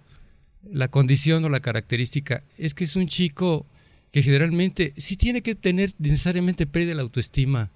la 0.71 0.89
condición 0.89 1.45
o 1.45 1.49
la 1.49 1.61
característica 1.61 2.43
es 2.59 2.75
que 2.75 2.85
es 2.85 2.97
un 2.97 3.07
chico 3.07 3.67
que 4.13 4.23
generalmente 4.23 4.93
sí 4.97 5.17
tiene 5.17 5.43
que 5.43 5.55
tener 5.55 5.93
necesariamente 5.99 6.67
pérdida 6.67 6.91
de 6.91 6.95
la 6.97 7.03
autoestima 7.03 7.71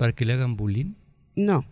para 0.00 0.14
que 0.14 0.24
le 0.24 0.32
hagan 0.32 0.56
bullying. 0.56 0.94
No, 1.36 1.66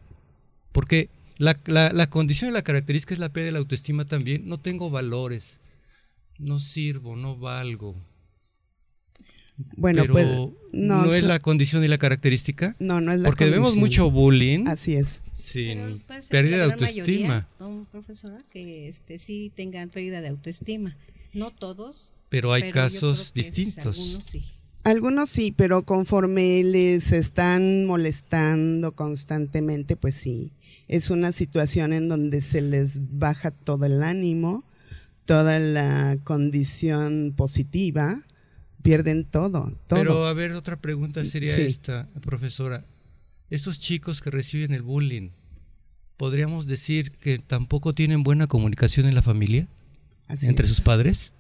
Porque 0.73 1.09
la, 1.39 1.59
la- 1.67 1.93
la 1.95 2.11
condición 2.11 2.51
y 2.51 2.53
la 2.53 2.61
característica 2.63 3.15
es 3.15 3.21
la 3.21 3.31
pérdida 3.31 3.47
de 3.47 3.53
la 3.53 3.59
autoestima 3.61 4.05
también. 4.05 4.47
No 4.47 4.59
tengo 4.59 4.91
valores, 4.91 5.61
no 6.39 6.59
sirvo, 6.61 7.17
no 7.17 7.39
valgo. 7.39 7.97
bueno, 9.77 10.03
pero 10.03 10.13
pues 10.13 10.27
no, 10.73 11.07
no, 11.07 11.15
es 11.15 11.25
la 11.25 11.39
condición 11.41 11.83
y 11.85 11.89
la 11.89 11.97
característica. 11.99 12.77
no, 12.79 13.01
no 13.01 13.13
es 13.13 13.21
la 13.21 13.29
Porque 13.31 13.49
vemos 13.51 13.77
mucho 13.77 14.11
bullying 14.11 14.67
Así 14.69 14.95
es. 14.95 15.21
Sin 15.33 16.03
pérdida 16.29 16.59
de 16.59 16.63
autoestima. 16.65 17.29
mayoría, 17.29 17.49
¿no, 17.61 17.87
profesora? 17.91 18.45
Que 18.51 18.89
este, 18.89 19.17
sí 19.17 19.51
tengan 19.57 19.89
pérdida 19.89 20.21
de 20.21 20.29
autoestima. 20.29 20.97
No 21.33 21.51
todos. 21.51 22.13
Pero 22.29 22.53
hay 22.53 22.61
pero 22.63 22.75
casos 22.75 23.33
distintos. 23.33 23.99
algunos 23.99 24.25
sí. 24.27 24.45
Algunos 24.89 25.29
sí, 25.29 25.53
pero 25.55 25.83
conforme 25.83 26.63
les 26.65 27.13
están 27.13 27.85
molestando 27.85 28.93
constantemente, 28.93 29.97
pues 29.97 30.15
sí, 30.15 30.51
es 30.89 31.11
una 31.11 31.33
situación 31.33 31.93
en 31.93 32.09
donde 32.09 32.41
se 32.41 32.63
les 32.63 32.99
baja 33.19 33.51
todo 33.51 33.85
el 33.85 34.03
ánimo, 34.03 34.65
toda 35.27 35.59
la 35.59 36.17
condición 36.25 37.35
positiva, 37.37 38.23
pierden 38.83 39.27
todo, 39.27 39.71
todo. 39.89 39.99
Pero 40.01 40.25
a 40.27 40.33
ver, 40.33 40.53
otra 40.53 40.81
pregunta 40.81 41.23
sería 41.27 41.55
Sí. 41.55 41.61
esta, 41.63 42.07
profesora. 42.23 42.87
Esos 43.51 43.81
chicos 43.81 44.23
que 44.23 44.31
reciben 44.31 44.73
el 44.73 44.81
bullying, 44.83 45.33
¿podríamos 46.17 46.67
decir 46.67 47.13
que 47.13 47.39
tampoco 47.39 47.93
tienen 47.93 48.23
buena 48.23 48.47
comunicación 48.47 49.05
en 49.07 49.15
la 49.15 49.23
familia? 49.23 49.69
Así 50.29 50.47
¿Entre 50.47 50.65
es. 50.67 50.75
sus 50.75 50.81
padres? 50.81 51.35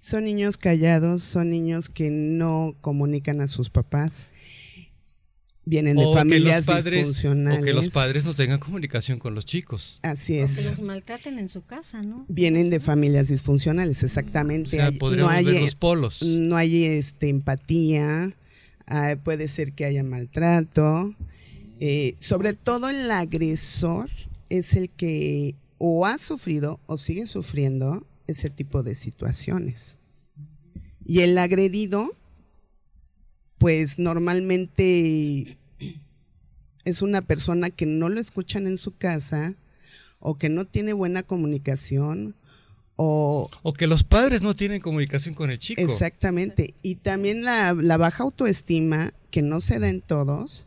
Son 0.00 0.24
niños 0.24 0.56
callados, 0.56 1.22
son 1.22 1.50
niños 1.50 1.88
que 1.88 2.10
no 2.10 2.74
comunican 2.80 3.40
a 3.40 3.48
sus 3.48 3.70
papás. 3.70 4.24
vienen 5.66 5.96
de 5.96 6.04
O 6.04 6.12
que 6.14 6.18
familias 6.18 6.66
los 6.66 6.74
padres, 6.76 6.94
disfuncionales. 7.00 7.60
o 7.60 7.64
que 7.64 7.72
los 7.74 7.88
padres 7.90 8.24
no 8.24 8.34
tengan 8.34 8.58
comunicación 8.58 9.18
con 9.20 9.34
los 9.36 9.44
chicos. 9.44 10.00
Así 10.02 10.32
Que 10.32 10.42
es. 10.44 10.64
los 10.64 10.80
maltraten 10.80 11.38
en 11.38 11.46
su 11.48 11.62
casa, 11.64 12.02
¿no? 12.02 12.24
Vienen 12.28 12.70
de 12.70 12.80
familias 12.80 13.28
disfuncionales, 13.28 14.02
O 14.02 14.06
exactamente. 14.06 14.70
sea, 14.70 14.86
Hay- 14.86 14.98
podríamos 14.98 15.30
no 15.32 15.38
hay, 15.38 15.44
ver 15.44 15.60
los 15.62 15.74
polos. 15.76 16.22
no 16.24 16.56
hay 16.56 16.84
este, 16.86 17.28
empatía, 17.28 18.34
ah, 18.88 19.14
puede 19.22 19.46
ser 19.48 19.72
que 19.72 19.84
haya 19.84 20.02
maltrato. 20.02 21.14
eh, 21.78 22.14
sobre 22.18 22.52
todo 22.54 22.88
el 22.90 23.08
agresor 23.10 24.10
es 24.48 24.74
el 24.74 24.90
que 24.90 25.54
o 25.78 26.04
ha 26.04 26.18
sufrido 26.18 26.80
o 26.86 26.98
sigue 26.98 27.26
sufriendo 27.26 28.06
ese 28.32 28.50
tipo 28.50 28.82
de 28.82 28.94
situaciones. 28.94 29.98
Y 31.04 31.20
el 31.20 31.36
agredido, 31.38 32.16
pues 33.58 33.98
normalmente 33.98 35.58
es 36.84 37.02
una 37.02 37.22
persona 37.22 37.70
que 37.70 37.86
no 37.86 38.08
lo 38.08 38.20
escuchan 38.20 38.66
en 38.66 38.78
su 38.78 38.96
casa 38.96 39.54
o 40.18 40.38
que 40.38 40.48
no 40.48 40.66
tiene 40.66 40.92
buena 40.92 41.22
comunicación 41.22 42.34
o 42.96 43.48
O 43.62 43.72
que 43.72 43.86
los 43.86 44.04
padres 44.04 44.42
no 44.42 44.54
tienen 44.54 44.80
comunicación 44.80 45.34
con 45.34 45.50
el 45.50 45.58
chico. 45.58 45.80
Exactamente. 45.80 46.74
Y 46.82 46.96
también 46.96 47.42
la, 47.44 47.72
la 47.72 47.96
baja 47.96 48.24
autoestima, 48.24 49.14
que 49.30 49.40
no 49.40 49.62
se 49.62 49.78
da 49.78 49.88
en 49.88 50.02
todos, 50.02 50.66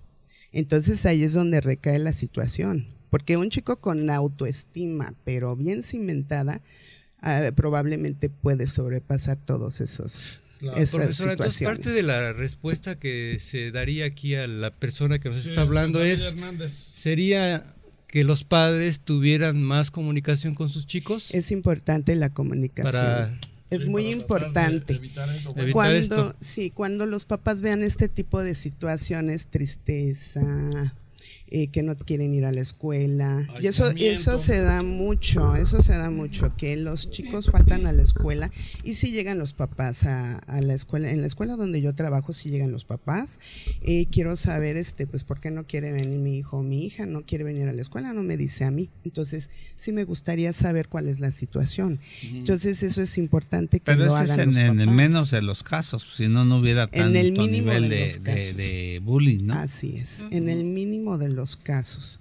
entonces 0.52 1.06
ahí 1.06 1.24
es 1.24 1.34
donde 1.34 1.62
recae 1.62 2.00
la 2.00 2.14
situación. 2.14 2.88
Porque 3.12 3.38
un 3.38 3.52
chico 3.52 3.80
con 3.80 4.10
autoestima, 4.10 5.14
pero 5.24 5.56
bien 5.56 5.84
cimentada, 5.84 6.62
ah, 7.24 7.52
probablemente 7.56 8.30
puede 8.30 8.68
sobrepasar 8.68 9.38
todos 9.44 9.82
esos 9.82 10.40
esas 10.78 10.92
Profesora, 10.92 11.32
entonces 11.34 11.62
parte 11.68 11.90
de 11.90 12.04
la 12.04 12.32
respuesta 12.32 12.96
que 12.96 13.38
se 13.40 13.72
daría 13.72 14.06
aquí 14.06 14.36
a 14.36 14.48
la 14.48 14.72
persona 14.72 15.20
que 15.20 15.30
nos 15.30 15.46
está 15.46 15.62
hablando 15.62 16.02
es, 16.02 16.36
sería 16.70 17.76
que 18.08 18.24
los 18.24 18.44
padres 18.44 19.02
tuvieran 19.02 19.62
más 19.62 19.92
comunicación 19.92 20.56
con 20.56 20.70
sus 20.70 20.86
chicos. 20.86 21.34
Es 21.34 21.52
importante 21.52 22.16
la 22.16 22.30
comunicación. 22.30 22.94
Para- 22.94 23.38
es 23.72 23.88
muy 23.88 24.06
importante. 24.06 24.94
Evitar 24.94 25.30
cuando, 25.72 25.96
esto. 25.98 26.36
Sí, 26.40 26.70
cuando 26.70 27.08
los 27.08 27.26
papás 27.26 27.62
vean 27.62 27.82
este 27.82 28.08
tipo 28.08 28.44
de 28.44 28.54
situaciones, 28.54 29.48
tristeza, 29.48 30.42
eh, 31.48 31.68
que 31.68 31.84
no 31.84 31.96
quieren 31.96 32.34
ir 32.34 32.46
a 32.46 32.52
la 32.52 32.62
escuela. 32.62 33.48
Y 33.62 33.68
eso, 33.68 33.90
eso 33.96 34.40
se 34.40 34.60
da 34.62 34.82
mucho, 34.84 35.56
eso 35.56 35.82
se 35.82 35.94
da 35.94 36.10
mucho, 36.10 36.56
que 36.58 36.76
los 36.78 37.10
chicos 37.12 37.52
faltan 37.52 37.86
a 37.88 37.92
la 37.92 38.02
escuela 38.02 38.50
y 38.84 38.96
si 38.96 39.12
llegan 39.12 39.38
los 39.38 39.54
papás 39.54 40.04
a, 40.06 40.38
a 40.40 40.62
la 40.62 40.74
escuela, 40.74 41.12
en 41.12 41.22
la 41.22 41.28
escuela 41.28 41.56
donde 41.56 41.82
yo 41.82 41.94
trabajo, 41.96 42.34
si 42.34 42.50
llegan 42.50 42.72
los 42.72 42.86
papás, 42.86 43.40
eh, 43.82 44.08
quiero 44.12 44.36
saber, 44.36 44.78
este, 44.78 45.06
pues, 45.08 45.24
¿por 45.24 45.40
qué 45.40 45.52
no 45.52 45.66
quiere 45.68 45.92
venir 45.92 46.20
mi 46.20 46.38
hijo 46.38 46.58
o 46.58 46.64
mi 46.64 46.86
hija? 46.86 47.06
No 47.06 47.24
quiere 47.26 47.44
venir 47.44 47.68
a 47.68 47.74
la 47.74 47.82
escuela, 47.82 48.14
no 48.14 48.24
me 48.24 48.38
dice 48.38 48.64
a 48.64 48.72
mí. 48.72 48.90
Entonces, 49.06 49.50
sí 49.78 49.92
me 49.92 50.04
gustaría 50.06 50.54
saber 50.54 50.88
cuál 50.90 51.08
es 51.08 51.20
la 51.20 51.32
situación. 51.32 52.00
Entonces, 52.24 52.82
eso 52.84 53.02
es 53.02 53.18
importante 53.18 53.80
que 53.80 53.86
Pero 53.86 54.06
lo 54.06 54.16
ese 54.16 54.26
es 54.26 54.32
hagan 54.32 54.50
en, 54.50 54.56
los 54.56 54.58
en 54.58 54.80
el 54.80 54.86
papás. 54.88 54.96
menos 54.96 55.32
de 55.32 55.42
los 55.42 55.64
casos, 55.64 56.14
si 56.18 56.28
no, 56.30 56.46
no 56.46 56.58
hubiera 56.58 56.84
En 56.86 56.90
tanto 57.04 57.20
el 57.20 57.32
mínimo 57.32 57.48
nivel 57.74 57.90
de 57.90 57.96
de, 57.96 58.06
los 58.08 58.24
de- 58.24 58.34
casos. 58.34 58.58
de 58.58 59.02
bullying, 59.04 59.46
¿no? 59.46 59.54
Así 59.56 59.98
es, 59.98 60.24
en 60.32 60.50
el 60.50 60.64
mínimo 60.64 61.18
de 61.18 61.23
los 61.30 61.56
casos. 61.56 62.20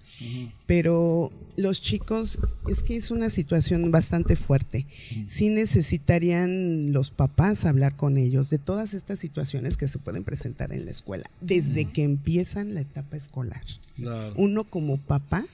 Pero 0.67 1.33
los 1.57 1.81
chicos, 1.81 2.39
es 2.69 2.83
que 2.83 2.97
es 2.97 3.11
una 3.11 3.29
situación 3.29 3.91
bastante 3.91 4.37
fuerte. 4.37 4.87
Sí 5.27 5.49
necesitarían 5.51 6.93
los 6.93 7.11
papás 7.11 7.65
hablar 7.65 7.97
con 7.97 8.17
ellos 8.19 8.49
de 8.51 8.59
todas 8.59 8.95
estas 8.95 9.19
situaciones 9.19 9.77
que 9.77 9.89
se 9.89 9.99
pueden 9.99 10.25
presentar 10.25 10.73
en 10.73 10.85
la 10.85 10.91
escuela, 10.91 11.25
desde 11.41 11.87
que 11.87 12.03
empiezan 12.05 12.75
la 12.75 12.81
etapa 12.81 13.17
escolar. 13.17 13.63
Uno 14.37 14.65
como 14.65 14.99
papá 14.99 15.45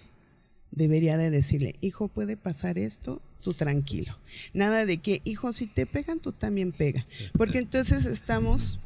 debería 0.70 1.16
de 1.16 1.30
decirle, 1.30 1.74
hijo, 1.80 2.08
puede 2.08 2.36
pasar 2.36 2.78
esto, 2.78 3.22
tú 3.42 3.54
tranquilo. 3.54 4.16
Nada 4.52 4.84
de 4.86 4.98
que, 4.98 5.22
hijo, 5.24 5.52
si 5.52 5.66
te 5.66 5.86
pegan, 5.86 6.20
tú 6.20 6.32
también 6.32 6.72
pega. 6.72 7.06
Porque 7.36 7.58
entonces 7.58 8.04
estamos 8.06 8.78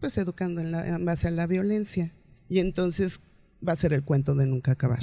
pues 0.00 0.16
educando 0.16 0.62
en, 0.62 0.72
la- 0.72 0.88
en 0.88 1.04
base 1.04 1.28
a 1.28 1.30
la 1.30 1.46
violencia. 1.46 2.10
Y 2.48 2.58
entonces 2.60 3.20
va 3.66 3.72
a 3.72 3.76
ser 3.76 3.92
el 3.92 4.02
cuento 4.02 4.34
de 4.34 4.46
nunca 4.46 4.72
acabar. 4.72 5.00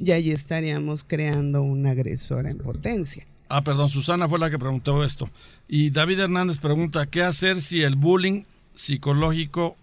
Y 0.00 0.10
ahí 0.12 0.30
estaríamos 0.30 1.04
creando 1.04 1.62
una 1.62 1.90
agresora 1.90 2.50
en 2.50 2.58
potencia. 2.58 3.26
Ah, 3.48 3.62
perdón, 3.62 3.88
Susana 3.88 4.28
fue 4.28 4.38
la 4.38 4.50
que 4.50 4.58
preguntó 4.58 5.02
esto. 5.04 5.28
Y 5.68 5.90
David 5.90 6.20
Hernández 6.20 6.58
pregunta, 6.58 7.06
¿qué 7.06 7.22
hacer 7.22 7.60
si 7.60 7.82
el 7.82 7.96
bullying 7.96 8.44
psicológico 8.74 9.76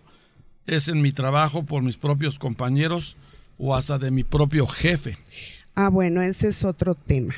es 0.65 0.87
en 0.87 1.01
mi 1.01 1.11
trabajo 1.11 1.63
por 1.63 1.83
mis 1.83 1.97
propios 1.97 2.39
compañeros 2.39 3.17
o 3.57 3.75
hasta 3.75 3.97
de 3.97 4.11
mi 4.11 4.23
propio 4.23 4.65
jefe? 4.67 5.17
Ah, 5.75 5.89
bueno, 5.89 6.21
ese 6.21 6.47
es 6.47 6.63
otro 6.63 6.95
tema. 6.95 7.33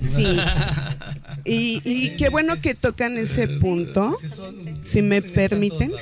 Sí. 0.00 0.38
Y, 1.44 1.80
y 1.84 2.16
qué 2.16 2.28
bueno 2.28 2.60
que 2.60 2.74
tocan 2.74 3.16
ese 3.16 3.48
punto. 3.48 4.18
Si 4.82 5.00
me 5.00 5.22
permiten. 5.22 5.92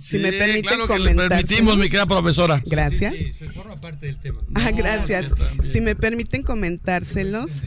Si 0.00 0.18
me 0.18 0.32
permiten 0.32 0.62
claro 0.62 0.86
que 0.86 0.98
le 0.98 1.10
comentárselos. 1.10 1.48
permitimos, 1.48 1.76
mi 1.76 1.84
querida 1.84 2.06
profesora. 2.06 2.62
Gracias. 2.66 3.14
Sí, 3.14 3.32
forma 3.54 3.80
parte 3.80 4.06
del 4.06 4.18
tema. 4.18 4.40
Ah, 4.54 4.70
gracias. 4.70 5.32
Si 5.64 5.80
me 5.80 5.94
permiten 5.94 6.42
comentárselos, 6.42 7.64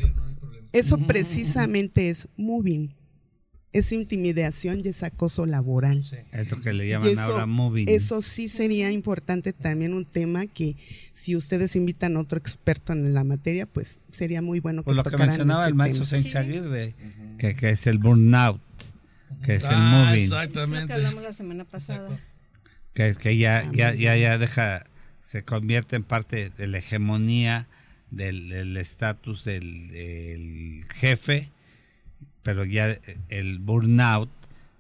eso 0.72 0.98
precisamente 0.98 2.10
es 2.10 2.28
moving. 2.36 2.94
Es 3.72 3.92
intimidación 3.92 4.82
y 4.84 4.90
es 4.90 5.02
acoso 5.02 5.46
laboral. 5.48 6.04
Es 6.32 6.52
lo 6.52 6.62
que 6.62 6.74
le 6.74 6.88
llaman 6.88 7.10
eso, 7.10 7.22
ahora 7.22 7.48
moving. 7.48 7.90
eso 7.90 8.22
sí 8.22 8.48
sería 8.48 8.92
importante 8.92 9.52
también 9.52 9.96
un 9.96 10.06
tema 10.06 10.46
que 10.46 10.76
si 11.12 11.36
ustedes 11.36 11.76
invitan 11.76 12.16
a 12.16 12.20
otro 12.20 12.38
experto 12.38 12.94
en 12.94 13.14
la 13.16 13.24
materia, 13.24 13.66
pues 13.66 14.00
sería 14.12 14.44
muy 14.44 14.60
bueno 14.60 14.84
que 14.84 14.86
Pues 14.86 14.98
lo 14.98 15.04
que 15.04 15.18
mencionaba 15.18 15.64
ese 15.64 15.70
el 15.70 15.76
maestro. 15.76 16.06
Sánchez 16.06 16.36
Aguirre, 16.36 16.94
que, 17.40 17.56
que 17.56 17.72
es 17.72 17.88
el 17.88 17.98
burnout, 17.98 18.62
que 19.44 19.56
es 19.56 19.64
el 19.66 19.70
Ah, 19.74 20.06
moving, 20.06 20.24
Es 20.24 20.30
lo 20.30 20.38
que 20.38 20.44
exactamente. 20.44 20.94
hablamos 20.94 21.24
la 21.24 21.34
semana 21.34 21.66
pasada. 21.66 22.20
que, 22.94 23.16
que 23.16 23.38
ya, 23.38 23.70
ya, 23.72 23.94
ya, 23.94 24.16
ya 24.18 24.38
deja, 24.38 24.84
se 25.22 25.44
convierte 25.44 25.96
en 25.96 26.04
parte 26.04 26.50
de 26.52 26.68
la 26.68 26.78
hegemonía 26.80 27.68
del 28.12 28.78
estatus 28.78 29.44
del, 29.46 29.90
del 29.90 30.86
jefe, 30.94 31.50
pero 32.44 32.64
ya 32.66 32.96
el 33.30 33.58
burnout 33.60 34.30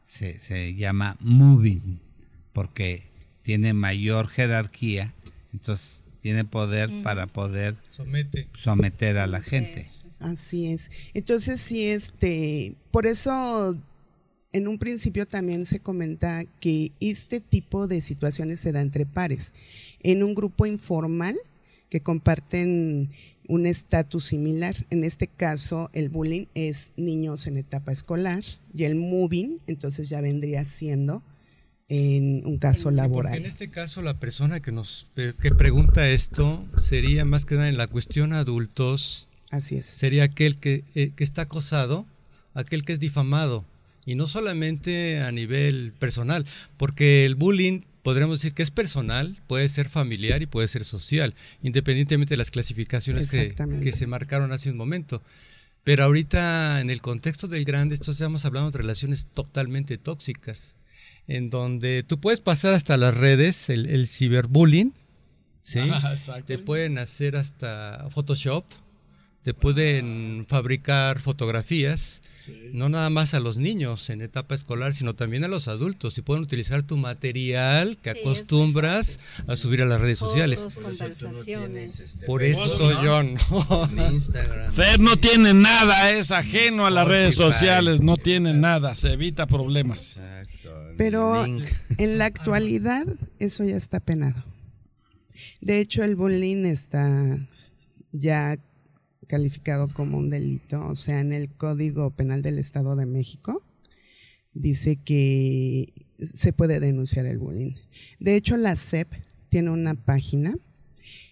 se, 0.03 0.37
se 0.37 0.75
llama 0.75 1.17
moving, 1.19 1.99
porque 2.51 3.03
tiene 3.41 3.73
mayor 3.73 4.27
jerarquía, 4.27 5.13
entonces 5.53 6.03
tiene 6.21 6.45
poder 6.45 6.89
para 7.01 7.25
poder 7.27 7.75
Somete. 7.87 8.47
someter 8.53 9.17
a 9.17 9.27
la 9.27 9.41
gente. 9.41 9.89
Así 10.19 10.67
es. 10.71 10.89
Entonces 11.13 11.59
sí, 11.59 11.89
este, 11.89 12.75
por 12.91 13.07
eso 13.07 13.77
en 14.53 14.67
un 14.67 14.77
principio 14.77 15.27
también 15.27 15.65
se 15.65 15.79
comenta 15.79 16.43
que 16.59 16.91
este 16.99 17.41
tipo 17.41 17.87
de 17.87 18.01
situaciones 18.01 18.59
se 18.59 18.71
da 18.71 18.81
entre 18.81 19.05
pares. 19.05 19.51
En 20.01 20.23
un 20.23 20.35
grupo 20.35 20.65
informal 20.65 21.35
que 21.89 22.01
comparten 22.01 23.09
un 23.47 23.65
estatus 23.65 24.25
similar. 24.25 24.75
En 24.89 25.03
este 25.03 25.27
caso, 25.27 25.89
el 25.93 26.09
bullying 26.09 26.45
es 26.53 26.91
niños 26.95 27.45
en 27.45 27.57
etapa 27.57 27.91
escolar 27.91 28.43
y 28.73 28.85
el 28.85 28.95
moving, 28.95 29.57
entonces 29.67 30.07
ya 30.09 30.21
vendría 30.21 30.63
siendo 30.65 31.23
en 31.89 32.45
un 32.45 32.57
caso 32.57 32.83
Porque 32.83 32.89
en 32.91 32.95
laboral. 32.95 33.45
este 33.45 33.69
caso 33.69 34.01
la 34.01 34.19
persona 34.19 34.61
que 34.61 34.71
nos 34.71 35.07
eh, 35.17 35.33
que 35.39 35.51
pregunta 35.51 36.09
esto 36.09 36.65
sería 36.79 37.25
más 37.25 37.45
que 37.45 37.55
nada 37.55 37.67
en 37.69 37.77
la 37.77 37.87
cuestión 37.87 38.31
adultos, 38.33 39.27
Así 39.51 39.75
es. 39.75 39.85
sería 39.87 40.23
aquel 40.23 40.57
que, 40.57 40.85
eh, 40.95 41.11
que 41.15 41.23
está 41.25 41.43
acosado, 41.43 42.07
aquel 42.53 42.85
que 42.85 42.93
es 42.93 42.99
difamado, 42.99 43.65
y 44.05 44.15
no 44.15 44.27
solamente 44.27 45.21
a 45.21 45.31
nivel 45.31 45.93
personal, 45.97 46.45
porque 46.77 47.25
el 47.25 47.35
bullying 47.35 47.81
podríamos 48.03 48.39
decir 48.39 48.53
que 48.53 48.63
es 48.63 48.71
personal, 48.71 49.37
puede 49.47 49.69
ser 49.69 49.89
familiar 49.89 50.41
y 50.41 50.45
puede 50.45 50.67
ser 50.67 50.83
social, 50.83 51.33
independientemente 51.63 52.33
de 52.33 52.37
las 52.37 52.51
clasificaciones 52.51 53.31
que, 53.31 53.55
que 53.81 53.93
se 53.93 54.07
marcaron 54.07 54.51
hace 54.51 54.69
un 54.69 54.77
momento. 54.77 55.23
Pero 55.83 56.03
ahorita 56.03 56.81
en 56.81 56.89
el 56.89 57.01
contexto 57.01 57.47
del 57.47 57.65
grande, 57.65 57.95
esto 57.95 58.11
estamos 58.11 58.45
hablando 58.45 58.71
de 58.71 58.77
relaciones 58.77 59.25
totalmente 59.33 59.97
tóxicas, 59.97 60.75
en 61.27 61.49
donde 61.49 62.03
tú 62.03 62.19
puedes 62.19 62.41
pasar 62.41 62.73
hasta 62.73 62.97
las 62.97 63.15
redes, 63.15 63.69
el, 63.69 63.87
el 63.87 64.07
ciberbullying, 64.07 64.93
¿sí? 65.61 65.79
Te 66.45 66.57
pueden 66.57 66.97
hacer 66.97 67.35
hasta 67.35 68.07
Photoshop, 68.11 68.65
te 69.43 69.53
pueden 69.53 70.45
fabricar 70.47 71.19
fotografías, 71.19 72.21
no 72.71 72.87
nada 72.87 73.09
más 73.09 73.33
a 73.33 73.41
los 73.41 73.57
niños 73.57 74.09
en 74.09 74.21
etapa 74.21 74.55
escolar, 74.55 74.93
sino 74.93 75.15
también 75.15 75.43
a 75.43 75.49
los 75.49 75.67
adultos, 75.67 76.17
y 76.17 76.21
pueden 76.21 76.43
utilizar 76.43 76.83
tu 76.83 76.95
material 76.95 77.97
que 77.97 78.13
Sí, 78.13 78.19
acostumbras 78.19 79.19
a 79.47 79.55
subir 79.57 79.81
a 79.81 79.85
las 79.85 79.99
redes 79.99 80.19
sociales. 80.19 80.61
Fotos, 80.61 80.77
conversaciones. 80.77 82.23
Por 82.25 82.43
eso 82.43 83.03
yo 83.03 83.21
no. 83.23 84.11
Instagram. 84.11 84.71
Fer 84.71 84.99
no 84.99 85.17
tiene 85.17 85.53
nada, 85.53 86.11
es 86.11 86.31
ajeno 86.31 86.85
a 86.85 86.89
las 86.89 87.07
redes 87.07 87.35
sociales, 87.35 87.99
no 88.01 88.15
tiene 88.15 88.53
nada, 88.53 88.95
se 88.95 89.13
evita 89.13 89.45
problemas. 89.45 90.17
Exacto. 90.17 90.93
Pero 90.97 91.45
Link. 91.45 91.65
en 91.97 92.17
la 92.17 92.25
actualidad 92.25 93.05
eso 93.39 93.65
ya 93.65 93.75
está 93.75 93.99
penado. 93.99 94.41
De 95.59 95.79
hecho, 95.79 96.03
el 96.03 96.15
bullying 96.15 96.65
está 96.65 97.37
ya 98.11 98.57
calificado 99.33 99.87
como 99.87 100.19
un 100.19 100.29
delito, 100.29 100.85
o 100.85 100.95
sea, 100.95 101.19
en 101.19 101.33
el 101.33 101.49
Código 101.49 102.11
Penal 102.11 102.43
del 102.43 102.59
Estado 102.59 102.95
de 102.95 103.07
México 103.07 103.65
dice 104.53 104.97
que 104.97 105.91
se 106.19 106.53
puede 106.53 106.79
denunciar 106.79 107.25
el 107.25 107.39
bullying. 107.39 107.73
De 108.19 108.35
hecho, 108.35 108.57
la 108.57 108.75
SEP 108.75 109.11
tiene 109.49 109.71
una 109.71 109.95
página 109.95 110.55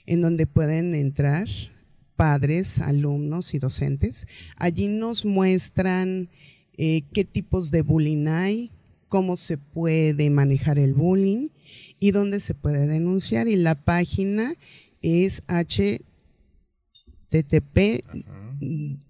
en 0.07 0.21
donde 0.21 0.47
pueden 0.47 0.95
entrar 0.95 1.47
padres, 2.15 2.79
alumnos 2.79 3.53
y 3.53 3.59
docentes. 3.59 4.25
Allí 4.55 4.87
nos 4.87 5.23
muestran 5.23 6.27
eh, 6.77 7.03
qué 7.13 7.23
tipos 7.23 7.69
de 7.69 7.83
bullying 7.83 8.25
hay, 8.25 8.71
cómo 9.09 9.37
se 9.37 9.59
puede 9.59 10.31
manejar 10.31 10.79
el 10.79 10.95
bullying 10.95 11.49
y 11.99 12.09
dónde 12.09 12.39
se 12.39 12.55
puede 12.55 12.87
denunciar. 12.87 13.47
Y 13.47 13.57
la 13.57 13.75
página 13.75 14.55
es 15.03 15.43
http 17.31 18.03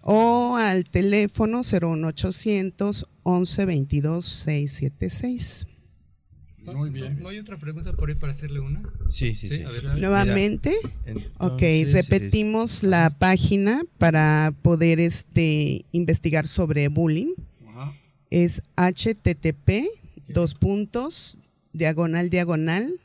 o 0.02 0.56
al 0.58 0.86
teléfono 0.86 1.62
01800 1.64 3.08
11 3.24 3.66
22 3.66 4.26
676. 4.26 5.68
Muy 6.66 6.92
bien. 6.92 7.20
¿No 7.20 7.30
hay 7.30 7.40
otra 7.40 7.58
pregunta 7.58 7.92
por 7.94 8.10
ahí 8.10 8.16
para 8.16 8.32
hacerle 8.32 8.62
una? 8.62 8.82
Sí, 9.10 9.36
sí, 9.36 9.50
sí. 9.50 9.64
a 9.64 9.70
ver. 9.70 9.84
Nuevamente, 9.98 10.74
Entonces, 11.06 11.32
ok, 11.40 11.62
repetimos 11.92 12.84
la 12.84 13.10
página 13.10 13.84
para 13.98 14.54
poder 14.62 15.02
este, 15.02 15.84
investigar 15.92 16.48
sobre 16.48 16.88
bullying. 16.88 17.34
Es 18.34 18.64
http 18.76 19.86
dos 20.28 20.56
puntos 20.56 21.38
diagonal 21.72 22.32
diagonal 22.32 23.00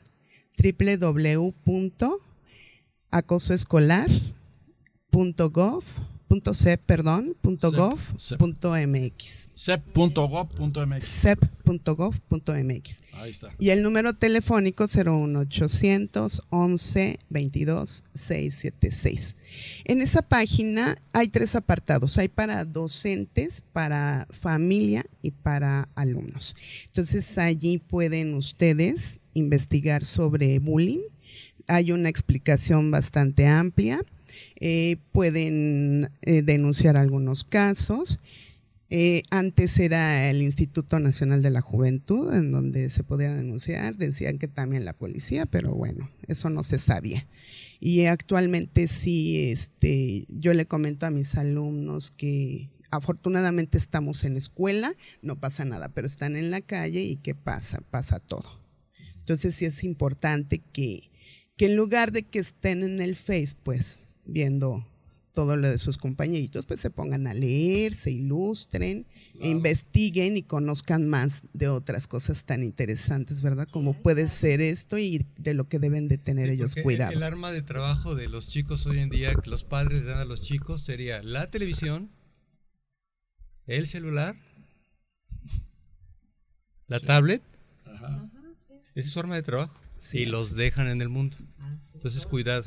www.acosoescolar.gov.cep, 6.29 6.81
perdón, 6.85 7.35
punto 7.41 7.71
gov, 7.71 7.99
punto 8.37 8.75
mx. 8.75 9.49
cep.gov.mx. 9.55 11.03
cep.gov.mx. 11.03 13.01
Ahí 13.13 13.31
está. 13.31 13.49
Y 13.59 13.69
el 13.69 13.81
número 13.83 14.13
telefónico 14.13 14.85
01800 14.87 16.43
11 16.49 17.19
22 17.29 18.03
676. 18.13 19.35
En 19.85 20.01
esa 20.01 20.21
página 20.21 20.95
hay 21.13 21.29
tres 21.29 21.55
apartados. 21.55 22.17
Hay 22.17 22.27
para 22.27 22.63
docentes, 22.65 23.63
para 23.73 24.27
familia 24.29 25.03
y 25.21 25.31
para 25.31 25.89
alumnos. 25.95 26.55
Entonces 26.85 27.37
allí 27.37 27.79
pueden 27.79 28.35
ustedes 28.35 29.19
investigar 29.33 30.05
sobre 30.05 30.59
bullying. 30.59 31.01
Hay 31.67 31.91
una 31.91 32.09
explicación 32.09 32.91
bastante 32.91 33.45
amplia. 33.47 33.99
Eh, 34.59 34.97
pueden 35.11 36.09
eh, 36.21 36.41
denunciar 36.41 36.97
algunos 36.97 37.43
casos. 37.43 38.19
Eh, 38.91 39.21
antes 39.29 39.77
era 39.77 40.31
el 40.31 40.41
Instituto 40.41 40.97
Nacional 40.97 41.43
de 41.43 41.51
la 41.51 41.61
Juventud, 41.61 42.33
en 42.33 42.51
donde 42.51 42.89
se 42.89 43.03
podía 43.03 43.33
denunciar. 43.33 43.95
Decían 43.95 44.39
que 44.39 44.47
también 44.47 44.83
la 44.83 44.93
policía, 44.93 45.45
pero 45.45 45.75
bueno, 45.75 46.09
eso 46.27 46.49
no 46.49 46.63
se 46.63 46.79
sabía. 46.79 47.27
Y 47.79 48.05
actualmente 48.05 48.87
sí, 48.87 49.51
este, 49.51 50.25
yo 50.29 50.53
le 50.53 50.65
comento 50.65 51.05
a 51.05 51.11
mis 51.11 51.35
alumnos 51.35 52.09
que 52.09 52.71
afortunadamente 52.91 53.77
estamos 53.77 54.23
en 54.23 54.35
escuela, 54.35 54.91
no 55.21 55.39
pasa 55.39 55.65
nada, 55.65 55.89
pero 55.89 56.07
están 56.07 56.35
en 56.35 56.49
la 56.49 56.61
calle 56.61 57.01
y 57.01 57.17
¿qué 57.17 57.35
pasa? 57.35 57.81
Pasa 57.91 58.19
todo. 58.19 58.59
Entonces 59.19 59.53
sí 59.53 59.65
es 59.65 59.83
importante 59.83 60.59
que, 60.73 61.11
que 61.55 61.67
en 61.67 61.75
lugar 61.75 62.11
de 62.11 62.23
que 62.23 62.39
estén 62.39 62.81
en 62.81 62.99
el 62.99 63.15
Face, 63.15 63.55
pues 63.61 64.08
viendo 64.29 64.85
todo 65.33 65.55
lo 65.55 65.69
de 65.69 65.77
sus 65.77 65.97
compañeritos, 65.97 66.65
pues 66.65 66.81
se 66.81 66.89
pongan 66.89 67.27
a 67.27 67.33
leer, 67.33 67.93
se 67.93 68.11
ilustren, 68.11 69.05
e 69.39 69.47
investiguen 69.47 70.35
y 70.35 70.43
conozcan 70.43 71.07
más 71.07 71.43
de 71.53 71.69
otras 71.69 72.07
cosas 72.07 72.43
tan 72.45 72.63
interesantes, 72.63 73.41
¿verdad? 73.41 73.67
Como 73.71 73.93
puede 73.93 74.27
ser 74.27 74.59
esto 74.59 74.97
y 74.97 75.25
de 75.37 75.53
lo 75.53 75.69
que 75.69 75.79
deben 75.79 76.07
de 76.07 76.17
tener 76.17 76.47
Sí, 76.47 76.53
ellos 76.55 76.75
cuidado. 76.83 77.13
El 77.13 77.23
arma 77.23 77.51
de 77.51 77.61
trabajo 77.61 78.15
de 78.15 78.27
los 78.27 78.49
chicos 78.49 78.85
hoy 78.85 78.99
en 78.99 79.09
día, 79.09 79.33
que 79.35 79.49
los 79.49 79.63
padres 79.63 80.05
dan 80.05 80.17
a 80.17 80.25
los 80.25 80.41
chicos, 80.41 80.81
sería 80.81 81.23
la 81.23 81.49
televisión, 81.49 82.09
el 83.65 83.87
celular, 83.87 84.35
la 86.87 86.99
tablet. 86.99 87.43
Esa 87.85 88.29
es 88.95 89.09
su 89.11 89.19
arma 89.19 89.35
de 89.35 89.43
trabajo. 89.43 89.79
Sí, 89.99 90.19
y 90.19 90.25
los 90.25 90.55
dejan 90.55 90.89
en 90.89 91.01
el 91.01 91.09
mundo. 91.09 91.37
Entonces, 91.93 92.25
cuidado. 92.25 92.65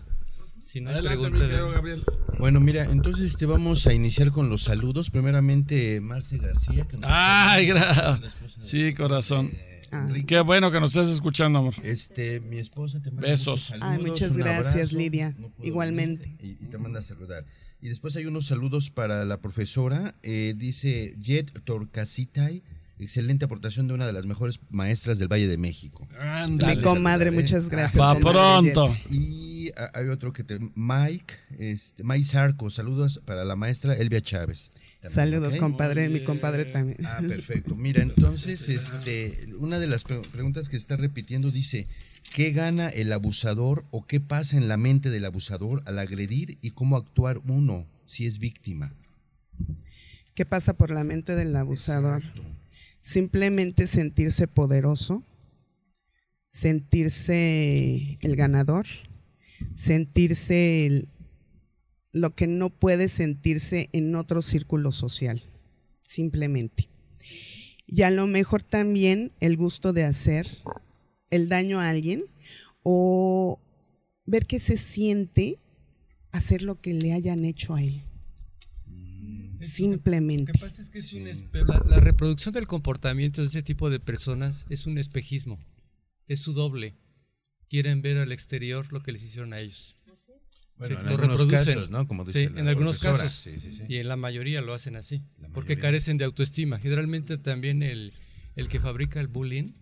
Si 0.72 0.80
no 0.80 0.88
Adelante, 0.90 1.18
mi 1.18 1.22
preguntas. 1.24 1.48
querido 1.50 1.70
Gabriel. 1.70 2.04
Bueno, 2.38 2.60
mira, 2.60 2.84
entonces 2.84 3.26
este, 3.26 3.44
vamos 3.46 3.86
a 3.86 3.92
iniciar 3.92 4.30
con 4.30 4.48
los 4.48 4.62
saludos. 4.62 5.10
Primeramente, 5.10 6.00
Marce 6.00 6.38
García. 6.38 6.86
Que 6.88 6.96
nos 6.96 7.10
Ay, 7.12 7.68
saluda, 7.68 7.94
gra- 7.94 8.20
la 8.20 8.26
esposa 8.26 8.60
de- 8.60 8.64
Sí, 8.66 8.94
corazón. 8.94 9.52
Ah. 9.92 10.06
Enrique. 10.08 10.26
Qué 10.26 10.40
bueno 10.40 10.70
que 10.70 10.80
nos 10.80 10.96
estés 10.96 11.12
escuchando, 11.12 11.58
amor. 11.58 11.74
Este, 11.82 12.40
mi 12.40 12.56
esposa 12.56 13.00
te 13.02 13.10
manda 13.10 13.28
Besos. 13.28 13.70
muchos 13.70 13.72
Ay, 13.72 13.80
saludos, 13.80 14.08
muchas 14.08 14.36
gracias, 14.38 14.74
abrazo. 14.74 14.96
Lidia. 14.96 15.36
Igualmente. 15.62 16.34
Y, 16.40 16.52
y 16.52 16.66
te 16.70 16.78
manda 16.78 17.00
a 17.00 17.02
saludar. 17.02 17.44
Y 17.82 17.88
después 17.88 18.16
hay 18.16 18.24
unos 18.24 18.46
saludos 18.46 18.88
para 18.88 19.26
la 19.26 19.38
profesora. 19.42 20.14
eh, 20.22 20.54
dice 20.56 21.14
Jet 21.20 21.52
Torcasitay. 21.64 22.62
Excelente 22.98 23.44
aportación 23.46 23.88
de 23.88 23.94
una 23.94 24.06
de 24.06 24.12
las 24.12 24.26
mejores 24.26 24.60
maestras 24.70 25.18
del 25.18 25.26
Valle 25.28 25.48
de 25.48 25.58
México. 25.58 26.06
Ándale. 26.20 26.76
Mi 26.76 26.82
comadre, 26.82 27.30
muchas 27.32 27.68
gracias. 27.68 28.02
Jet. 28.14 28.22
pronto. 28.22 28.94
Y 29.10 29.51
hay 29.94 30.08
otro 30.08 30.32
que 30.32 30.42
te. 30.44 30.58
Mike, 30.74 31.34
este, 31.58 32.02
Mike 32.04 32.24
Sarco. 32.24 32.70
Saludos 32.70 33.20
para 33.24 33.44
la 33.44 33.54
maestra 33.56 33.94
Elvia 33.94 34.20
Chávez. 34.20 34.70
También, 35.00 35.10
Saludos, 35.14 35.56
compadre, 35.56 36.08
mi 36.08 36.24
compadre 36.24 36.64
también. 36.64 36.98
Ah, 37.04 37.20
perfecto. 37.28 37.74
Mira, 37.76 38.02
entonces, 38.02 38.68
este, 38.68 39.48
una 39.58 39.78
de 39.78 39.86
las 39.86 40.04
pre- 40.04 40.20
preguntas 40.32 40.68
que 40.68 40.76
está 40.76 40.96
repitiendo 40.96 41.50
dice, 41.50 41.86
¿qué 42.34 42.52
gana 42.52 42.88
el 42.88 43.12
abusador 43.12 43.84
o 43.90 44.06
qué 44.06 44.20
pasa 44.20 44.56
en 44.56 44.68
la 44.68 44.76
mente 44.76 45.10
del 45.10 45.24
abusador 45.24 45.82
al 45.86 45.98
agredir 45.98 46.58
y 46.62 46.70
cómo 46.70 46.96
actuar 46.96 47.38
uno 47.46 47.86
si 48.06 48.26
es 48.26 48.38
víctima? 48.38 48.94
¿Qué 50.34 50.46
pasa 50.46 50.74
por 50.74 50.90
la 50.90 51.04
mente 51.04 51.34
del 51.34 51.54
abusador? 51.56 52.22
Simplemente 53.00 53.88
sentirse 53.88 54.46
poderoso, 54.46 55.24
sentirse 56.48 58.16
el 58.20 58.36
ganador, 58.36 58.86
sentirse 59.74 60.86
el- 60.86 61.08
lo 62.12 62.34
que 62.34 62.46
no 62.46 62.70
puede 62.70 63.08
sentirse 63.08 63.88
en 63.92 64.14
otro 64.14 64.42
círculo 64.42 64.92
social, 64.92 65.40
simplemente. 66.02 66.88
Y 67.86 68.02
a 68.02 68.10
lo 68.10 68.26
mejor 68.26 68.62
también 68.62 69.32
el 69.40 69.56
gusto 69.56 69.92
de 69.92 70.04
hacer 70.04 70.46
el 71.30 71.48
daño 71.48 71.80
a 71.80 71.88
alguien 71.88 72.24
o 72.82 73.60
ver 74.26 74.46
que 74.46 74.60
se 74.60 74.76
siente 74.76 75.58
hacer 76.30 76.62
lo 76.62 76.80
que 76.80 76.94
le 76.94 77.12
hayan 77.12 77.44
hecho 77.44 77.74
a 77.74 77.82
él. 77.82 78.02
Simplemente. 79.62 80.52
Lo 80.52 80.58
que 80.58 80.66
pasa 80.66 80.82
es 80.82 80.90
que 80.90 80.98
es 80.98 81.12
un 81.12 81.24
la, 81.24 81.82
la 81.86 82.00
reproducción 82.00 82.52
del 82.52 82.66
comportamiento 82.66 83.42
de 83.42 83.48
ese 83.48 83.62
tipo 83.62 83.90
de 83.90 84.00
personas 84.00 84.66
es 84.70 84.86
un 84.86 84.98
espejismo. 84.98 85.58
Es 86.26 86.40
su 86.40 86.52
doble. 86.52 86.96
Quieren 87.72 88.02
ver 88.02 88.18
al 88.18 88.32
exterior 88.32 88.92
lo 88.92 89.02
que 89.02 89.12
les 89.12 89.22
hicieron 89.22 89.54
a 89.54 89.60
ellos. 89.60 89.96
Bueno, 90.76 90.94
Sí, 90.96 91.00
en 91.00 91.06
lo 91.06 91.10
algunos 91.12 91.40
reproducen. 91.40 91.74
casos, 91.74 91.90
¿no? 91.90 92.06
Como 92.06 92.24
Sí, 92.26 92.40
dice 92.40 92.50
la 92.50 92.60
en 92.60 92.68
algunos 92.68 92.98
profesora. 92.98 93.24
casos. 93.24 93.40
Sí, 93.40 93.58
sí, 93.58 93.72
sí. 93.72 93.84
Y 93.88 93.96
en 93.96 94.08
la 94.08 94.16
mayoría 94.16 94.60
lo 94.60 94.74
hacen 94.74 94.94
así. 94.96 95.22
Porque 95.54 95.78
carecen 95.78 96.18
de 96.18 96.26
autoestima. 96.26 96.78
Generalmente 96.78 97.38
también 97.38 97.82
el, 97.82 98.12
el 98.56 98.68
que 98.68 98.78
fabrica 98.78 99.20
el 99.20 99.28
bullying, 99.28 99.72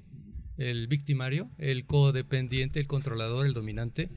el 0.57 0.87
victimario, 0.87 1.51
el 1.59 1.85
codependiente, 1.85 2.79
el 2.79 2.87
controlador, 2.87 3.45
el 3.45 3.55
dominante, 3.55 4.09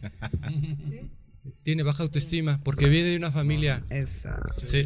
tiene 1.63 1.81
baja 1.83 2.03
autoestima 2.03 2.59
porque 2.63 2.87
viene 2.87 3.09
de 3.09 3.17
una 3.17 3.31
familia. 3.31 3.83
Exacto. 3.89 4.53
Sí. 4.67 4.81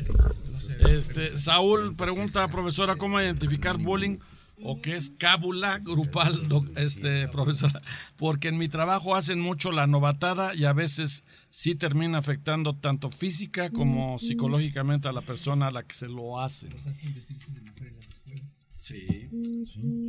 Este, 0.87 1.37
Saúl 1.37 1.93
pregunta, 1.97 2.47
profesora, 2.47 2.95
¿cómo 2.95 3.19
identificar 3.21 3.77
bullying 3.77 4.17
o 4.63 4.81
qué 4.81 4.95
es 4.95 5.11
cábula 5.11 5.79
grupal, 5.79 6.47
doc- 6.47 6.69
este, 6.77 7.27
profesora? 7.27 7.81
Porque 8.15 8.47
en 8.47 8.57
mi 8.57 8.67
trabajo 8.67 9.15
hacen 9.15 9.39
mucho 9.39 9.71
la 9.71 9.87
novatada 9.87 10.55
y 10.55 10.65
a 10.65 10.73
veces 10.73 11.23
sí 11.49 11.75
termina 11.75 12.17
afectando 12.17 12.75
tanto 12.75 13.09
física 13.09 13.69
como 13.69 14.17
psicológicamente 14.19 15.07
a 15.07 15.11
la 15.13 15.21
persona 15.21 15.67
a 15.67 15.71
la 15.71 15.83
que 15.83 15.93
se 15.95 16.07
lo 16.09 16.39
hacen. 16.39 16.71
Sí, 18.77 19.29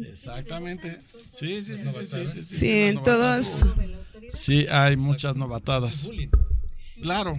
exactamente. 0.06 1.00
Sí, 1.28 1.62
sí, 1.62 1.76
sí, 1.76 1.88
sí, 1.90 2.04
sí, 2.04 2.26
sí, 2.28 2.42
sí, 2.44 2.56
Sí, 2.58 2.70
en 2.88 2.94
novatadas. 2.96 3.64
Sí, 4.28 4.66
hay 4.70 4.96
muchas 4.96 5.36
novatadas. 5.36 6.10
Claro. 7.00 7.36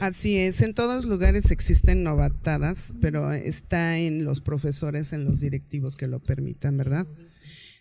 Así 0.00 0.36
es, 0.36 0.60
en 0.60 0.74
todos 0.74 1.04
lugares 1.04 1.50
existen 1.50 2.02
novatadas, 2.02 2.94
pero 3.00 3.32
está 3.32 3.98
en 3.98 4.24
los 4.24 4.40
profesores, 4.40 5.12
en 5.12 5.24
los 5.24 5.40
directivos 5.40 5.96
que 5.96 6.06
lo 6.06 6.20
permitan, 6.20 6.76
¿verdad? 6.76 7.06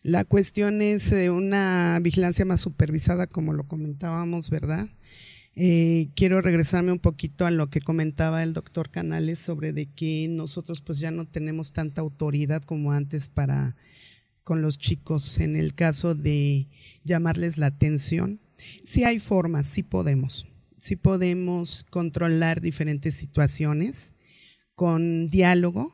La 0.04 0.24
cuestión 0.24 0.82
es 0.82 1.12
eh, 1.12 1.30
una 1.30 2.00
vigilancia 2.02 2.46
más 2.46 2.62
supervisada, 2.62 3.28
como 3.28 3.54
lo 3.54 3.68
comentábamos, 3.68 4.50
¿verdad? 4.50 4.88
Eh, 5.56 6.10
quiero 6.16 6.42
regresarme 6.42 6.92
un 6.92 7.00
poquito 7.00 7.46
a 7.46 7.52
lo 7.52 7.70
que 7.70 7.82
comentaba 7.82 8.44
el 8.44 8.54
doctor 8.54 8.92
Canales 8.92 9.40
sobre 9.40 9.74
de 9.74 9.88
que 9.88 10.28
nosotros 10.30 10.82
pues 10.82 11.00
ya 11.00 11.10
no 11.10 11.26
tenemos 11.26 11.74
tanta 11.74 12.02
autoridad 12.02 12.62
como 12.62 12.92
antes 12.92 13.28
para 13.28 13.76
con 14.44 14.62
los 14.62 14.78
chicos 14.78 15.40
en 15.40 15.56
el 15.56 15.74
caso 15.74 16.16
de 16.16 16.68
llamarles 17.04 17.58
la 17.58 17.66
atención. 17.66 18.40
Sí 18.86 19.04
hay 19.04 19.20
formas, 19.20 19.66
sí 19.68 19.84
podemos. 19.84 20.48
Sí 20.88 20.96
podemos 20.96 21.86
controlar 21.90 22.62
diferentes 22.62 23.14
situaciones 23.14 24.14
con 24.74 25.28
diálogo 25.28 25.94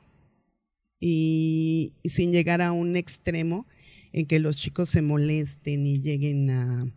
y, 1.00 1.96
sin 2.04 2.32
llegar 2.32 2.62
a 2.62 2.74
un 2.74 2.96
extremo 2.96 3.66
en 4.12 4.28
que 4.28 4.38
los 4.38 4.58
chicos 4.60 4.92
se 4.92 5.02
molesten 5.02 5.88
y 5.88 6.00
lleguen 6.00 6.52
a 6.52 6.94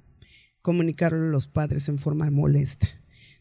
comunicarlo 0.60 1.24
a 1.24 1.30
los 1.30 1.48
padres 1.48 1.88
en 1.88 1.98
forma 1.98 2.30
molesta. 2.30 2.86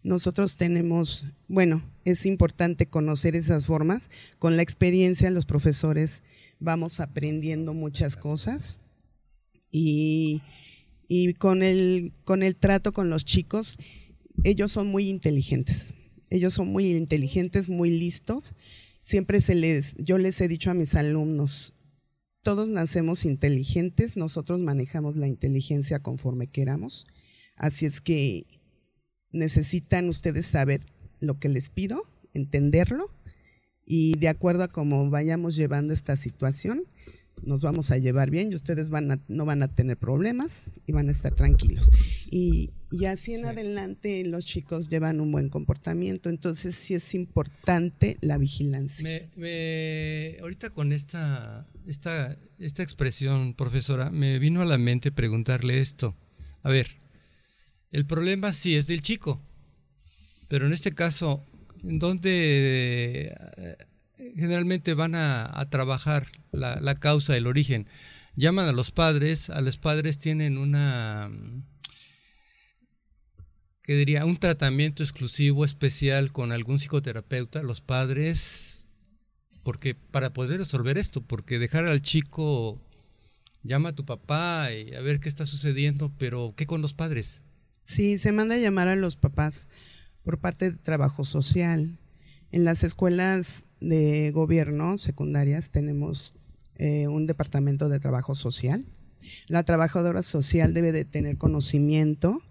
Nosotros 0.03 0.55
tenemos, 0.55 1.25
bueno, 1.49 1.83
es 2.05 2.25
importante 2.25 2.85
conocer 2.85 3.35
esas 3.35 3.65
formas. 3.65 4.09
Con 4.39 4.55
la 4.55 4.61
experiencia 4.61 5.29
los 5.31 5.45
profesores 5.45 6.23
vamos 6.61 7.01
aprendiendo 7.01 7.73
muchas 7.73 8.15
cosas 8.15 8.79
y, 9.69 10.41
y 11.09 11.33
con, 11.33 11.61
el, 11.61 12.13
con 12.23 12.41
el 12.41 12.55
trato 12.55 12.93
con 12.93 13.09
los 13.09 13.25
chicos, 13.25 13.77
ellos 14.43 14.71
son 14.71 14.87
muy 14.87 15.09
inteligentes. 15.09 15.93
Ellos 16.29 16.53
son 16.53 16.69
muy 16.69 16.95
inteligentes, 16.95 17.69
muy 17.69 17.89
listos. 17.89 18.53
Siempre 19.01 19.41
se 19.41 19.55
les, 19.55 19.95
yo 19.97 20.17
les 20.17 20.39
he 20.41 20.47
dicho 20.47 20.71
a 20.71 20.73
mis 20.73 20.95
alumnos, 20.95 21.73
todos 22.41 22.67
nacemos 22.67 23.25
inteligentes, 23.25 24.17
nosotros 24.17 24.61
manejamos 24.61 25.15
la 25.15 25.27
inteligencia 25.27 25.99
conforme 25.99 26.47
queramos. 26.47 27.07
Así 27.55 27.85
es 27.85 28.01
que 28.01 28.45
necesitan 29.31 30.09
ustedes 30.09 30.45
saber 30.45 30.81
lo 31.19 31.39
que 31.39 31.49
les 31.49 31.69
pido, 31.69 32.03
entenderlo 32.33 33.11
y 33.85 34.17
de 34.17 34.27
acuerdo 34.27 34.63
a 34.63 34.67
cómo 34.67 35.09
vayamos 35.09 35.55
llevando 35.55 35.93
esta 35.93 36.15
situación, 36.15 36.83
nos 37.43 37.61
vamos 37.61 37.91
a 37.91 37.97
llevar 37.97 38.29
bien 38.29 38.51
y 38.51 38.55
ustedes 38.55 38.89
van 38.89 39.23
no 39.27 39.45
van 39.45 39.63
a 39.63 39.67
tener 39.67 39.97
problemas 39.97 40.69
y 40.85 40.91
van 40.91 41.09
a 41.09 41.11
estar 41.11 41.33
tranquilos. 41.33 41.89
Y, 42.31 42.71
así 43.05 43.33
en 43.33 43.45
adelante 43.45 44.23
los 44.25 44.45
chicos 44.45 44.87
llevan 44.87 45.19
un 45.19 45.31
buen 45.31 45.49
comportamiento, 45.49 46.29
entonces 46.29 46.75
sí 46.75 46.93
es 46.93 47.13
importante 47.13 48.17
la 48.21 48.37
vigilancia. 48.37 49.27
Me, 49.35 50.37
ahorita 50.41 50.69
con 50.69 50.93
esta, 50.93 51.67
esta, 51.85 52.37
esta 52.57 52.83
expresión, 52.83 53.53
profesora, 53.53 54.09
me 54.09 54.39
vino 54.39 54.61
a 54.61 54.65
la 54.65 54.77
mente 54.77 55.11
preguntarle 55.11 55.81
esto. 55.81 56.15
A 56.63 56.69
ver, 56.69 56.87
el 57.91 58.05
problema 58.05 58.53
sí 58.53 58.75
es 58.75 58.87
del 58.87 59.01
chico, 59.01 59.41
pero 60.47 60.65
en 60.65 60.73
este 60.73 60.93
caso, 60.93 61.45
¿en 61.83 61.99
dónde 61.99 63.35
eh, 63.57 63.75
generalmente 64.35 64.93
van 64.93 65.15
a, 65.15 65.67
trabajar 65.69 66.27
la, 66.51 66.79
la, 66.79 66.95
causa, 66.95 67.35
el 67.35 67.47
origen? 67.47 67.87
Llaman 68.35 68.67
a 68.67 68.73
los 68.73 68.91
padres, 68.91 69.49
a 69.49 69.61
los 69.61 69.77
padres 69.77 70.17
tienen 70.17 70.57
una, 70.57 71.29
¿qué 73.85 73.95
diría? 73.95 74.25
Un 74.25 74.37
tratamiento 74.37 75.03
exclusivo, 75.03 75.63
especial 75.63 76.31
con 76.31 76.51
algún 76.51 76.79
psicoterapeuta, 76.79 77.61
los 77.61 77.81
padres, 77.81 78.87
porque 79.63 79.93
para 79.93 80.33
poder 80.33 80.57
resolver 80.57 80.97
esto, 80.97 81.21
porque 81.21 81.59
dejar 81.59 81.85
al 81.85 82.01
chico, 82.01 82.81
llama 83.61 83.89
a 83.89 83.95
tu 83.95 84.03
papá 84.03 84.69
y 84.73 84.95
a 84.95 85.01
ver 85.01 85.19
qué 85.19 85.29
está 85.29 85.45
sucediendo, 85.45 86.11
pero 86.17 86.53
¿qué 86.57 86.65
con 86.65 86.81
los 86.81 86.95
padres? 86.95 87.43
Sí, 87.83 88.17
se 88.17 88.31
manda 88.31 88.55
a 88.55 88.59
llamar 88.59 88.87
a 88.87 88.95
los 88.95 89.17
papás 89.17 89.69
por 90.23 90.39
parte 90.39 90.71
de 90.71 90.77
trabajo 90.77 91.23
social. 91.23 91.99
En 92.51 92.63
las 92.63 92.83
escuelas 92.83 93.65
de 93.79 94.31
gobierno 94.31 94.97
secundarias 94.97 95.69
tenemos 95.69 96.33
eh, 96.77 97.07
un 97.07 97.27
departamento 97.27 97.87
de 97.87 97.99
trabajo 97.99 98.33
social. 98.33 98.83
La 99.47 99.61
trabajadora 99.63 100.23
social 100.23 100.73
debe 100.73 100.91
de 100.91 101.05
tener 101.05 101.37
conocimiento 101.37 102.41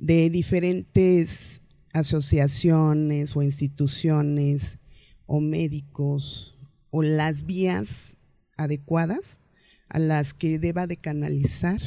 de 0.00 0.30
diferentes 0.30 1.60
asociaciones 1.92 3.36
o 3.36 3.42
instituciones 3.42 4.78
o 5.26 5.40
médicos 5.40 6.58
o 6.90 7.02
las 7.02 7.44
vías 7.44 8.16
adecuadas 8.56 9.38
a 9.88 9.98
las 9.98 10.34
que 10.34 10.58
deba 10.58 10.86
de 10.86 10.96
canalizar 10.96 11.80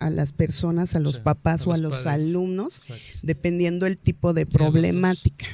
a 0.00 0.10
las 0.10 0.32
personas, 0.32 0.94
a 0.96 1.00
los 1.00 1.20
papás 1.20 1.66
o 1.66 1.72
a 1.72 1.78
los 1.78 2.06
alumnos, 2.06 2.82
dependiendo 3.22 3.86
el 3.86 3.96
tipo 3.96 4.34
de 4.34 4.44
problemática. 4.44 5.46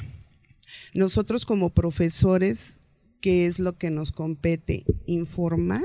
Nosotros 0.93 1.45
como 1.45 1.69
profesores, 1.69 2.79
¿qué 3.21 3.45
es 3.45 3.59
lo 3.59 3.77
que 3.77 3.91
nos 3.91 4.11
compete? 4.11 4.83
Informar 5.05 5.83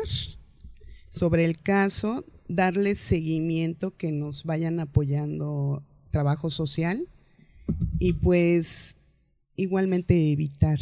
sobre 1.11 1.45
el 1.45 1.61
caso, 1.61 2.25
darle 2.49 2.95
seguimiento, 2.95 3.97
que 3.97 4.13
nos 4.13 4.45
vayan 4.45 4.81
apoyando 4.81 5.83
trabajo 6.11 6.51
social 6.51 7.09
y 7.99 8.15
pues 8.15 8.97
igualmente 9.57 10.33
evitar 10.33 10.79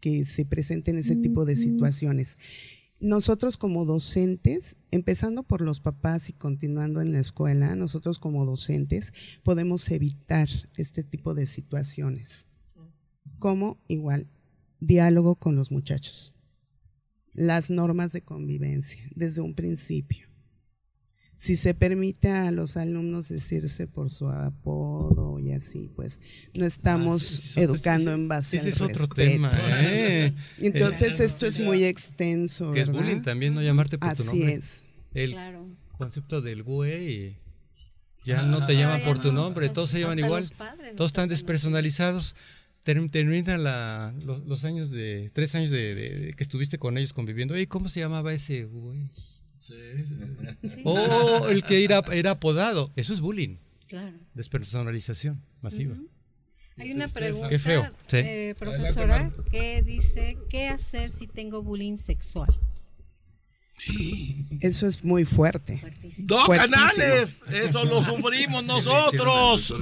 que 0.00 0.24
se 0.24 0.44
presenten 0.44 0.98
ese 0.98 1.16
tipo 1.16 1.44
de 1.44 1.56
situaciones 1.56 2.36
nosotros 3.00 3.58
como 3.58 3.84
docentes, 3.84 4.76
empezando 4.90 5.42
por 5.42 5.60
los 5.60 5.80
papás 5.80 6.30
y 6.30 6.32
continuando 6.32 7.00
en 7.00 7.12
la 7.12 7.20
escuela, 7.20 7.76
nosotros 7.76 8.18
como 8.18 8.46
docentes 8.46 9.12
podemos 9.42 9.90
evitar 9.90 10.48
este 10.76 11.04
tipo 11.04 11.34
de 11.34 11.46
situaciones. 11.46 12.46
Como 13.38 13.78
igual, 13.86 14.28
diálogo 14.80 15.34
con 15.34 15.56
los 15.56 15.70
muchachos. 15.70 16.34
Las 17.34 17.68
normas 17.68 18.12
de 18.12 18.22
convivencia 18.22 19.02
desde 19.14 19.42
un 19.42 19.54
principio 19.54 20.25
si 21.38 21.56
se 21.56 21.74
permite 21.74 22.30
a 22.30 22.50
los 22.50 22.76
alumnos 22.76 23.28
decirse 23.28 23.86
por 23.86 24.10
su 24.10 24.28
apodo 24.28 25.38
y 25.38 25.52
así, 25.52 25.90
pues 25.94 26.18
no 26.56 26.64
estamos 26.64 27.56
ah, 27.56 27.60
educando 27.60 28.12
en 28.12 28.28
base 28.28 28.56
ese 28.56 28.70
es 28.70 28.80
otro 28.80 29.06
tema. 29.06 29.52
¿eh? 29.68 30.32
Entonces 30.58 31.20
esto 31.20 31.46
es 31.46 31.58
muy 31.58 31.84
extenso. 31.84 32.72
Que 32.72 32.80
es 32.80 32.88
bullying 32.88 33.22
también, 33.22 33.54
no 33.54 33.62
llamarte 33.62 33.98
por 33.98 34.14
tu 34.14 34.24
nombre. 34.24 34.46
Así 34.46 34.52
es. 34.52 34.84
El 35.12 35.36
concepto 35.98 36.40
del 36.40 36.62
güey. 36.62 37.36
Ya 38.24 38.42
no 38.42 38.66
te 38.66 38.74
llaman 38.74 39.02
por 39.04 39.20
tu 39.20 39.32
nombre, 39.32 39.68
todos 39.68 39.90
se 39.90 40.00
llaman 40.00 40.18
igual, 40.18 40.50
todos 40.96 41.10
están 41.10 41.28
despersonalizados. 41.28 42.34
Termina 42.82 43.58
la, 43.58 44.14
los, 44.24 44.64
años 44.64 44.90
de, 44.90 45.30
tres 45.32 45.54
años 45.54 45.70
de, 45.70 46.32
que 46.36 46.42
estuviste 46.42 46.78
con 46.78 46.98
ellos 46.98 47.12
conviviendo. 47.12 47.58
¿Y 47.58 47.66
¿cómo 47.66 47.88
se 47.88 48.00
llamaba 48.00 48.32
ese 48.32 48.64
güey? 48.64 49.10
O 50.84 51.48
el 51.48 51.64
que 51.64 51.84
era, 51.84 52.02
era 52.12 52.32
apodado. 52.32 52.92
Eso 52.96 53.12
es 53.12 53.20
bullying. 53.20 53.56
Claro. 53.86 54.16
Despersonalización 54.34 55.42
masiva. 55.62 55.96
Hay 56.78 56.92
una 56.92 57.08
pregunta, 57.08 57.48
Qué 57.48 57.58
feo. 57.58 57.88
Eh, 58.12 58.54
profesora, 58.58 59.30
que 59.50 59.82
dice, 59.82 60.36
¿qué 60.50 60.68
hacer 60.68 61.08
si 61.08 61.26
tengo 61.26 61.62
bullying 61.62 61.96
sexual? 61.96 62.48
Eso 64.60 64.86
es 64.86 65.04
muy 65.04 65.24
fuerte. 65.24 65.80
¡Dos 66.18 66.48
canales! 66.48 67.44
Eso 67.52 67.84
lo 67.84 68.02
sufrimos 68.02 68.64
nosotros. 68.64 69.74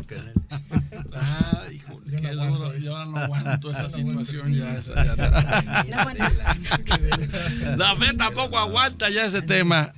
Duro. 2.33 2.77
Yo 2.79 2.97
ahora 2.97 3.11
no 3.11 3.17
aguanto 3.19 3.71
esa 3.71 3.91
situación. 3.91 4.55
Ya, 4.55 4.81
La 7.77 7.97
fe 7.97 8.15
tampoco 8.17 8.59
aguanta 8.59 9.11
ya 9.11 9.27
ese 9.27 9.43
tema. 9.43 9.93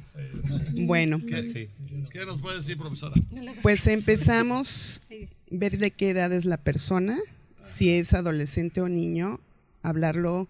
Bueno. 0.72 1.18
¿Qué, 1.20 1.68
¿Qué 2.10 2.26
nos 2.26 2.40
puede 2.40 2.56
decir, 2.56 2.76
profesora? 2.76 3.14
Pues 3.62 3.86
empezamos 3.86 5.00
a 5.10 5.14
ver 5.50 5.78
de 5.78 5.90
qué 5.90 6.10
edad 6.10 6.32
es 6.32 6.44
la 6.44 6.56
persona, 6.56 7.18
si 7.60 7.90
es 7.90 8.14
adolescente 8.14 8.80
o 8.80 8.88
niño, 8.88 9.40
hablarlo 9.82 10.48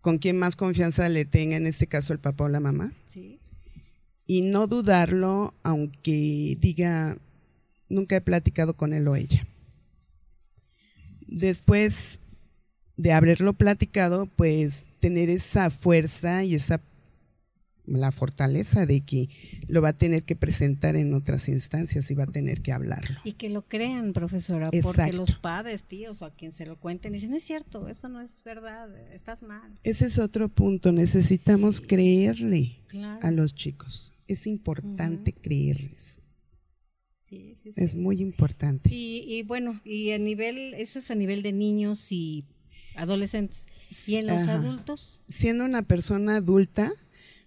con 0.00 0.18
quien 0.18 0.38
más 0.38 0.56
confianza 0.56 1.08
le 1.08 1.24
tenga, 1.24 1.56
en 1.56 1.66
este 1.66 1.86
caso 1.86 2.12
el 2.12 2.18
papá 2.18 2.44
o 2.44 2.48
la 2.48 2.60
mamá. 2.60 2.92
Sí. 3.06 3.38
Y 4.26 4.42
no 4.42 4.66
dudarlo, 4.66 5.54
aunque 5.62 6.56
diga, 6.58 7.16
nunca 7.88 8.16
he 8.16 8.20
platicado 8.20 8.74
con 8.74 8.94
él 8.94 9.06
o 9.08 9.16
ella. 9.16 9.46
Después 11.30 12.20
de 12.96 13.12
haberlo 13.12 13.52
platicado, 13.54 14.26
pues 14.26 14.86
tener 14.98 15.30
esa 15.30 15.70
fuerza 15.70 16.44
y 16.44 16.54
esa 16.54 16.82
la 17.86 18.12
fortaleza 18.12 18.86
de 18.86 19.00
que 19.00 19.28
lo 19.66 19.82
va 19.82 19.88
a 19.88 19.92
tener 19.96 20.22
que 20.22 20.36
presentar 20.36 20.94
en 20.94 21.12
otras 21.12 21.48
instancias 21.48 22.08
y 22.10 22.14
va 22.14 22.22
a 22.24 22.26
tener 22.28 22.60
que 22.62 22.72
hablarlo. 22.72 23.18
Y 23.24 23.32
que 23.32 23.48
lo 23.48 23.62
crean, 23.62 24.12
profesora, 24.12 24.70
porque 24.82 25.12
los 25.12 25.34
padres, 25.34 25.82
tíos 25.84 26.22
o 26.22 26.26
a 26.26 26.30
quien 26.34 26.52
se 26.52 26.66
lo 26.66 26.78
cuenten 26.78 27.12
dicen, 27.12 27.30
no 27.30 27.36
es 27.36 27.42
cierto, 27.42 27.88
eso 27.88 28.08
no 28.08 28.20
es 28.20 28.44
verdad, 28.44 28.94
estás 29.12 29.42
mal. 29.42 29.72
Ese 29.82 30.06
es 30.06 30.18
otro 30.18 30.48
punto, 30.48 30.92
necesitamos 30.92 31.78
Sí. 31.78 31.82
creerle 31.86 32.76
Claro. 32.86 33.26
a 33.26 33.30
los 33.32 33.54
chicos. 33.54 34.12
Es 34.28 34.46
importante 34.46 35.32
creerles, 35.32 36.20
Sí, 37.30 37.54
sí, 37.54 37.70
es 37.76 37.94
muy 37.94 38.20
importante. 38.20 38.92
Y, 38.92 39.22
y 39.24 39.44
bueno, 39.44 39.80
y 39.84 40.10
a 40.10 40.18
nivel, 40.18 40.74
eso 40.74 40.98
es 40.98 41.12
a 41.12 41.14
nivel 41.14 41.44
de 41.44 41.52
niños 41.52 42.10
y 42.10 42.44
adolescentes. 42.96 43.66
¿Y 44.08 44.16
en 44.16 44.26
los 44.26 44.42
Ajá. 44.42 44.54
adultos? 44.54 45.22
Siendo 45.28 45.64
una 45.64 45.82
persona 45.82 46.38
adulta, 46.38 46.90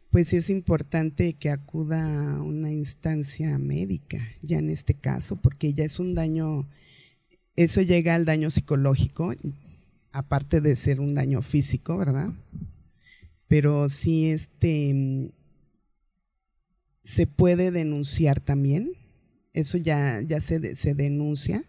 pues 0.10 0.32
es 0.32 0.50
importante 0.50 1.34
que 1.34 1.50
acuda 1.50 2.36
a 2.36 2.42
una 2.42 2.72
instancia 2.72 3.58
médica, 3.60 4.26
ya 4.42 4.60
en 4.60 4.70
este 4.70 4.94
caso, 4.94 5.36
porque 5.36 5.74
ya 5.74 5.84
es 5.84 6.00
un 6.00 6.16
daño, 6.16 6.66
eso 7.58 7.82
llega 7.82 8.16
al 8.16 8.24
daño 8.24 8.52
psicológico, 8.52 9.34
aparte 10.14 10.62
de 10.62 10.78
ser 10.78 11.02
un 11.02 11.14
daño 11.14 11.42
físico, 11.42 11.98
¿verdad? 11.98 12.32
Pero 13.50 13.90
sí, 13.90 14.30
este, 14.30 14.94
mm, 14.94 15.30
se 17.04 17.28
puede 17.28 17.72
denunciar 17.72 18.40
también, 18.40 18.94
eso 19.54 19.78
ya, 19.78 20.22
ya 20.22 20.42
se, 20.42 20.60
de- 20.60 20.76
se 20.76 20.94
denuncia. 20.96 21.64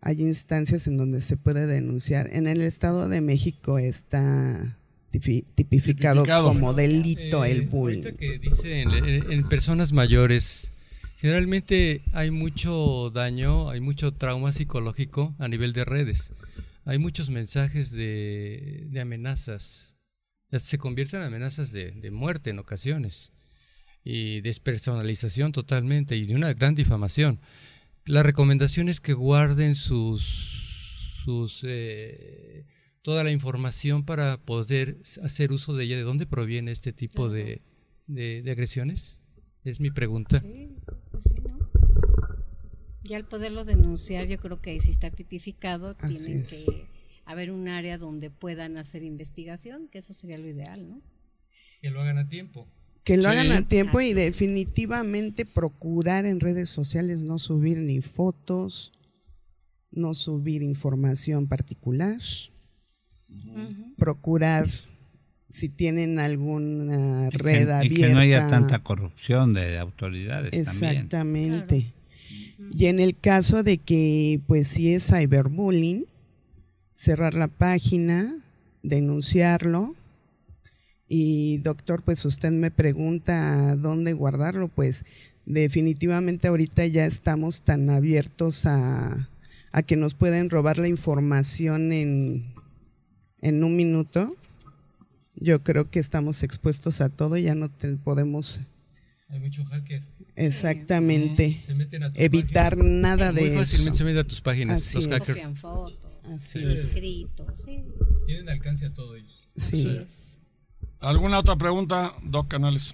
Hay 0.00 0.20
instancias 0.20 0.86
en 0.86 0.96
donde 0.96 1.20
se 1.20 1.36
puede 1.36 1.66
denunciar. 1.66 2.28
En 2.32 2.46
el 2.48 2.60
Estado 2.62 3.08
de 3.08 3.20
México 3.20 3.78
está 3.78 4.78
tipi- 5.12 5.44
tipificado, 5.54 6.22
Tipificado. 6.22 6.48
como 6.48 6.74
delito 6.74 7.44
Eh, 7.44 7.52
el 7.52 7.68
bullying. 7.68 8.02
que 8.16 8.38
dice 8.38 8.80
en, 8.82 8.90
en- 8.92 9.30
en 9.30 9.48
personas 9.48 9.92
mayores, 9.92 10.72
generalmente 11.18 12.02
hay 12.12 12.30
mucho 12.32 13.10
daño, 13.10 13.70
hay 13.70 13.80
mucho 13.80 14.12
trauma 14.12 14.50
psicológico 14.50 15.36
a 15.38 15.46
nivel 15.46 15.72
de 15.72 15.84
redes. 15.84 16.32
Hay 16.84 16.98
muchos 16.98 17.30
mensajes 17.30 17.92
de, 17.92 18.88
de 18.90 19.00
amenazas. 19.00 19.94
Se 20.50 20.78
convierten 20.78 21.20
en 21.20 21.28
amenazas 21.28 21.70
de, 21.70 21.92
de 21.92 22.10
muerte 22.10 22.50
en 22.50 22.58
ocasiones. 22.58 23.30
Y 24.04 24.40
despersonalización 24.40 25.52
totalmente 25.52 26.16
y 26.16 26.26
de 26.26 26.34
una 26.34 26.52
gran 26.54 26.74
difamación. 26.74 27.40
La 28.04 28.22
recomendación 28.24 28.88
es 28.88 29.00
que 29.00 29.12
guarden 29.12 29.76
sus, 29.76 30.22
sus 31.24 31.62
eh, 31.64 32.64
toda 33.02 33.22
la 33.22 33.30
información 33.30 34.04
para 34.04 34.38
poder 34.38 34.98
hacer 35.22 35.52
uso 35.52 35.74
de 35.74 35.84
ella. 35.84 35.96
¿De 35.96 36.02
dónde 36.02 36.26
proviene 36.26 36.72
este 36.72 36.92
tipo 36.92 37.28
de, 37.28 37.62
de- 38.08 38.42
de 38.42 38.50
agresiones? 38.50 39.20
Es 39.64 39.78
mi 39.78 39.92
pregunta. 39.92 40.40
Sí, 40.40 40.70
pues 41.12 41.22
sí, 41.22 41.36
¿no? 41.46 41.58
Ya 43.04 43.16
al 43.16 43.26
poderlo 43.26 43.64
denunciar, 43.64 44.26
yo 44.26 44.38
creo 44.38 44.60
que 44.60 44.80
si 44.80 44.90
está 44.90 45.10
tipificado, 45.10 45.96
Así 46.00 46.16
tiene 46.24 46.40
es. 46.40 46.48
que 46.66 46.86
haber 47.24 47.52
un 47.52 47.68
área 47.68 47.98
donde 47.98 48.30
puedan 48.30 48.76
hacer 48.78 49.02
investigación, 49.04 49.86
que 49.88 49.98
eso 49.98 50.12
sería 50.14 50.38
lo 50.38 50.48
ideal, 50.48 50.88
¿no? 50.88 50.98
Que 51.80 51.90
lo 51.90 52.00
hagan 52.00 52.18
a 52.18 52.28
tiempo. 52.28 52.68
Que 53.04 53.16
lo 53.16 53.24
Sí. 53.24 53.28
hagan 53.30 53.52
a 53.52 53.62
tiempo 53.68 54.00
y 54.00 54.12
definitivamente 54.12 55.44
procurar 55.44 56.24
en 56.24 56.38
redes 56.40 56.70
sociales 56.70 57.18
no 57.20 57.38
subir 57.38 57.78
ni 57.78 58.00
fotos, 58.00 58.92
no 59.90 60.14
subir 60.14 60.62
información 60.62 61.48
particular, 61.48 62.18
procurar 63.96 64.68
si 65.48 65.68
tienen 65.68 66.18
alguna 66.18 67.26
Y 67.26 67.30
que- 67.30 67.38
red 67.38 67.68
y 67.68 67.70
abierta. 67.72 68.06
que 68.06 68.12
no 68.14 68.20
haya 68.20 68.48
tanta 68.48 68.78
corrupción 68.82 69.52
de 69.52 69.78
autoridades 69.78 70.50
también. 70.50 70.92
Exactamente. 70.92 71.92
Y 72.74 72.86
en 72.86 73.00
el 73.00 73.18
caso 73.18 73.62
de 73.62 73.78
que, 73.78 74.40
pues, 74.46 74.68
si 74.68 74.94
es 74.94 75.08
cyberbullying, 75.08 76.06
cerrar 76.94 77.34
la 77.34 77.48
página, 77.48 78.34
denunciarlo. 78.82 79.94
Y 81.14 81.58
doctor, 81.58 82.02
pues 82.02 82.24
usted 82.24 82.52
me 82.52 82.70
pregunta 82.70 83.76
dónde 83.76 84.14
guardarlo, 84.14 84.68
pues 84.68 85.04
definitivamente 85.44 86.48
ahorita 86.48 86.86
ya 86.86 87.04
estamos 87.04 87.64
tan 87.64 87.90
abiertos 87.90 88.64
a, 88.64 89.28
a 89.72 89.82
que 89.82 89.96
nos 89.96 90.14
pueden 90.14 90.48
robar 90.48 90.78
la 90.78 90.88
información 90.88 91.92
en, 91.92 92.54
en 93.42 93.62
un 93.62 93.76
minuto. 93.76 94.34
Yo 95.36 95.62
creo 95.62 95.90
que 95.90 95.98
estamos 95.98 96.42
expuestos 96.42 97.02
a 97.02 97.10
todo, 97.10 97.36
ya 97.36 97.54
no 97.54 97.68
te- 97.70 97.96
podemos 97.96 98.60
Hay 99.28 99.38
mucho 99.38 99.66
hacker. 99.66 100.02
exactamente 100.34 101.60
Se 101.66 101.74
meten 101.74 102.04
a 102.04 102.10
tu 102.10 102.18
evitar 102.22 102.74
página. 102.78 103.00
nada 103.16 103.32
Muy 103.32 103.50
de 103.50 103.56
fácilmente 103.56 103.90
eso. 103.90 103.98
se 103.98 104.04
meten 104.04 104.18
a 104.20 104.24
tus 104.24 104.40
páginas, 104.40 104.80
Así 104.80 104.94
los 104.94 105.04
es. 105.04 105.10
hackers. 105.10 105.28
Copian 105.34 105.56
fotos, 105.56 106.24
Así 106.24 106.64
escritos, 106.64 107.60
sí. 107.66 107.84
Tienen 108.26 108.48
alcance 108.48 108.86
a 108.86 108.94
todo 108.94 109.14
ellos. 109.16 109.46
Sí. 109.56 109.82
Sí. 109.82 110.00
¿Alguna 111.02 111.40
otra 111.40 111.56
pregunta, 111.56 112.14
Doc 112.22 112.48
Canales? 112.48 112.92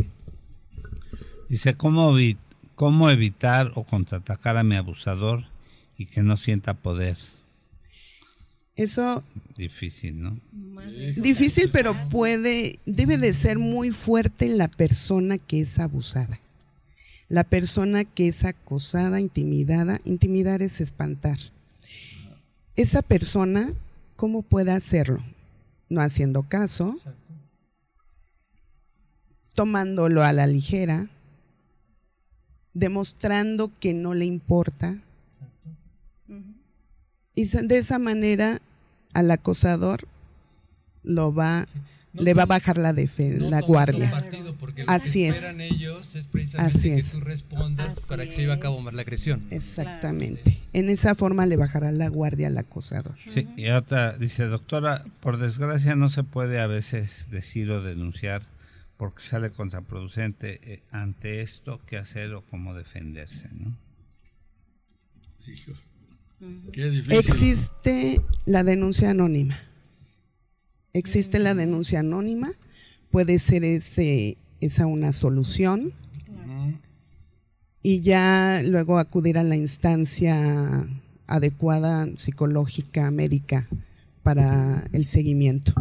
Dice, 1.48 1.74
¿cómo, 1.74 2.16
¿cómo 2.74 3.10
evitar 3.10 3.70
o 3.74 3.84
contraatacar 3.84 4.56
a 4.56 4.64
mi 4.64 4.76
abusador 4.76 5.44
y 5.96 6.06
que 6.06 6.22
no 6.22 6.36
sienta 6.36 6.74
poder? 6.74 7.18
Eso 8.76 9.22
Difícil, 9.58 10.22
¿no? 10.22 10.40
Más 10.52 10.86
difícil, 11.16 11.68
pero 11.72 11.96
puede, 12.10 12.78
debe 12.86 13.18
de 13.18 13.32
ser 13.32 13.58
muy 13.58 13.90
fuerte 13.90 14.48
la 14.48 14.68
persona 14.68 15.36
que 15.36 15.62
es 15.62 15.80
abusada. 15.80 16.38
La 17.28 17.42
persona 17.42 18.04
que 18.04 18.28
es 18.28 18.44
acosada, 18.44 19.20
intimidada, 19.20 20.00
intimidar 20.04 20.62
es 20.62 20.80
espantar. 20.80 21.38
Esa 22.76 23.02
persona, 23.02 23.72
¿cómo 24.14 24.42
puede 24.42 24.70
hacerlo? 24.70 25.24
No 25.88 26.00
haciendo 26.00 26.44
caso, 26.44 26.96
tomándolo 29.58 30.22
a 30.22 30.32
la 30.32 30.46
ligera, 30.46 31.08
demostrando 32.74 33.72
que 33.80 33.92
no 33.92 34.14
le 34.14 34.24
importa. 34.24 34.96
Y 37.34 37.44
de 37.46 37.76
esa 37.78 37.98
manera 37.98 38.62
al 39.14 39.32
acosador 39.32 40.06
lo 41.02 41.34
va, 41.34 41.66
No 42.12 42.22
le 42.22 42.34
va 42.34 42.44
a 42.44 42.46
bajar 42.46 42.78
la, 42.78 42.92
No 42.92 43.50
la 43.50 43.60
guardia. 43.62 44.04
un 44.04 44.10
partido, 44.12 44.54
porque 44.54 44.84
lo 44.84 44.90
Así 44.92 45.22
que 45.24 45.28
es. 45.30 45.36
esperan 45.38 45.60
ellos 45.62 46.14
es 46.14 46.26
precisamente 46.26 46.76
Así 46.76 46.88
que 46.90 46.98
es. 46.98 47.12
tú 47.12 47.20
respondas 47.20 47.98
Así 47.98 48.06
para 48.08 48.26
que 48.26 48.30
se 48.32 48.42
lleve 48.42 48.52
a 48.52 48.60
cabo 48.60 48.80
más 48.80 48.94
la 48.94 49.02
agresión. 49.02 49.44
Exactamente. 49.50 50.60
En 50.72 50.88
esa 50.88 51.16
forma 51.16 51.46
le 51.46 51.56
bajará 51.56 51.90
la 51.90 52.06
guardia 52.08 52.46
al 52.46 52.58
acosador. 52.58 53.16
Sí, 53.28 53.48
y 53.56 53.70
otra 53.70 54.12
dice, 54.12 54.44
doctora, 54.46 55.04
por 55.18 55.36
desgracia 55.38 55.96
no 55.96 56.10
se 56.10 56.22
puede 56.22 56.60
a 56.60 56.68
veces 56.68 57.28
decir 57.32 57.72
o 57.72 57.82
denunciar 57.82 58.42
porque 58.98 59.22
sale 59.22 59.50
contraproducente 59.50 60.60
eh, 60.72 60.82
ante 60.90 61.40
esto 61.40 61.80
qué 61.86 61.96
hacer 61.96 62.34
o 62.34 62.44
cómo 62.44 62.74
defenderse, 62.74 63.48
¿no? 63.54 63.74
Qué 66.72 66.90
difícil. 66.90 67.14
Existe 67.14 68.20
la 68.44 68.64
denuncia 68.64 69.10
anónima. 69.10 69.56
Existe 70.92 71.38
la 71.38 71.54
denuncia 71.54 72.00
anónima. 72.00 72.50
Puede 73.10 73.38
ser 73.38 73.64
ese, 73.64 74.36
esa 74.60 74.86
una 74.86 75.12
solución. 75.12 75.94
Y 77.82 78.00
ya 78.00 78.60
luego 78.64 78.98
acudir 78.98 79.38
a 79.38 79.44
la 79.44 79.56
instancia 79.56 80.86
adecuada 81.28 82.06
psicológica, 82.16 83.10
médica, 83.12 83.68
para 84.22 84.84
el 84.92 85.06
seguimiento. 85.06 85.72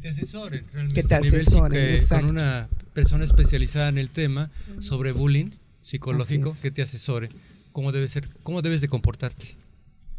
Que 0.00 0.08
te 0.08 0.08
asesoren 0.08 0.64
realmente. 0.72 1.02
Que 1.02 1.08
te 1.08 1.20
nivel 1.20 1.40
asesoren, 1.40 1.94
exacto. 1.94 2.26
Con 2.26 2.36
una 2.36 2.68
persona 2.92 3.24
especializada 3.24 3.88
en 3.88 3.98
el 3.98 4.10
tema 4.10 4.50
sobre 4.80 5.12
bullying 5.12 5.50
psicológico 5.80 6.54
que 6.62 6.70
te 6.70 6.82
asesore 6.82 7.28
cómo 7.72 7.92
debes 7.92 8.12
ser, 8.12 8.28
cómo 8.42 8.62
debes 8.62 8.80
de 8.80 8.88
comportarte 8.88 9.56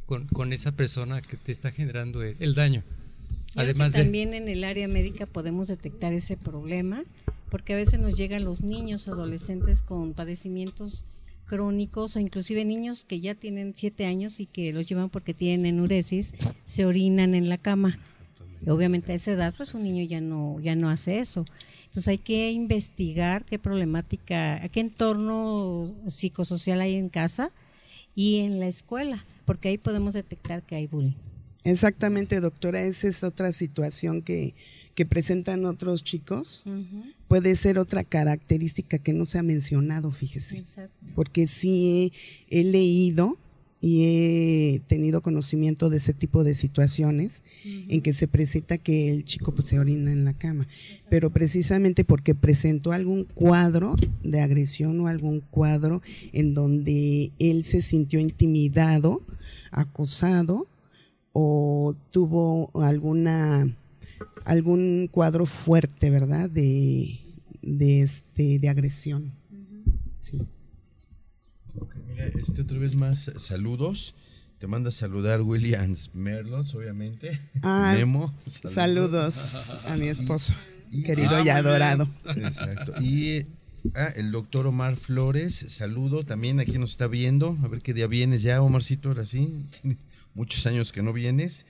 con, 0.06 0.28
con 0.28 0.54
esa 0.54 0.72
persona 0.74 1.22
que 1.22 1.38
te 1.38 1.52
está 1.52 1.72
generando 1.72 2.22
el, 2.22 2.36
el 2.40 2.56
daño. 2.56 2.84
Además 3.56 3.92
que 3.92 4.00
de 4.00 4.04
también 4.04 4.34
en 4.34 4.50
el 4.50 4.64
área 4.64 4.88
médica 4.88 5.26
podemos 5.26 5.68
detectar 5.68 6.14
ese 6.14 6.38
problema, 6.38 7.04
porque 7.50 7.74
a 7.74 7.78
veces 7.78 8.00
nos 8.00 8.18
llegan 8.18 8.44
los 8.44 8.62
niños 8.64 9.08
o 9.08 9.14
adolescentes 9.14 9.82
con 9.84 10.14
padecimientos 10.14 11.06
crónicos 11.46 12.16
o 12.16 12.20
inclusive 12.20 12.66
niños 12.66 13.06
que 13.06 13.20
ya 13.20 13.36
tienen 13.36 13.74
siete 13.76 14.06
años 14.06 14.40
y 14.40 14.46
que 14.46 14.74
los 14.74 14.88
llevan 14.88 15.10
porque 15.10 15.34
tienen 15.34 15.66
enuresis, 15.66 16.34
se 16.66 16.86
orinan 16.86 17.36
en 17.36 17.50
la 17.50 17.58
cama. 17.58 18.00
Y 18.66 18.70
obviamente 18.70 19.12
a 19.12 19.16
esa 19.16 19.32
edad, 19.32 19.54
pues 19.56 19.74
un 19.74 19.84
niño 19.84 20.04
ya 20.04 20.22
no, 20.22 20.60
ya 20.60 20.76
no 20.76 20.90
hace 20.90 21.20
eso. 21.20 21.46
Entonces 21.86 22.08
hay 22.08 22.18
que 22.18 22.52
investigar 22.52 23.46
qué 23.46 23.60
problemática, 23.60 24.62
qué 24.70 24.80
entorno 24.80 25.94
psicosocial 26.08 26.82
hay 26.82 26.96
en 26.96 27.10
casa 27.10 27.52
y 28.16 28.40
en 28.40 28.60
la 28.60 28.68
escuela, 28.68 29.26
porque 29.46 29.70
ahí 29.70 29.78
podemos 29.78 30.14
detectar 30.14 30.64
que 30.64 30.76
hay 30.76 30.88
bullying. 30.88 31.14
Exactamente, 31.66 32.40
doctora, 32.40 32.82
esa 32.82 33.08
es 33.08 33.24
otra 33.24 33.54
situación 33.54 34.22
que, 34.22 34.54
que 34.96 35.06
presentan 35.06 35.66
otros 35.66 36.04
chicos. 36.04 36.66
Puede 37.28 37.56
ser 37.56 37.78
otra 37.78 38.04
característica 38.04 38.98
que 38.98 39.14
no 39.14 39.26
se 39.26 39.40
ha 39.40 39.44
mencionado, 39.44 40.12
fíjese. 40.12 40.58
Exacto. 40.58 40.94
porque 41.16 41.48
sí 41.48 42.12
he, 42.50 42.60
he 42.60 42.64
leído 42.64 43.38
y 43.84 44.06
he 44.06 44.80
tenido 44.88 45.22
conocimiento 45.22 45.90
de 45.90 45.98
ese 45.98 46.14
tipo 46.14 46.46
de 46.46 46.56
situaciones 46.56 47.44
en 47.66 48.02
que 48.02 48.14
se 48.14 48.30
presenta 48.30 48.78
que 48.78 49.12
el 49.12 49.26
chico 49.26 49.54
pues, 49.54 49.68
se 49.68 49.78
orina 49.78 50.14
en 50.14 50.24
la 50.24 50.32
cama, 50.32 50.70
pero 51.10 51.32
precisamente 51.32 52.06
porque 52.06 52.34
presentó 52.34 52.94
algún 52.94 53.26
cuadro 53.26 53.98
de 54.24 54.40
agresión 54.40 55.02
o 55.02 55.08
algún 55.08 55.42
cuadro 55.42 56.02
en 56.32 56.54
donde 56.54 57.34
él 57.40 57.66
se 57.66 57.82
sintió 57.82 58.22
intimidado, 58.22 59.22
acosado 59.72 60.66
o 61.34 61.94
tuvo 62.10 62.72
alguna 62.82 63.68
algún 64.46 65.10
cuadro 65.12 65.46
fuerte, 65.46 66.10
¿verdad? 66.10 66.50
De, 66.50 67.20
de 67.62 68.02
este 68.02 68.60
de 68.60 68.70
agresión. 68.70 69.34
Sí. 70.22 70.40
Ok, 71.80 71.96
mira, 72.08 72.28
este 72.28 72.62
otra 72.62 72.78
vez 72.78 72.96
más 72.96 73.32
saludos. 73.38 74.16
Te 74.60 74.68
manda 74.68 74.90
a 74.90 74.92
saludar 74.94 75.42
Williams 75.42 76.12
Merlos, 76.14 76.74
obviamente. 76.76 77.40
Ah, 77.64 77.94
Memo. 77.98 78.34
Saludos 78.48 79.72
a 79.86 79.98
mi 79.98 80.08
esposo, 80.08 80.54
Y- 80.92 81.04
querido 81.04 81.30
Ah, 81.36 81.42
y 81.46 81.50
adorado. 81.50 82.08
Exacto. 82.36 82.94
Y 83.02 83.46
ah, 83.96 84.08
el 84.16 84.32
doctor 84.32 84.68
Omar 84.68 84.96
Flores, 84.96 85.66
saludo 85.70 86.24
también 86.24 86.60
aquí 86.60 86.78
nos 86.78 86.92
está 86.92 87.08
viendo. 87.08 87.58
A 87.64 87.68
ver 87.68 87.82
qué 87.82 87.94
día 87.94 88.08
vienes 88.08 88.42
ya, 88.42 88.62
Omarcito, 88.62 89.10
ahora 89.10 89.26
sí. 89.26 89.66
Muchos 90.34 90.66
años 90.66 90.92
que 90.92 91.02
no 91.04 91.12
vienes. 91.14 91.66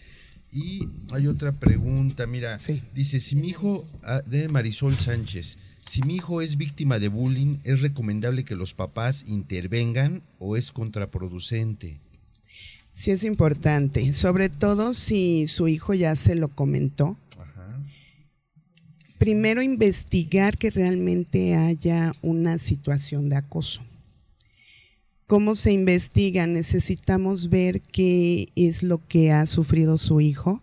Y 0.51 0.87
hay 1.11 1.25
otra 1.25 1.51
pregunta, 1.53 2.27
mira, 2.27 2.59
Sí. 2.59 2.83
dice, 2.93 3.19
si 3.19 3.35
mi 3.35 3.49
hijo, 3.49 3.87
ah, 4.03 4.21
de 4.25 4.47
Marisol 4.49 4.95
Sánchez, 4.99 5.57
si 5.85 6.01
mi 6.03 6.15
hijo 6.15 6.41
es 6.41 6.57
víctima 6.57 6.99
de 6.99 7.09
bullying, 7.09 7.57
¿es 7.63 7.81
recomendable 7.81 8.45
que 8.45 8.55
los 8.55 8.73
papás 8.73 9.25
intervengan 9.27 10.23
o 10.39 10.55
es 10.55 10.71
contraproducente? 10.71 11.99
Sí 12.93 13.11
es 13.11 13.23
importante, 13.23 14.13
sobre 14.13 14.49
todo 14.49 14.93
si 14.93 15.47
su 15.47 15.67
hijo 15.67 15.93
ya 15.93 16.15
se 16.15 16.35
lo 16.35 16.49
comentó. 16.49 17.17
Ajá. 17.39 17.83
Primero 19.17 19.61
investigar 19.61 20.57
que 20.57 20.69
realmente 20.69 21.55
haya 21.55 22.13
una 22.21 22.59
situación 22.59 23.29
de 23.29 23.37
acoso. 23.37 23.81
¿Cómo 25.27 25.55
se 25.55 25.71
investiga? 25.71 26.45
Necesitamos 26.45 27.49
ver 27.49 27.81
qué 27.81 28.47
es 28.55 28.83
lo 28.83 29.05
que 29.07 29.31
ha 29.31 29.47
sufrido 29.47 29.97
su 29.97 30.21
hijo, 30.21 30.61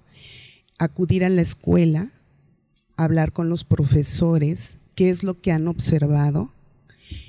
acudir 0.79 1.25
a 1.25 1.29
la 1.29 1.43
escuela, 1.43 2.13
hablar 2.97 3.33
con 3.33 3.49
los 3.49 3.65
profesores, 3.65 4.77
qué 5.01 5.09
es 5.09 5.23
lo 5.23 5.35
que 5.35 5.51
han 5.51 5.67
observado 5.67 6.53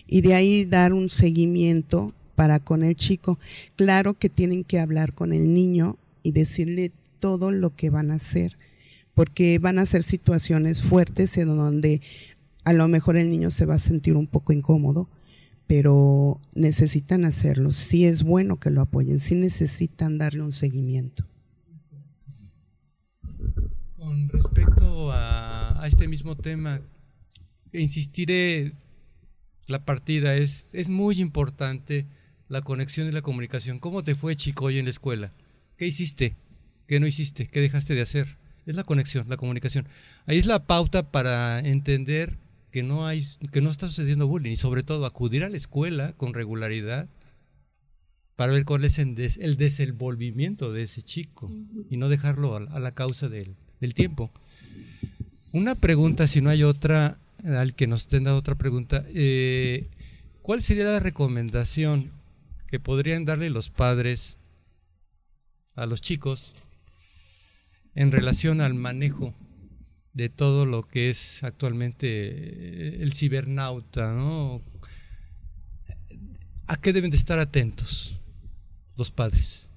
y 0.05 0.19
de 0.19 0.33
ahí 0.33 0.65
dar 0.65 0.91
un 0.91 1.09
seguimiento 1.09 2.13
para 2.35 2.59
con 2.59 2.83
el 2.83 2.97
chico. 2.97 3.39
Claro 3.77 4.13
que 4.13 4.27
tienen 4.27 4.65
que 4.65 4.81
hablar 4.81 5.13
con 5.13 5.31
el 5.31 5.53
niño 5.53 5.97
y 6.21 6.33
decirle 6.33 6.91
todo 7.19 7.49
lo 7.49 7.73
que 7.73 7.89
van 7.89 8.11
a 8.11 8.15
hacer, 8.15 8.57
porque 9.15 9.57
van 9.57 9.79
a 9.79 9.85
ser 9.85 10.03
situaciones 10.03 10.81
fuertes 10.81 11.37
en 11.37 11.47
donde 11.47 12.01
a 12.65 12.73
lo 12.73 12.89
mejor 12.89 13.15
el 13.15 13.29
niño 13.29 13.49
se 13.51 13.65
va 13.65 13.75
a 13.75 13.79
sentir 13.79 14.17
un 14.17 14.27
poco 14.27 14.51
incómodo, 14.51 15.07
pero 15.65 16.41
necesitan 16.53 17.23
hacerlo. 17.23 17.71
Sí 17.71 18.03
es 18.03 18.23
bueno 18.23 18.59
que 18.59 18.69
lo 18.69 18.81
apoyen, 18.81 19.21
sí 19.21 19.35
necesitan 19.35 20.17
darle 20.17 20.41
un 20.41 20.51
seguimiento. 20.51 21.25
Con 23.95 24.27
respecto 24.27 25.09
a, 25.13 25.81
a 25.81 25.87
este 25.87 26.09
mismo 26.09 26.35
tema, 26.35 26.81
insistiré, 27.73 28.73
la 29.67 29.85
partida 29.85 30.35
es, 30.35 30.69
es 30.73 30.89
muy 30.89 31.19
importante 31.19 32.05
la 32.49 32.61
conexión 32.61 33.07
y 33.07 33.11
la 33.11 33.21
comunicación. 33.21 33.79
¿Cómo 33.79 34.03
te 34.03 34.15
fue, 34.15 34.35
chico, 34.35 34.65
hoy 34.65 34.79
en 34.79 34.85
la 34.85 34.91
escuela? 34.91 35.31
¿Qué 35.77 35.87
hiciste? 35.87 36.35
¿Qué 36.87 36.99
no 36.99 37.07
hiciste? 37.07 37.47
¿Qué 37.47 37.61
dejaste 37.61 37.95
de 37.95 38.01
hacer? 38.01 38.37
Es 38.65 38.75
la 38.75 38.83
conexión, 38.83 39.29
la 39.29 39.37
comunicación. 39.37 39.87
Ahí 40.25 40.37
es 40.37 40.45
la 40.45 40.65
pauta 40.67 41.11
para 41.11 41.59
entender 41.59 42.37
que 42.71 42.83
no 42.83 43.07
hay, 43.07 43.25
que 43.51 43.61
no 43.61 43.69
está 43.69 43.87
sucediendo 43.87 44.27
bullying 44.27 44.51
y 44.51 44.55
sobre 44.55 44.83
todo 44.83 45.05
acudir 45.05 45.43
a 45.43 45.49
la 45.49 45.57
escuela 45.57 46.13
con 46.13 46.33
regularidad 46.33 47.07
para 48.35 48.53
ver 48.53 48.65
cuál 48.65 48.85
es 48.85 48.97
el, 48.99 49.15
des- 49.15 49.37
el 49.37 49.55
desenvolvimiento 49.57 50.71
de 50.73 50.83
ese 50.83 51.01
chico 51.01 51.51
y 51.89 51.97
no 51.97 52.09
dejarlo 52.09 52.55
a, 52.55 52.59
a 52.75 52.79
la 52.79 52.91
causa 52.91 53.29
del, 53.29 53.55
del 53.79 53.93
tiempo. 53.93 54.31
Una 55.51 55.75
pregunta, 55.75 56.27
si 56.27 56.41
no 56.41 56.49
hay 56.49 56.63
otra, 56.63 57.17
al 57.45 57.75
que 57.75 57.87
nos 57.87 58.01
estén 58.01 58.23
dando 58.23 58.39
otra 58.39 58.55
pregunta, 58.55 59.05
eh, 59.09 59.89
¿cuál 60.41 60.61
sería 60.61 60.85
la 60.85 60.99
recomendación 60.99 62.11
que 62.67 62.79
podrían 62.79 63.25
darle 63.25 63.49
los 63.49 63.69
padres 63.69 64.39
a 65.75 65.85
los 65.85 66.01
chicos 66.01 66.55
en 67.95 68.11
relación 68.11 68.61
al 68.61 68.73
manejo 68.73 69.33
de 70.13 70.29
todo 70.29 70.65
lo 70.65 70.83
que 70.83 71.09
es 71.09 71.43
actualmente 71.43 72.07
eh, 72.07 72.97
el 73.01 73.13
cibernauta. 73.13 74.13
¿A 76.67 76.77
qué 76.77 76.93
deben 76.93 77.11
de 77.11 77.17
estar 77.17 77.39
atentos 77.39 78.19
los 78.95 79.11
padres? 79.11 79.69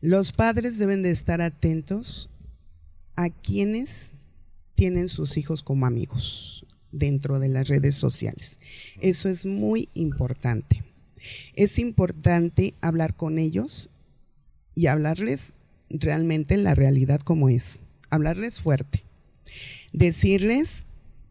Los 0.00 0.32
padres 0.32 0.78
deben 0.78 1.02
de 1.02 1.10
estar 1.10 1.40
atentos 1.40 2.28
a 3.16 3.30
quienes 3.30 4.12
tienen 4.74 5.08
sus 5.08 5.36
hijos 5.36 5.62
como 5.62 5.86
amigos 5.86 6.66
dentro 6.90 7.38
de 7.38 7.48
las 7.48 7.68
redes 7.68 7.94
sociales. 7.94 8.58
Eso 9.00 9.28
es 9.28 9.46
muy 9.46 9.88
importante. 9.94 10.84
Es 11.54 11.78
importante 11.78 12.74
hablar 12.80 13.14
con 13.16 13.38
ellos 13.38 13.88
y 14.74 14.86
hablarles 14.86 15.54
realmente 15.88 16.56
la 16.56 16.74
realidad 16.74 17.20
como 17.20 17.48
es. 17.48 17.80
Hablarles 18.10 18.60
fuerte. 18.60 19.04
Decirles 19.92 20.86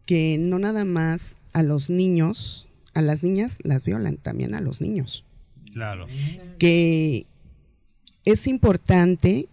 que 0.06 0.36
no 0.38 0.58
nada 0.58 0.84
más 0.84 1.36
a 1.52 1.62
los 1.62 1.90
niños, 1.90 2.66
a 2.94 3.02
las 3.02 3.22
niñas 3.22 3.58
las 3.64 3.84
violan, 3.84 4.16
también 4.16 4.54
a 4.54 4.60
los 4.60 4.80
niños 4.80 5.24
Claro. 5.72 6.06
que 6.58 7.26
es 8.24 8.46
importante 8.46 9.48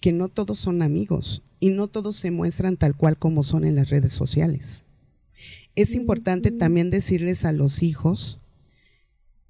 que 0.00 0.12
no 0.12 0.28
todos 0.28 0.58
son 0.58 0.82
amigos 0.82 1.42
y 1.60 1.70
no 1.70 1.88
todos 1.88 2.16
se 2.16 2.30
muestran 2.30 2.76
tal 2.76 2.96
cual 2.96 3.18
como 3.18 3.42
son 3.42 3.64
en 3.64 3.76
las 3.76 3.90
redes 3.90 4.12
sociales. 4.12 4.82
Es 5.74 5.94
importante 5.94 6.50
también 6.50 6.90
decirles 6.90 7.44
a 7.44 7.52
los 7.52 7.82
hijos 7.82 8.38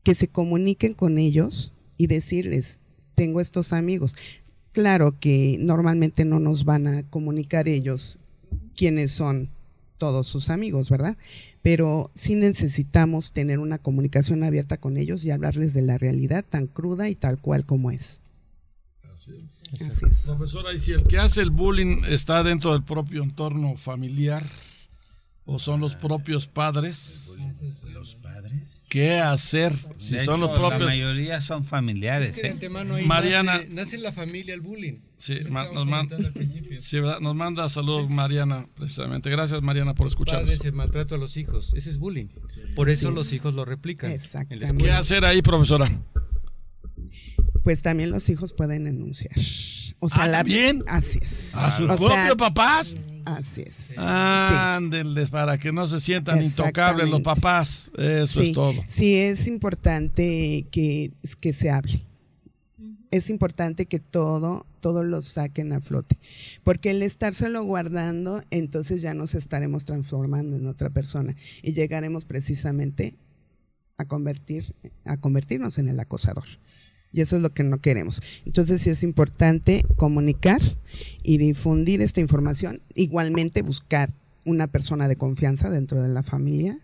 que 0.03 0.15
se 0.15 0.29
comuniquen 0.29 0.95
con 0.95 1.19
ellos 1.19 1.73
y 1.97 2.07
decirles, 2.07 2.81
tengo 3.15 3.41
estos 3.41 3.73
amigos. 3.73 4.15
Claro 4.73 5.19
que 5.19 5.57
normalmente 5.61 6.25
no 6.25 6.39
nos 6.39 6.65
van 6.65 6.87
a 6.87 7.03
comunicar 7.05 7.69
ellos 7.69 8.19
quiénes 8.77 9.11
son 9.11 9.51
todos 9.99 10.27
sus 10.27 10.51
amigos, 10.51 10.89
¿verdad? 10.89 11.17
Pero 11.63 12.11
sí 12.15 12.37
necesitamos 12.37 13.33
tener 13.33 13.59
una 13.59 13.79
comunicación 13.79 14.45
abierta 14.45 14.77
con 14.77 14.97
ellos 14.97 15.25
y 15.25 15.31
hablarles 15.31 15.75
de 15.75 15.83
la 15.83 15.99
realidad 15.99 16.45
tan 16.49 16.69
cruda 16.69 17.09
y 17.09 17.15
tal 17.15 17.41
cual 17.41 17.67
como 17.67 17.91
es. 17.91 18.21
Así 19.19 20.05
es. 20.11 20.23
Profesora, 20.27 20.73
y 20.73 20.79
si 20.79 20.93
el 20.93 21.03
que 21.05 21.19
hace 21.19 21.41
el 21.43 21.51
bullying 21.51 22.03
está 22.09 22.43
dentro 22.43 22.73
del 22.73 22.85
propio 22.85 23.23
entorno 23.23 23.77
familiar 23.77 24.45
o 25.45 25.59
son 25.59 25.81
los 25.81 25.95
propios 25.95 26.47
padres, 26.47 27.39
¿Los 27.93 28.15
padres? 28.17 28.83
¿qué 28.89 29.19
hacer? 29.19 29.73
Si 29.97 30.15
De 30.15 30.21
son 30.21 30.37
hecho, 30.37 30.47
los 30.47 30.51
La 30.51 30.57
propios. 30.69 30.89
mayoría 30.89 31.41
son 31.41 31.65
familiares. 31.65 32.31
Es 32.31 32.37
que 32.37 32.43
de 32.43 32.49
¿eh? 32.49 32.53
antemano 32.53 32.95
ahí 32.95 33.07
Mariana- 33.07 33.55
nace, 33.59 33.69
nace 33.71 33.97
en 33.97 34.03
la 34.03 34.13
familia 34.13 34.55
el 34.55 34.61
bullying. 34.61 35.01
Sí, 35.17 35.37
ma- 35.51 35.65
nos, 35.73 35.85
man- 35.87 36.07
comentando 36.07 36.29
al 36.29 36.35
principio. 36.35 36.81
sí, 36.81 37.01
¿verdad? 37.01 37.19
nos 37.21 37.35
manda 37.35 37.69
saludos 37.71 38.09
Mariana, 38.11 38.69
precisamente. 38.77 39.31
Gracias 39.31 39.61
Mariana 39.63 39.95
por 39.95 40.07
escucharnos. 40.07 40.45
Padres, 40.51 40.65
el 40.65 40.73
maltrato 40.75 41.15
a 41.15 41.19
los 41.19 41.37
hijos. 41.37 41.73
Ese 41.75 41.91
es 41.91 41.99
bullying. 41.99 42.27
Por 42.77 42.89
eso 42.91 43.11
los 43.11 43.33
hijos 43.33 43.53
lo 43.55 43.65
replican. 43.65 44.11
la 44.11 44.17
Exactamente. 44.17 44.85
¿Qué 44.85 44.93
hacer 44.93 45.25
ahí, 45.25 45.43
profesora? 45.43 45.91
Pues 47.69 47.83
también 47.83 48.11
los 48.11 48.31
hijos 48.31 48.55
pueden 48.55 48.85
denunciar. 48.85 49.35
O 50.01 50.09
sea, 50.09 50.23
Ah, 50.23 50.27
la, 50.29 50.39
¿también? 50.39 50.83
Así 50.87 51.19
es. 51.21 51.55
¿A 51.55 51.71
sus 51.71 51.85
O 51.93 51.97
propios 51.99 52.15
sea, 52.15 52.35
papás? 52.35 52.97
Así 53.27 53.61
es. 53.61 53.99
Ándenles 53.99 55.29
para 55.29 55.59
que 55.59 55.71
no 55.71 55.87
se 55.87 56.01
sientan 56.01 56.43
intocables 56.43 57.11
los 57.11 57.21
papás. 57.21 57.91
Eso 57.99 58.41
sí, 58.41 58.49
es 58.49 58.55
todo. 58.55 58.83
Sí, 58.89 59.17
es 59.17 59.47
importante 59.47 60.67
que, 60.71 61.13
que 61.43 61.53
se 61.53 61.71
hable. 61.71 62.07
Es 63.11 63.29
importante 63.29 63.85
que 63.85 63.99
todo, 63.99 64.65
todo 64.81 65.05
lo 65.05 65.21
saquen 65.21 65.75
a 65.75 65.83
flote. 65.83 66.17
Porque 66.63 66.89
el 66.89 67.03
estárselo 67.03 67.65
guardando, 67.65 68.41
entonces 68.51 69.03
ya 69.03 69.13
nos 69.13 69.35
estaremos 69.35 69.85
transformando 69.85 70.57
en 70.57 70.67
otra 70.69 70.89
persona. 70.89 71.37
Y 71.61 71.75
llegaremos 71.75 72.25
precisamente 72.25 73.15
a 73.99 74.07
convertir, 74.07 74.75
a 75.05 75.19
convertirnos 75.19 75.77
en 75.77 75.89
el 75.89 76.01
acosador. 76.01 76.47
Y 77.13 77.21
eso 77.23 77.37
es 77.37 77.43
lo 77.43 77.51
que 77.51 77.65
no 77.65 77.81
queremos. 77.81 78.21
Entonces 78.45 78.83
sí 78.83 78.91
es 78.91 79.03
importante 79.03 79.85
comunicar 79.97 80.61
y 81.23 81.39
difundir 81.39 82.03
esta 82.03 82.21
información. 82.21 82.81
Igualmente 82.95 83.63
buscar 83.63 84.13
una 84.45 84.67
persona 84.67 85.09
de 85.09 85.17
confianza 85.17 85.71
dentro 85.71 86.03
de 86.03 86.09
la 86.09 86.23
familia, 86.23 86.79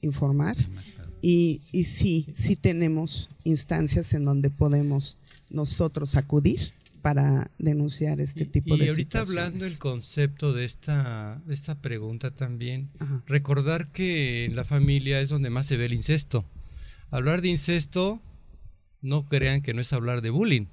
informar. 0.00 0.56
Y, 1.22 1.60
y 1.72 1.84
sí, 1.84 2.26
sí 2.34 2.56
tenemos 2.56 3.28
instancias 3.44 4.12
en 4.14 4.24
donde 4.24 4.50
podemos 4.50 5.18
nosotros 5.50 6.16
acudir 6.16 6.72
para 7.02 7.50
denunciar 7.58 8.20
este 8.20 8.44
tipo 8.44 8.76
y 8.76 8.80
de 8.80 8.90
ahorita 8.90 9.20
situaciones. 9.20 9.44
hablando 9.46 9.64
del 9.64 9.78
concepto 9.78 10.52
de 10.52 10.64
esta, 10.64 11.40
de 11.46 11.54
esta 11.54 11.80
pregunta 11.80 12.30
también, 12.30 12.90
Ajá. 12.98 13.22
recordar 13.26 13.90
que 13.90 14.44
en 14.44 14.54
la 14.54 14.64
familia 14.64 15.20
es 15.20 15.28
donde 15.28 15.50
más 15.50 15.66
se 15.66 15.76
ve 15.76 15.86
el 15.86 15.94
incesto. 15.94 16.44
Hablar 17.10 17.40
de 17.42 17.48
incesto, 17.48 18.20
no 19.02 19.28
crean 19.28 19.62
que 19.62 19.74
no 19.74 19.80
es 19.80 19.92
hablar 19.92 20.22
de 20.22 20.30
bullying, 20.30 20.66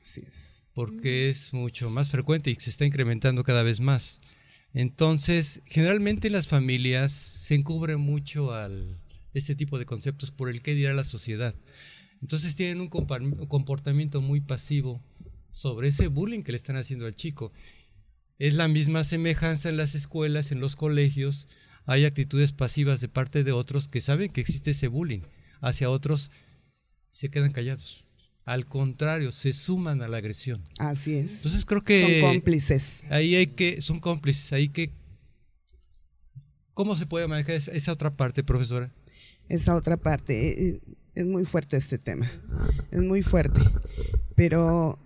Así 0.00 0.22
es. 0.26 0.64
porque 0.74 1.30
es 1.30 1.52
mucho 1.52 1.90
más 1.90 2.08
frecuente 2.10 2.50
y 2.50 2.54
se 2.56 2.70
está 2.70 2.84
incrementando 2.84 3.44
cada 3.44 3.62
vez 3.62 3.80
más. 3.80 4.20
Entonces, 4.74 5.60
generalmente 5.66 6.28
en 6.28 6.32
las 6.32 6.48
familias 6.48 7.12
se 7.12 7.54
encubre 7.54 7.96
mucho 7.96 8.54
al 8.54 8.98
este 9.34 9.54
tipo 9.54 9.78
de 9.78 9.86
conceptos 9.86 10.30
por 10.30 10.48
el 10.48 10.62
que 10.62 10.74
dirá 10.74 10.92
la 10.94 11.04
sociedad. 11.04 11.54
Entonces 12.20 12.54
tienen 12.54 12.80
un 12.80 12.88
comportamiento 12.88 14.20
muy 14.20 14.40
pasivo 14.40 15.02
sobre 15.50 15.88
ese 15.88 16.08
bullying 16.08 16.42
que 16.42 16.52
le 16.52 16.56
están 16.56 16.76
haciendo 16.76 17.06
al 17.06 17.16
chico. 17.16 17.52
Es 18.38 18.54
la 18.54 18.68
misma 18.68 19.04
semejanza 19.04 19.68
en 19.68 19.76
las 19.76 19.94
escuelas, 19.94 20.52
en 20.52 20.60
los 20.60 20.76
colegios. 20.76 21.48
Hay 21.84 22.04
actitudes 22.04 22.52
pasivas 22.52 23.00
de 23.00 23.08
parte 23.08 23.44
de 23.44 23.52
otros 23.52 23.88
que 23.88 24.00
saben 24.00 24.30
que 24.30 24.40
existe 24.40 24.70
ese 24.70 24.88
bullying 24.88 25.22
hacia 25.60 25.90
otros 25.90 26.30
y 27.12 27.16
se 27.16 27.28
quedan 27.30 27.52
callados. 27.52 28.04
Al 28.44 28.66
contrario, 28.66 29.30
se 29.30 29.52
suman 29.52 30.02
a 30.02 30.08
la 30.08 30.16
agresión. 30.16 30.62
Así 30.78 31.14
es. 31.14 31.36
Entonces 31.38 31.64
creo 31.64 31.84
que 31.84 32.20
Son 32.20 32.32
cómplices. 32.32 33.04
ahí 33.10 33.34
hay 33.36 33.46
que, 33.46 33.80
son 33.80 34.00
cómplices, 34.00 34.52
hay 34.52 34.68
que... 34.68 34.90
¿Cómo 36.74 36.96
se 36.96 37.06
puede 37.06 37.28
manejar 37.28 37.54
esa, 37.54 37.70
esa 37.72 37.92
otra 37.92 38.16
parte, 38.16 38.42
profesora? 38.42 38.90
Esa 39.48 39.76
otra 39.76 39.96
parte. 39.96 40.48
eh, 40.48 40.68
eh, 40.68 40.80
Es 41.14 41.26
muy 41.26 41.44
fuerte 41.44 41.76
este 41.76 41.98
tema. 41.98 42.30
Es 42.90 43.00
muy 43.02 43.22
fuerte. 43.22 43.60
Pero 44.34 44.98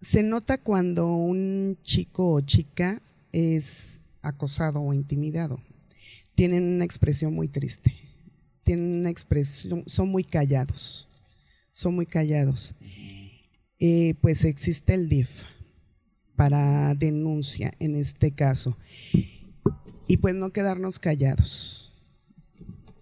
se 0.00 0.22
nota 0.22 0.58
cuando 0.58 1.06
un 1.08 1.78
chico 1.82 2.34
o 2.34 2.40
chica 2.42 3.00
es 3.32 4.00
acosado 4.22 4.80
o 4.80 4.92
intimidado. 4.92 5.60
Tienen 6.34 6.62
una 6.64 6.84
expresión 6.84 7.32
muy 7.34 7.48
triste. 7.48 7.92
Tienen 8.68 9.00
una 9.00 9.08
expresión, 9.08 9.82
son 9.86 10.10
muy 10.10 10.24
callados. 10.24 11.08
Son 11.70 11.94
muy 11.94 12.04
callados. 12.04 12.74
Eh, 13.78 14.14
pues 14.20 14.44
existe 14.44 14.92
el 14.92 15.08
DIF 15.08 15.44
para 16.36 16.94
denuncia 16.94 17.72
en 17.78 17.96
este 17.96 18.32
caso. 18.32 18.76
Y 20.06 20.18
pues 20.18 20.34
no 20.34 20.50
quedarnos 20.50 20.98
callados 20.98 21.88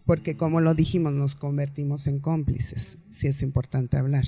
porque 0.07 0.37
como 0.37 0.61
lo 0.61 0.75
dijimos, 0.75 1.13
nos 1.13 1.35
convertimos 1.35 2.07
en 2.07 2.21
cómplices, 2.21 2.99
sí 3.11 3.27
es 3.27 3.43
importante 3.43 3.97
hablar. 3.97 4.25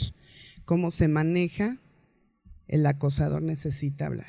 ¿Cómo 0.64 0.90
se 0.90 1.06
maneja? 1.06 1.78
El 2.66 2.84
acosador 2.84 3.42
necesita 3.42 4.06
hablar, 4.06 4.26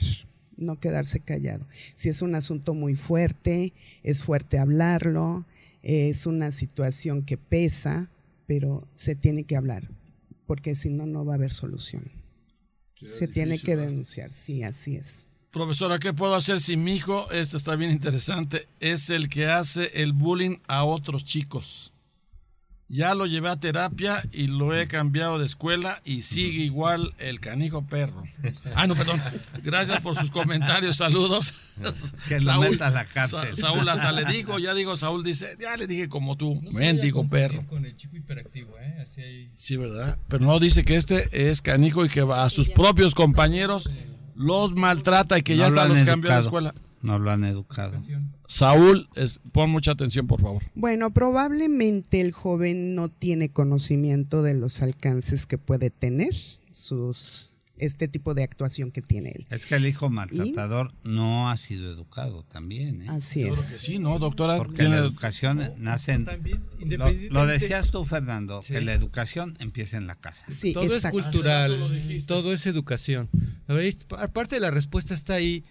no 0.58 0.80
quedarse 0.80 1.20
callado. 1.20 1.68
Si 1.96 2.08
es 2.08 2.22
un 2.22 2.36
asunto 2.36 2.76
muy 2.76 2.94
fuerte, 2.94 3.74
es 4.04 4.22
fuerte 4.22 4.60
hablarlo, 4.60 5.48
es 5.82 6.26
una 6.26 6.52
situación 6.52 7.24
que 7.24 7.38
pesa, 7.38 8.12
pero 8.48 8.88
se 8.94 9.16
tiene 9.16 9.44
que 9.44 9.56
hablar, 9.56 9.90
porque 10.46 10.76
si 10.76 10.90
no, 10.90 11.06
no 11.06 11.26
va 11.26 11.34
a 11.34 11.36
haber 11.36 11.52
solución. 11.52 12.12
Se 12.96 13.28
tiene 13.28 13.58
que 13.58 13.76
denunciar, 13.76 14.30
sí, 14.32 14.64
así 14.64 14.96
es. 14.96 15.28
Profesora, 15.52 15.98
¿qué 16.00 16.14
puedo 16.14 16.36
hacer 16.36 16.60
si 16.60 16.78
mi 16.78 16.96
hijo, 16.96 17.32
esto 17.32 17.58
está 17.58 17.76
bien 17.76 17.92
interesante, 17.92 18.68
es 18.80 19.10
el 19.10 19.30
que 19.30 19.48
hace 19.48 19.90
el 20.02 20.14
bullying 20.14 20.58
a 20.68 20.84
otros 20.84 21.26
chicos? 21.26 21.94
Ya 22.92 23.14
lo 23.14 23.28
llevé 23.28 23.50
a 23.50 23.56
terapia 23.60 24.24
y 24.32 24.48
lo 24.48 24.76
he 24.76 24.88
cambiado 24.88 25.38
de 25.38 25.46
escuela 25.46 26.02
y 26.04 26.24
sigue 26.24 26.64
igual 26.64 27.14
el 27.20 27.40
canijo 27.40 27.86
perro. 27.86 28.24
Ah, 28.74 28.88
no, 28.88 28.96
perdón. 28.96 29.22
Gracias 29.64 30.02
por 30.02 30.16
sus 30.16 30.32
comentarios, 30.32 30.96
saludos. 30.98 31.54
Que 32.28 32.36
a 32.36 32.90
la 32.90 33.06
cárcel. 33.06 33.56
Sa- 33.56 33.56
Saúl 33.56 33.88
hasta 33.90 34.12
le 34.12 34.26
dijo, 34.26 34.58
ya 34.58 34.74
digo, 34.74 34.98
Saúl 34.98 35.24
dice, 35.24 35.56
ya 35.60 35.78
le 35.78 35.86
dije 35.86 36.10
como 36.10 36.36
tú, 36.36 36.60
mendigo 36.72 37.28
perro. 37.30 37.64
Con 37.68 37.86
el 37.86 37.96
chico 37.96 38.18
hiperactivo, 38.18 38.78
¿eh? 38.80 38.98
Así 39.04 39.22
hay... 39.22 39.52
Sí, 39.56 39.78
¿verdad? 39.78 40.18
Pero 40.28 40.46
no 40.46 40.60
dice 40.60 40.84
que 40.84 40.96
este 40.96 41.52
es 41.52 41.62
canijo 41.62 42.06
y 42.06 42.10
que 42.10 42.24
va 42.24 42.44
a 42.44 42.50
sus 42.50 42.70
propios 42.70 43.14
compañeros 43.14 43.90
los 44.34 44.74
maltrata 44.74 45.38
y 45.38 45.44
que 45.44 45.58
ya 45.58 45.70
No 45.70 45.80
han 45.82 45.90
los 45.90 46.04
cambió 46.04 46.32
de 46.32 46.40
escuela. 46.40 46.74
No 47.02 47.18
lo 47.20 47.32
han 47.32 47.44
educado. 47.44 48.02
Saúl, 48.48 49.08
es- 49.16 49.40
pon 49.52 49.70
mucha 49.70 49.92
atención, 49.92 50.28
por 50.28 50.42
favor. 50.42 50.64
Bueno, 50.76 51.12
probablemente 51.14 52.20
el 52.22 52.32
joven 52.32 52.96
no 52.96 53.10
tiene 53.10 53.50
conocimiento 53.50 54.42
de 54.44 54.54
los 54.54 54.82
alcances 54.82 55.46
que 55.46 55.58
puede 55.58 55.90
tener 55.90 56.34
sus 56.72 57.46
este 57.78 58.10
tipo 58.10 58.34
de 58.34 58.44
actuación 58.44 58.92
que 58.92 59.02
tiene 59.02 59.30
él. 59.34 59.48
Es 59.50 59.66
que 59.66 59.76
el 59.76 59.86
hijo 59.88 60.10
maltratador 60.10 60.94
no 61.06 61.50
ha 61.50 61.56
sido 61.56 61.90
educado 61.90 62.44
también. 62.44 63.04
¿eh? 63.04 63.06
Así 63.08 63.40
Yo 63.40 63.54
creo 63.54 63.54
es. 63.64 63.72
que 63.72 63.80
sí, 63.80 64.00
¿no, 64.00 64.20
doctora? 64.20 64.58
Porque 64.58 64.84
la 64.90 64.98
educación 64.98 65.62
nace 65.78 66.12
en... 66.12 66.26
También, 66.26 66.62
Lo, 67.32 67.46
decías 67.48 67.90
tú, 67.90 68.04
Fernando, 68.04 68.62
Sí. 68.64 68.74
que 68.74 68.82
la 68.82 68.92
educación 68.92 69.56
empieza 69.62 69.96
en 69.96 70.08
la 70.08 70.16
casa. 70.16 70.46
Sí, 70.50 70.74
todo 70.74 70.94
es 70.94 71.06
cultural, 71.10 71.80
todo 72.28 72.52
es 72.52 72.66
educación. 72.66 73.30
Aparte 74.18 74.56
de 74.56 74.60
la 74.62 74.72
respuesta 74.72 75.14
está 75.14 75.36
ahí, 75.36 75.64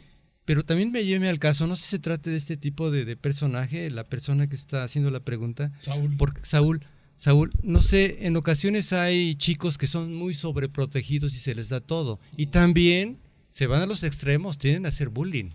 pero 0.49 0.64
también 0.64 0.90
me 0.90 1.05
lleve 1.05 1.28
al 1.28 1.38
caso, 1.38 1.66
no 1.66 1.76
sé 1.76 1.82
si 1.82 1.88
se 1.90 1.99
trate 1.99 2.30
de 2.30 2.38
este 2.38 2.57
tipo 2.57 2.90
de, 2.90 3.05
de 3.05 3.16
personaje, 3.18 3.90
la 3.90 4.05
persona 4.05 4.49
que 4.49 4.57
está 4.57 4.82
haciendo 4.82 5.11
la 5.11 5.20
pregunta, 5.20 5.70
Saúl. 5.78 6.16
porque 6.16 6.40
Saúl, 6.42 6.82
Saúl, 7.16 7.51
no 7.62 7.82
sé, 7.82 8.26
en 8.26 8.34
ocasiones 8.34 8.94
hay 8.94 9.34
chicos 9.34 9.76
que 9.76 9.86
son 9.86 10.14
muy 10.14 10.32
sobreprotegidos 10.32 11.34
y 11.34 11.38
se 11.38 11.55
les 11.55 11.68
da 11.68 11.80
todo, 11.80 12.18
y 12.34 12.46
también 12.46 13.18
se 13.51 13.66
van 13.66 13.82
a 13.82 13.86
los 13.86 14.05
extremos, 14.05 14.57
tienden 14.57 14.86
a 14.86 14.88
hacer 14.88 15.11
bullying. 15.11 15.51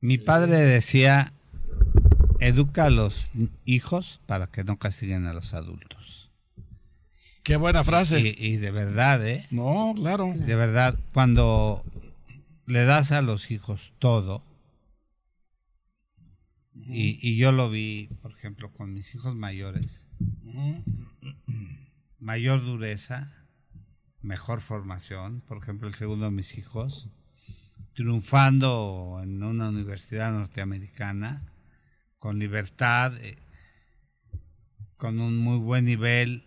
Mi 0.00 0.18
padre 0.18 0.62
decía, 0.62 1.32
educa 2.40 2.86
a 2.86 2.90
los 2.90 3.30
hijos 3.66 4.18
para 4.26 4.48
que 4.48 4.64
no 4.64 4.80
castiguen 4.80 5.26
a 5.26 5.32
los 5.32 5.54
adultos. 5.54 6.28
Qué 7.44 7.54
buena 7.54 7.84
frase. 7.84 8.18
Y, 8.18 8.34
y 8.36 8.56
de 8.56 8.72
verdad, 8.72 9.24
¿eh? 9.24 9.46
No, 9.52 9.94
claro. 9.96 10.34
De 10.36 10.56
verdad, 10.56 10.98
cuando 11.12 11.84
le 12.68 12.84
das 12.84 13.12
a 13.12 13.22
los 13.22 13.50
hijos 13.50 13.94
todo, 13.98 14.44
y, 16.74 17.18
y 17.26 17.38
yo 17.38 17.50
lo 17.50 17.70
vi, 17.70 18.10
por 18.20 18.32
ejemplo, 18.32 18.70
con 18.70 18.92
mis 18.92 19.14
hijos 19.14 19.34
mayores, 19.34 20.06
mayor 22.18 22.62
dureza, 22.62 23.46
mejor 24.20 24.60
formación, 24.60 25.40
por 25.40 25.56
ejemplo, 25.56 25.88
el 25.88 25.94
segundo 25.94 26.26
de 26.26 26.30
mis 26.30 26.58
hijos, 26.58 27.08
triunfando 27.94 29.18
en 29.22 29.42
una 29.42 29.70
universidad 29.70 30.30
norteamericana, 30.30 31.50
con 32.18 32.38
libertad, 32.38 33.16
eh, 33.22 33.36
con 34.98 35.20
un 35.20 35.38
muy 35.38 35.56
buen 35.58 35.86
nivel, 35.86 36.44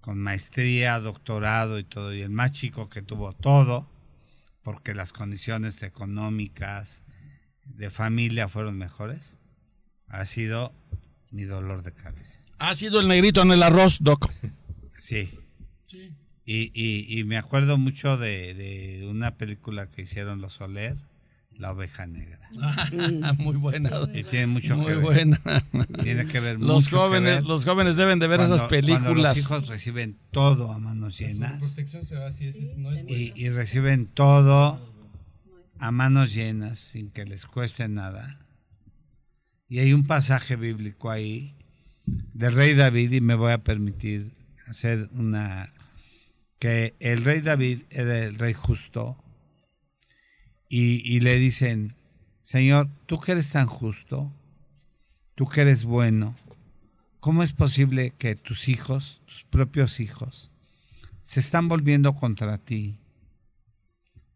con 0.00 0.18
maestría, 0.18 0.98
doctorado 1.00 1.78
y 1.78 1.84
todo, 1.84 2.14
y 2.14 2.22
el 2.22 2.30
más 2.30 2.52
chico 2.52 2.88
que 2.88 3.02
tuvo 3.02 3.34
todo, 3.34 3.93
porque 4.64 4.94
las 4.94 5.12
condiciones 5.12 5.82
económicas 5.84 7.02
de 7.66 7.90
familia 7.90 8.48
fueron 8.48 8.76
mejores, 8.76 9.36
ha 10.08 10.26
sido 10.26 10.74
mi 11.30 11.44
dolor 11.44 11.82
de 11.82 11.92
cabeza. 11.92 12.40
Ha 12.58 12.74
sido 12.74 13.00
el 13.00 13.08
negrito 13.08 13.42
en 13.42 13.52
el 13.52 13.62
arroz, 13.62 13.98
Doc. 14.00 14.32
Sí. 14.98 15.38
Y, 16.46 16.70
y, 16.74 17.18
y 17.18 17.24
me 17.24 17.36
acuerdo 17.36 17.78
mucho 17.78 18.16
de, 18.16 18.54
de 18.54 19.06
una 19.06 19.36
película 19.36 19.90
que 19.90 20.02
hicieron 20.02 20.40
los 20.40 20.54
Soler, 20.54 20.96
La 21.56 21.70
oveja 21.72 22.06
negra. 22.06 22.40
Muy 23.38 23.56
buena. 23.56 23.90
Y 24.12 24.24
tiene 24.24 24.48
mucho 24.48 24.76
Muy 24.76 24.86
que 24.86 24.92
ver. 24.94 25.00
buena. 25.02 25.40
Tiene 26.02 26.26
que 26.26 26.40
ver 26.40 26.58
Los 26.58 26.84
mucho 26.84 26.90
que 26.90 26.96
jóvenes, 26.96 27.34
ver 27.36 27.46
los 27.46 27.64
jóvenes 27.64 27.96
deben 27.96 28.18
de 28.18 28.26
ver 28.26 28.38
cuando- 28.38 28.56
esas 28.56 28.68
Cuando 28.68 28.86
películas. 28.88 29.36
los 29.36 29.38
hijos 29.38 29.68
reciben 29.68 30.18
todo 30.32 30.72
a 30.72 30.78
manos 30.78 31.16
llenas 31.18 31.76
y, 33.08 33.32
y 33.36 33.48
reciben 33.50 34.06
todo 34.14 34.80
a 35.78 35.90
manos 35.90 36.34
llenas 36.34 36.78
sin 36.78 37.10
que 37.10 37.24
les 37.24 37.46
cueste 37.46 37.88
nada. 37.88 38.40
Y 39.68 39.78
hay 39.78 39.92
un 39.92 40.06
pasaje 40.06 40.56
bíblico 40.56 41.10
ahí 41.10 41.56
del 42.06 42.52
rey 42.52 42.74
David 42.74 43.12
y 43.12 43.20
me 43.20 43.34
voy 43.34 43.52
a 43.52 43.62
permitir 43.64 44.32
hacer 44.66 45.08
una 45.12 45.72
que 46.58 46.94
el 47.00 47.24
rey 47.24 47.40
David 47.40 47.82
era 47.90 48.18
el 48.24 48.34
rey 48.36 48.52
justo 48.52 49.16
y, 50.76 51.20
le 51.20 51.38
dicen, 51.38 51.94
Señor, 52.42 52.90
tú 53.06 53.20
que 53.20 53.30
eres 53.30 53.52
tan 53.52 53.66
justo, 53.66 54.32
tú 55.36 55.46
que 55.46 55.60
eres 55.60 55.84
bueno, 55.84 56.34
¿cómo 57.20 57.44
es 57.44 57.52
posible 57.52 58.12
que 58.18 58.34
tus 58.34 58.68
hijos, 58.68 59.22
tus 59.24 59.44
propios 59.44 60.00
hijos, 60.00 60.50
se 61.22 61.38
están 61.38 61.68
volviendo 61.68 62.16
contra 62.16 62.58
ti, 62.58 62.98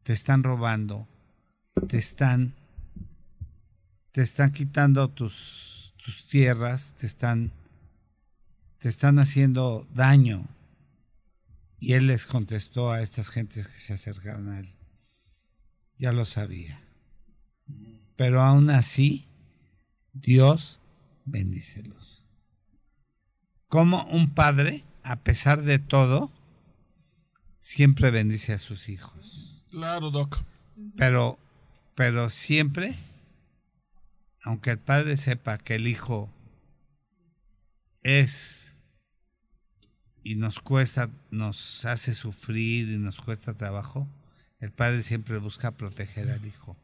te 0.05 0.13
están 0.13 0.45
robando, 0.45 1.09
te 1.89 1.99
están, 1.99 2.55
te 4.13 4.23
están 4.23 4.53
quitando 4.53 5.09
tus, 5.09 5.93
tus 5.97 6.29
tierras, 6.29 6.95
te 6.95 7.07
están, 7.07 7.51
te 8.79 8.89
están 8.89 9.19
haciendo 9.19 9.89
daño. 9.93 10.47
Y 11.81 11.95
él 11.95 12.07
les 12.07 12.27
contestó 12.27 12.93
a 12.93 13.03
estas 13.03 13.29
gentes 13.29 13.67
que 13.67 13.79
se 13.79 13.93
acercaron 13.93 14.49
a 14.51 14.61
él. 14.61 14.78
Ya 15.99 16.13
lo 16.13 16.25
sabía. 16.25 16.81
Pero 18.17 18.41
aún 18.41 18.71
así, 18.71 19.29
Dios 20.13 20.81
bendícelos. 21.25 22.25
Como 23.69 24.05
un 24.07 24.31
padre, 24.31 24.85
a 25.03 25.17
pesar 25.17 25.63
de 25.63 25.79
todo, 25.79 26.33
siempre 27.59 28.11
bendice 28.11 28.53
a 28.53 28.59
sus 28.59 28.89
hijos. 28.89 29.63
Claro, 29.71 30.11
Doc. 30.11 30.43
Pero, 30.97 31.39
pero 31.95 32.31
siempre, 32.31 32.97
aunque 34.43 34.71
el 34.71 34.79
padre 34.79 35.17
sepa 35.17 35.59
que 35.59 35.75
el 35.75 35.87
hijo 35.87 36.33
es 38.03 38.79
y 40.23 40.37
nos 40.37 40.61
cuesta, 40.61 41.11
nos 41.31 41.85
hace 41.85 42.15
sufrir 42.15 42.89
y 42.89 42.99
nos 42.99 43.21
cuesta 43.21 43.55
trabajo, 43.55 44.09
el 44.61 44.73
padre 44.73 45.03
siempre 45.03 45.39
busca 45.39 45.73
proteger 45.73 46.31
al 46.31 46.45
hijo. 46.45 46.77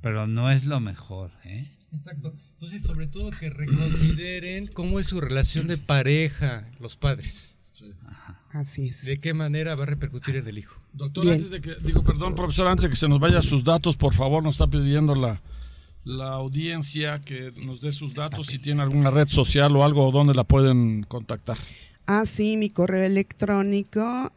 Pero 0.00 0.26
no 0.26 0.50
es 0.50 0.64
lo 0.64 0.80
mejor, 0.80 1.30
¿eh? 1.44 1.70
Exacto. 1.92 2.32
Entonces, 2.52 2.82
sobre 2.82 3.06
todo 3.06 3.30
que 3.30 3.50
reconsideren 3.50 4.66
cómo 4.68 4.98
es 4.98 5.06
su 5.08 5.20
relación 5.20 5.66
de 5.66 5.76
pareja, 5.76 6.66
los 6.78 6.96
padres. 6.96 7.58
Así 8.52 8.88
es. 8.88 9.04
De 9.04 9.16
qué 9.16 9.34
manera 9.34 9.74
va 9.74 9.84
a 9.84 9.86
repercutir 9.86 10.36
en 10.36 10.48
el 10.48 10.58
hijo. 10.58 10.80
Doctor, 10.92 11.24
Bien. 11.24 11.36
antes 11.36 11.50
de 11.50 11.60
que, 11.60 11.76
digo, 11.84 12.02
perdón, 12.02 12.34
profesor, 12.34 12.66
antes 12.66 12.84
de 12.84 12.90
que 12.90 12.96
se 12.96 13.08
nos 13.08 13.20
vaya 13.20 13.42
sus 13.42 13.64
datos, 13.64 13.96
por 13.96 14.14
favor, 14.14 14.42
nos 14.42 14.56
está 14.56 14.66
pidiendo 14.66 15.14
la, 15.14 15.40
la 16.04 16.32
audiencia 16.32 17.20
que 17.20 17.52
nos 17.64 17.80
dé 17.80 17.92
sus 17.92 18.14
datos, 18.14 18.48
si 18.48 18.58
tiene 18.58 18.82
alguna 18.82 19.10
red 19.10 19.28
social 19.28 19.74
o 19.76 19.84
algo 19.84 20.10
donde 20.10 20.34
la 20.34 20.44
pueden 20.44 21.04
contactar. 21.04 21.58
Ah, 22.06 22.26
sí, 22.26 22.56
mi 22.56 22.70
correo 22.70 23.04
electrónico, 23.04 24.32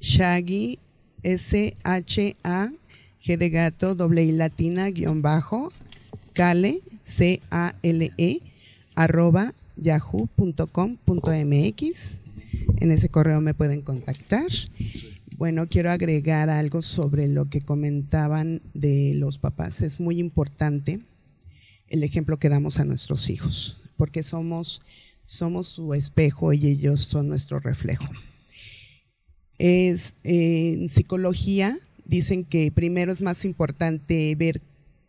Shaggy, 0.00 0.78
S-H-A, 1.22 2.72
G 3.22 3.36
de 3.36 3.50
gato, 3.50 3.94
doble 3.94 4.24
I 4.24 4.32
latina, 4.32 4.90
guion 4.90 5.22
bajo, 5.22 5.72
Cale, 6.32 6.80
C-A-L-E, 7.02 8.40
arroba 8.94 9.54
yahoo.com.mx. 9.76 10.68
En 12.80 12.90
ese 12.90 13.08
correo 13.08 13.40
me 13.40 13.54
pueden 13.54 13.82
contactar. 13.82 14.48
Bueno, 15.36 15.66
quiero 15.68 15.90
agregar 15.90 16.50
algo 16.50 16.82
sobre 16.82 17.28
lo 17.28 17.48
que 17.48 17.62
comentaban 17.62 18.60
de 18.74 19.14
los 19.14 19.38
papás. 19.38 19.80
Es 19.80 20.00
muy 20.00 20.18
importante 20.18 21.00
el 21.88 22.04
ejemplo 22.04 22.38
que 22.38 22.48
damos 22.48 22.78
a 22.78 22.84
nuestros 22.84 23.28
hijos, 23.28 23.82
porque 23.96 24.22
somos, 24.22 24.80
somos 25.24 25.66
su 25.68 25.94
espejo 25.94 26.52
y 26.52 26.66
ellos 26.66 27.00
son 27.00 27.28
nuestro 27.28 27.58
reflejo. 27.58 28.04
Es, 29.62 30.14
eh, 30.24 30.72
en 30.80 30.88
psicología 30.88 31.78
dicen 32.06 32.44
que 32.44 32.72
primero 32.72 33.12
es 33.12 33.20
más 33.20 33.44
importante 33.44 34.34
ver 34.34 34.62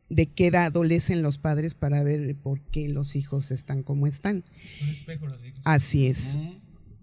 de 0.10 0.26
qué 0.26 0.48
edad 0.48 0.66
adolecen 0.66 1.22
los 1.22 1.38
padres 1.38 1.74
para 1.74 2.04
ver 2.04 2.36
por 2.36 2.60
qué 2.60 2.90
los 2.90 3.16
hijos 3.16 3.50
están 3.50 3.82
como 3.82 4.08
están. 4.08 4.44
Un 4.82 4.90
espejo 4.90 5.28
los 5.28 5.44
hijos. 5.46 5.62
Así 5.64 6.08
es. 6.08 6.38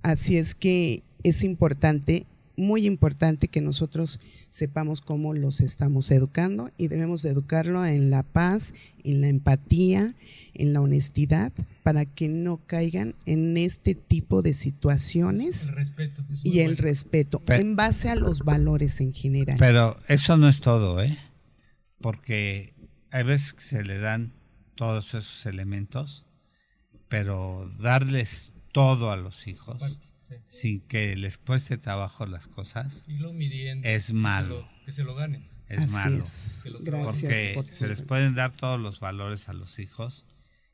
Así 0.03 0.37
es 0.37 0.55
que 0.55 1.03
es 1.23 1.43
importante, 1.43 2.27
muy 2.59 2.85
importante 2.87 3.49
que 3.49 3.61
nosotros 3.61 4.19
sepamos 4.51 5.01
cómo 5.01 5.33
los 5.33 5.61
estamos 5.61 6.11
educando 6.11 6.71
y 6.77 6.89
debemos 6.89 7.23
de 7.23 7.31
educarlo 7.31 7.87
en 7.87 8.11
la 8.11 8.23
paz, 8.25 8.75
en 9.05 9.21
la 9.21 9.29
empatía, 9.29 10.15
en 10.55 10.73
la 10.73 10.81
honestidad, 10.81 11.53
para 11.85 12.05
que 12.05 12.27
no 12.29 12.59
caigan 12.67 13.15
en 13.27 13.57
este 13.57 13.95
tipo 13.95 14.43
de 14.43 14.55
situaciones 14.55 15.69
El 15.69 15.77
respeto. 15.77 16.25
y 16.43 16.59
el 16.61 16.73
bueno. 16.75 16.83
respeto, 16.83 17.41
Pero- 17.45 17.61
en 17.63 17.77
base 17.77 18.09
a 18.11 18.17
los 18.17 18.41
valores 18.41 19.01
en 19.01 19.15
general. 19.15 19.57
Pero 19.59 19.97
eso 20.09 20.37
no 20.37 20.49
es 20.49 20.61
todo, 20.61 21.01
¿eh? 21.01 21.17
Porque 22.01 22.75
hay 23.13 23.23
veces 23.23 23.53
que 23.55 23.63
se 23.63 23.85
le 23.85 23.99
dan 23.99 24.33
todos 24.75 25.15
esos 25.15 25.47
elementos, 25.47 26.27
pero 27.09 27.69
darles 27.81 28.51
todo 28.73 29.11
a 29.11 29.17
los 29.17 29.47
hijos 29.47 30.01
Sí. 30.29 30.37
sin 30.45 30.81
que 30.83 31.17
les 31.17 31.39
cueste 31.39 31.79
trabajo 31.79 32.27
las 32.27 32.47
cosas 32.49 33.05
Y 33.09 33.15
lo 33.19 33.33
midiendo. 33.33 33.87
es 33.89 33.95
que 33.95 34.01
se 34.09 34.13
malo, 34.15 34.61
lo- 34.61 34.85
Que 34.85 34.93
se 34.93 35.03
lo 35.05 35.15
ganen. 35.15 35.49
es 35.69 35.79
Así 35.85 35.93
malo. 35.95 36.25
es. 36.25 36.63
Gracias 36.81 37.23
Porque 37.23 37.53
por 37.55 37.67
se 37.67 37.89
les 37.89 38.03
pueden 38.03 38.35
dar 38.35 38.53
todos 38.53 38.79
los 38.81 39.01
valores 39.01 39.49
a 39.49 39.53
los 39.53 39.79
hijos 39.79 40.27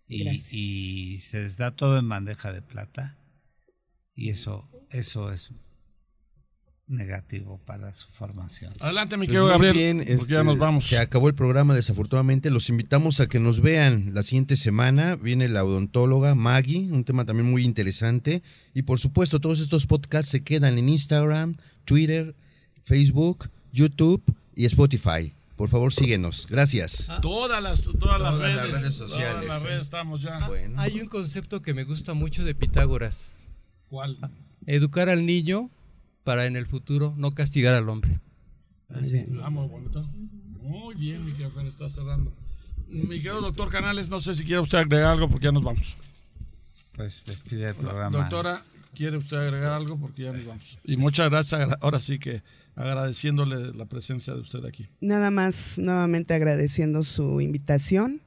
y, 0.09 0.29
y 0.53 1.19
se 1.21 1.43
les 1.45 1.57
da 1.57 1.71
todo 1.75 1.99
en 1.99 2.09
bandeja 2.09 2.53
de 2.53 2.63
plata 2.63 3.19
y 4.15 4.31
eso, 4.31 4.69
eso 4.91 5.33
es 5.33 5.51
negativo 6.87 7.61
para 7.65 7.93
su 7.95 8.09
formación. 8.09 8.73
Adelante, 8.81 9.17
mi 9.17 9.27
Pues 9.27 9.29
querido 9.29 9.45
muy 9.45 9.53
Gabriel, 9.53 9.75
bien, 9.75 9.97
porque 9.99 10.33
ya 10.33 10.41
este, 10.41 10.45
nos 10.45 10.59
vamos. 10.59 10.87
Se 10.87 10.99
acabó 10.99 11.29
el 11.29 11.35
programa, 11.35 11.75
desafortunadamente. 11.75 12.51
Los 12.51 12.69
invitamos 12.69 13.21
a 13.21 13.27
que 13.27 13.41
nos 13.41 13.61
vean 13.61 14.11
la 14.13 14.23
siguiente 14.23 14.57
semana. 14.57 15.17
Viene 15.17 15.49
la 15.49 15.65
odontóloga 15.65 16.35
Maggie, 16.35 16.91
un 16.91 17.05
tema 17.05 17.25
también 17.25 17.51
muy 17.51 17.65
interesante. 17.65 18.43
Y 18.75 18.83
por 18.83 19.01
supuesto, 19.01 19.41
todos 19.41 19.61
estos 19.61 19.87
podcasts 19.87 20.31
se 20.31 20.43
quedan 20.43 20.79
en 20.79 20.89
Instagram, 20.89 21.57
Twitter, 21.85 22.35
Facebook, 22.83 23.51
YouTube 23.73 24.23
y 24.55 24.67
Spotify. 24.67 25.35
Por 25.57 25.69
favor, 25.69 25.93
síguenos. 25.93 26.49
Gracias. 26.49 27.09
Todas 27.23 27.63
las, 27.63 27.85
todas 27.85 28.21
las 28.21 28.35
Todas 28.35 28.39
redes, 28.41 28.57
las 28.57 28.67
redes 28.67 28.83
Todas 28.83 29.11
sociales, 29.11 29.49
las 29.49 29.63
redes 29.63 29.81
estamos 29.83 30.21
ya. 30.21 30.47
Bueno. 30.49 30.81
Hay 30.81 31.01
un 31.01 31.07
concepto 31.07 31.63
que 31.63 31.73
me 31.73 31.85
gusta 31.85 32.13
mucho 32.13 32.45
de 32.45 32.55
Pitágoras. 32.55 33.47
¿Cuál? 33.89 34.19
Educar 34.67 35.09
al 35.09 35.25
niño 35.25 35.71
para 36.25 36.47
en 36.47 36.57
el 36.57 36.67
futuro 36.67 37.15
no 37.17 37.33
castigar 37.33 37.75
al 37.75 37.89
hombre. 37.89 38.21
Muy 38.89 39.11
bien. 39.11 39.41
Ah, 39.43 39.51
muy 39.51 39.69
bonito. 39.69 40.09
Muy 40.61 40.95
bien, 40.95 41.25
mi 41.25 41.33
jefe, 41.33 41.67
está 41.67 41.89
cerrando. 41.89 42.33
Mi 42.89 43.17
querido 43.17 43.41
doctor 43.41 43.71
Canales, 43.71 44.09
no 44.09 44.21
sé 44.21 44.35
si 44.35 44.45
quiere 44.45 44.61
usted 44.61 44.79
agregar 44.79 45.13
algo 45.13 45.29
porque 45.29 45.45
ya 45.45 45.53
nos 45.53 45.63
vamos. 45.63 45.97
Pues 46.97 47.25
despide 47.27 47.69
el 47.69 47.75
programa. 47.75 48.19
Doctora, 48.19 48.63
¿quiere 48.95 49.17
usted 49.17 49.37
agregar 49.37 49.73
algo? 49.73 49.99
Porque 49.99 50.23
ya 50.23 50.33
nos 50.33 50.47
vamos. 50.47 50.79
Y 50.85 50.97
muchas 50.97 51.31
gracias, 51.31 51.69
ahora 51.81 51.99
sí 51.99 52.19
que 52.19 52.43
agradeciéndole 52.77 53.75
la 53.75 53.87
presencia 53.87 54.35
de 54.35 54.41
usted 54.41 54.65
aquí. 54.65 54.89
Nada 55.01 55.31
más 55.31 55.79
nuevamente 55.79 56.35
agradeciendo 56.35 57.03
su 57.03 57.41
invitación, 57.41 58.23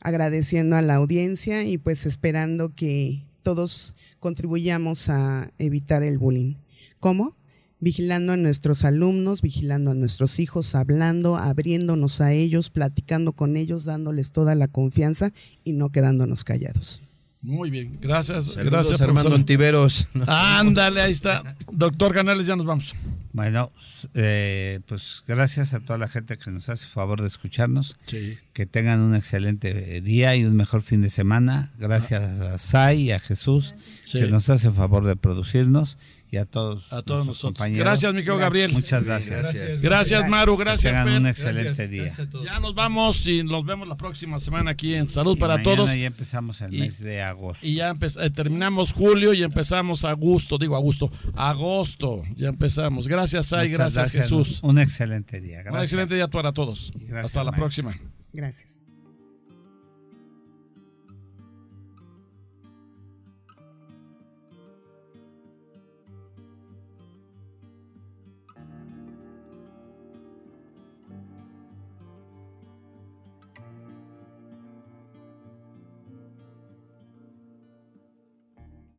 agradeciendo 0.00 0.76
a 0.76 0.82
la 0.82 0.96
audiencia 0.96 1.64
y 1.64 1.78
pues 1.78 2.04
esperando 2.04 2.74
que 2.74 3.22
todos 3.42 3.94
contribuyamos 4.18 5.08
a 5.08 5.50
evitar 5.58 6.02
el 6.02 6.18
bullying. 6.18 6.56
¿Cómo? 7.00 7.36
Vigilando 7.82 8.32
a 8.32 8.36
nuestros 8.36 8.84
alumnos, 8.84 9.40
vigilando 9.40 9.90
a 9.90 9.94
nuestros 9.94 10.38
hijos, 10.38 10.74
hablando, 10.74 11.36
abriéndonos 11.36 12.20
a 12.20 12.32
ellos, 12.32 12.68
platicando 12.68 13.32
con 13.32 13.56
ellos, 13.56 13.84
dándoles 13.84 14.32
toda 14.32 14.54
la 14.54 14.68
confianza 14.68 15.32
y 15.64 15.72
no 15.72 15.88
quedándonos 15.88 16.44
callados. 16.44 17.02
Muy 17.40 17.70
bien, 17.70 17.96
gracias. 18.02 18.48
Saludos, 18.52 18.70
gracias, 18.70 19.00
Armando 19.00 19.30
profesor. 19.30 19.40
Antiveros. 19.40 20.08
Ándale, 20.26 21.00
ahí 21.00 21.12
está. 21.12 21.56
Doctor 21.72 22.12
Canales, 22.12 22.46
ya 22.46 22.54
nos 22.54 22.66
vamos. 22.66 22.94
Bueno, 23.32 23.72
eh, 24.12 24.80
pues 24.86 25.22
gracias 25.26 25.72
a 25.72 25.80
toda 25.80 25.98
la 25.98 26.08
gente 26.08 26.36
que 26.36 26.50
nos 26.50 26.68
hace 26.68 26.86
favor 26.86 27.22
de 27.22 27.28
escucharnos. 27.28 27.96
Sí. 28.04 28.36
Que 28.52 28.66
tengan 28.66 29.00
un 29.00 29.14
excelente 29.14 29.96
eh, 29.96 30.00
día 30.02 30.36
y 30.36 30.44
un 30.44 30.54
mejor 30.54 30.82
fin 30.82 31.00
de 31.00 31.08
semana. 31.08 31.72
Gracias 31.78 32.20
a 32.40 32.58
Sai 32.58 33.04
y 33.04 33.12
a 33.12 33.20
Jesús 33.20 33.74
Sí. 34.04 34.18
que 34.20 34.26
nos 34.26 34.50
hacen 34.50 34.74
favor 34.74 35.06
de 35.06 35.16
producirnos 35.16 35.96
y 36.32 36.36
a 36.36 36.44
todos, 36.44 36.92
A 36.92 37.02
todos 37.02 37.26
nosotros. 37.26 37.54
compañeros. 37.58 37.84
Gracias, 37.84 38.12
mi 38.14 38.20
querido 38.20 38.36
Gabriel. 38.38 38.72
Muchas 38.72 39.04
gracias. 39.04 39.40
Gracias. 39.42 39.80
Gracias, 39.82 40.28
Maru. 40.28 40.56
Que 40.56 40.64
Gracias, 40.64 40.92
tengan 40.92 41.06
Fer. 41.08 41.16
un 41.16 41.22
Gracias, 41.24 41.46
excelente 41.48 41.88
día. 41.88 42.02
gracias. 42.04 42.28
Ya 42.44 42.60
nos 42.60 42.74
vamos 42.74 43.26
y 43.26 43.42
nos 43.42 43.64
vemos 43.66 43.88
la 43.88 43.96
próxima 43.96 44.38
semana 44.38 44.70
aquí 44.72 44.94
en 44.94 45.08
Salud 45.08 45.36
Y 45.36 45.40
para 45.40 45.56
mañana 45.56 45.76
Todos. 45.76 45.90
ya 45.92 46.06
empezamos 46.06 46.60
el 46.60 46.74
Y- 46.74 46.80
mes 46.80 47.00
de 47.00 47.22
agosto. 47.22 47.66
Y 47.66 47.74
ya 47.74 47.94
eh, 48.00 48.30
terminamos 48.30 48.92
julio 48.92 49.34
y 49.34 49.42
empezamos 49.42 50.04
agosto, 50.04 50.56
digo 50.58 50.76
agosto, 50.76 51.10
agosto, 51.34 52.22
ya 52.36 52.48
empezamos. 52.48 53.08
Gracias, 53.08 53.52
Ay, 53.52 53.70
gracias, 53.70 54.12
Jesús. 54.12 54.60
Un 54.62 54.78
excelente 54.78 55.40
día. 55.40 55.58
Un 55.58 55.64
Gracias. 55.64 55.82
excelente 55.84 56.14
día 56.14 56.28
para 56.28 56.52
todos. 56.52 56.92
Gracias, 56.94 57.24
Hasta 57.24 57.44
la 57.44 57.50
maestro. 57.50 57.82
próxima. 57.84 57.94
Gracias. 58.32 58.89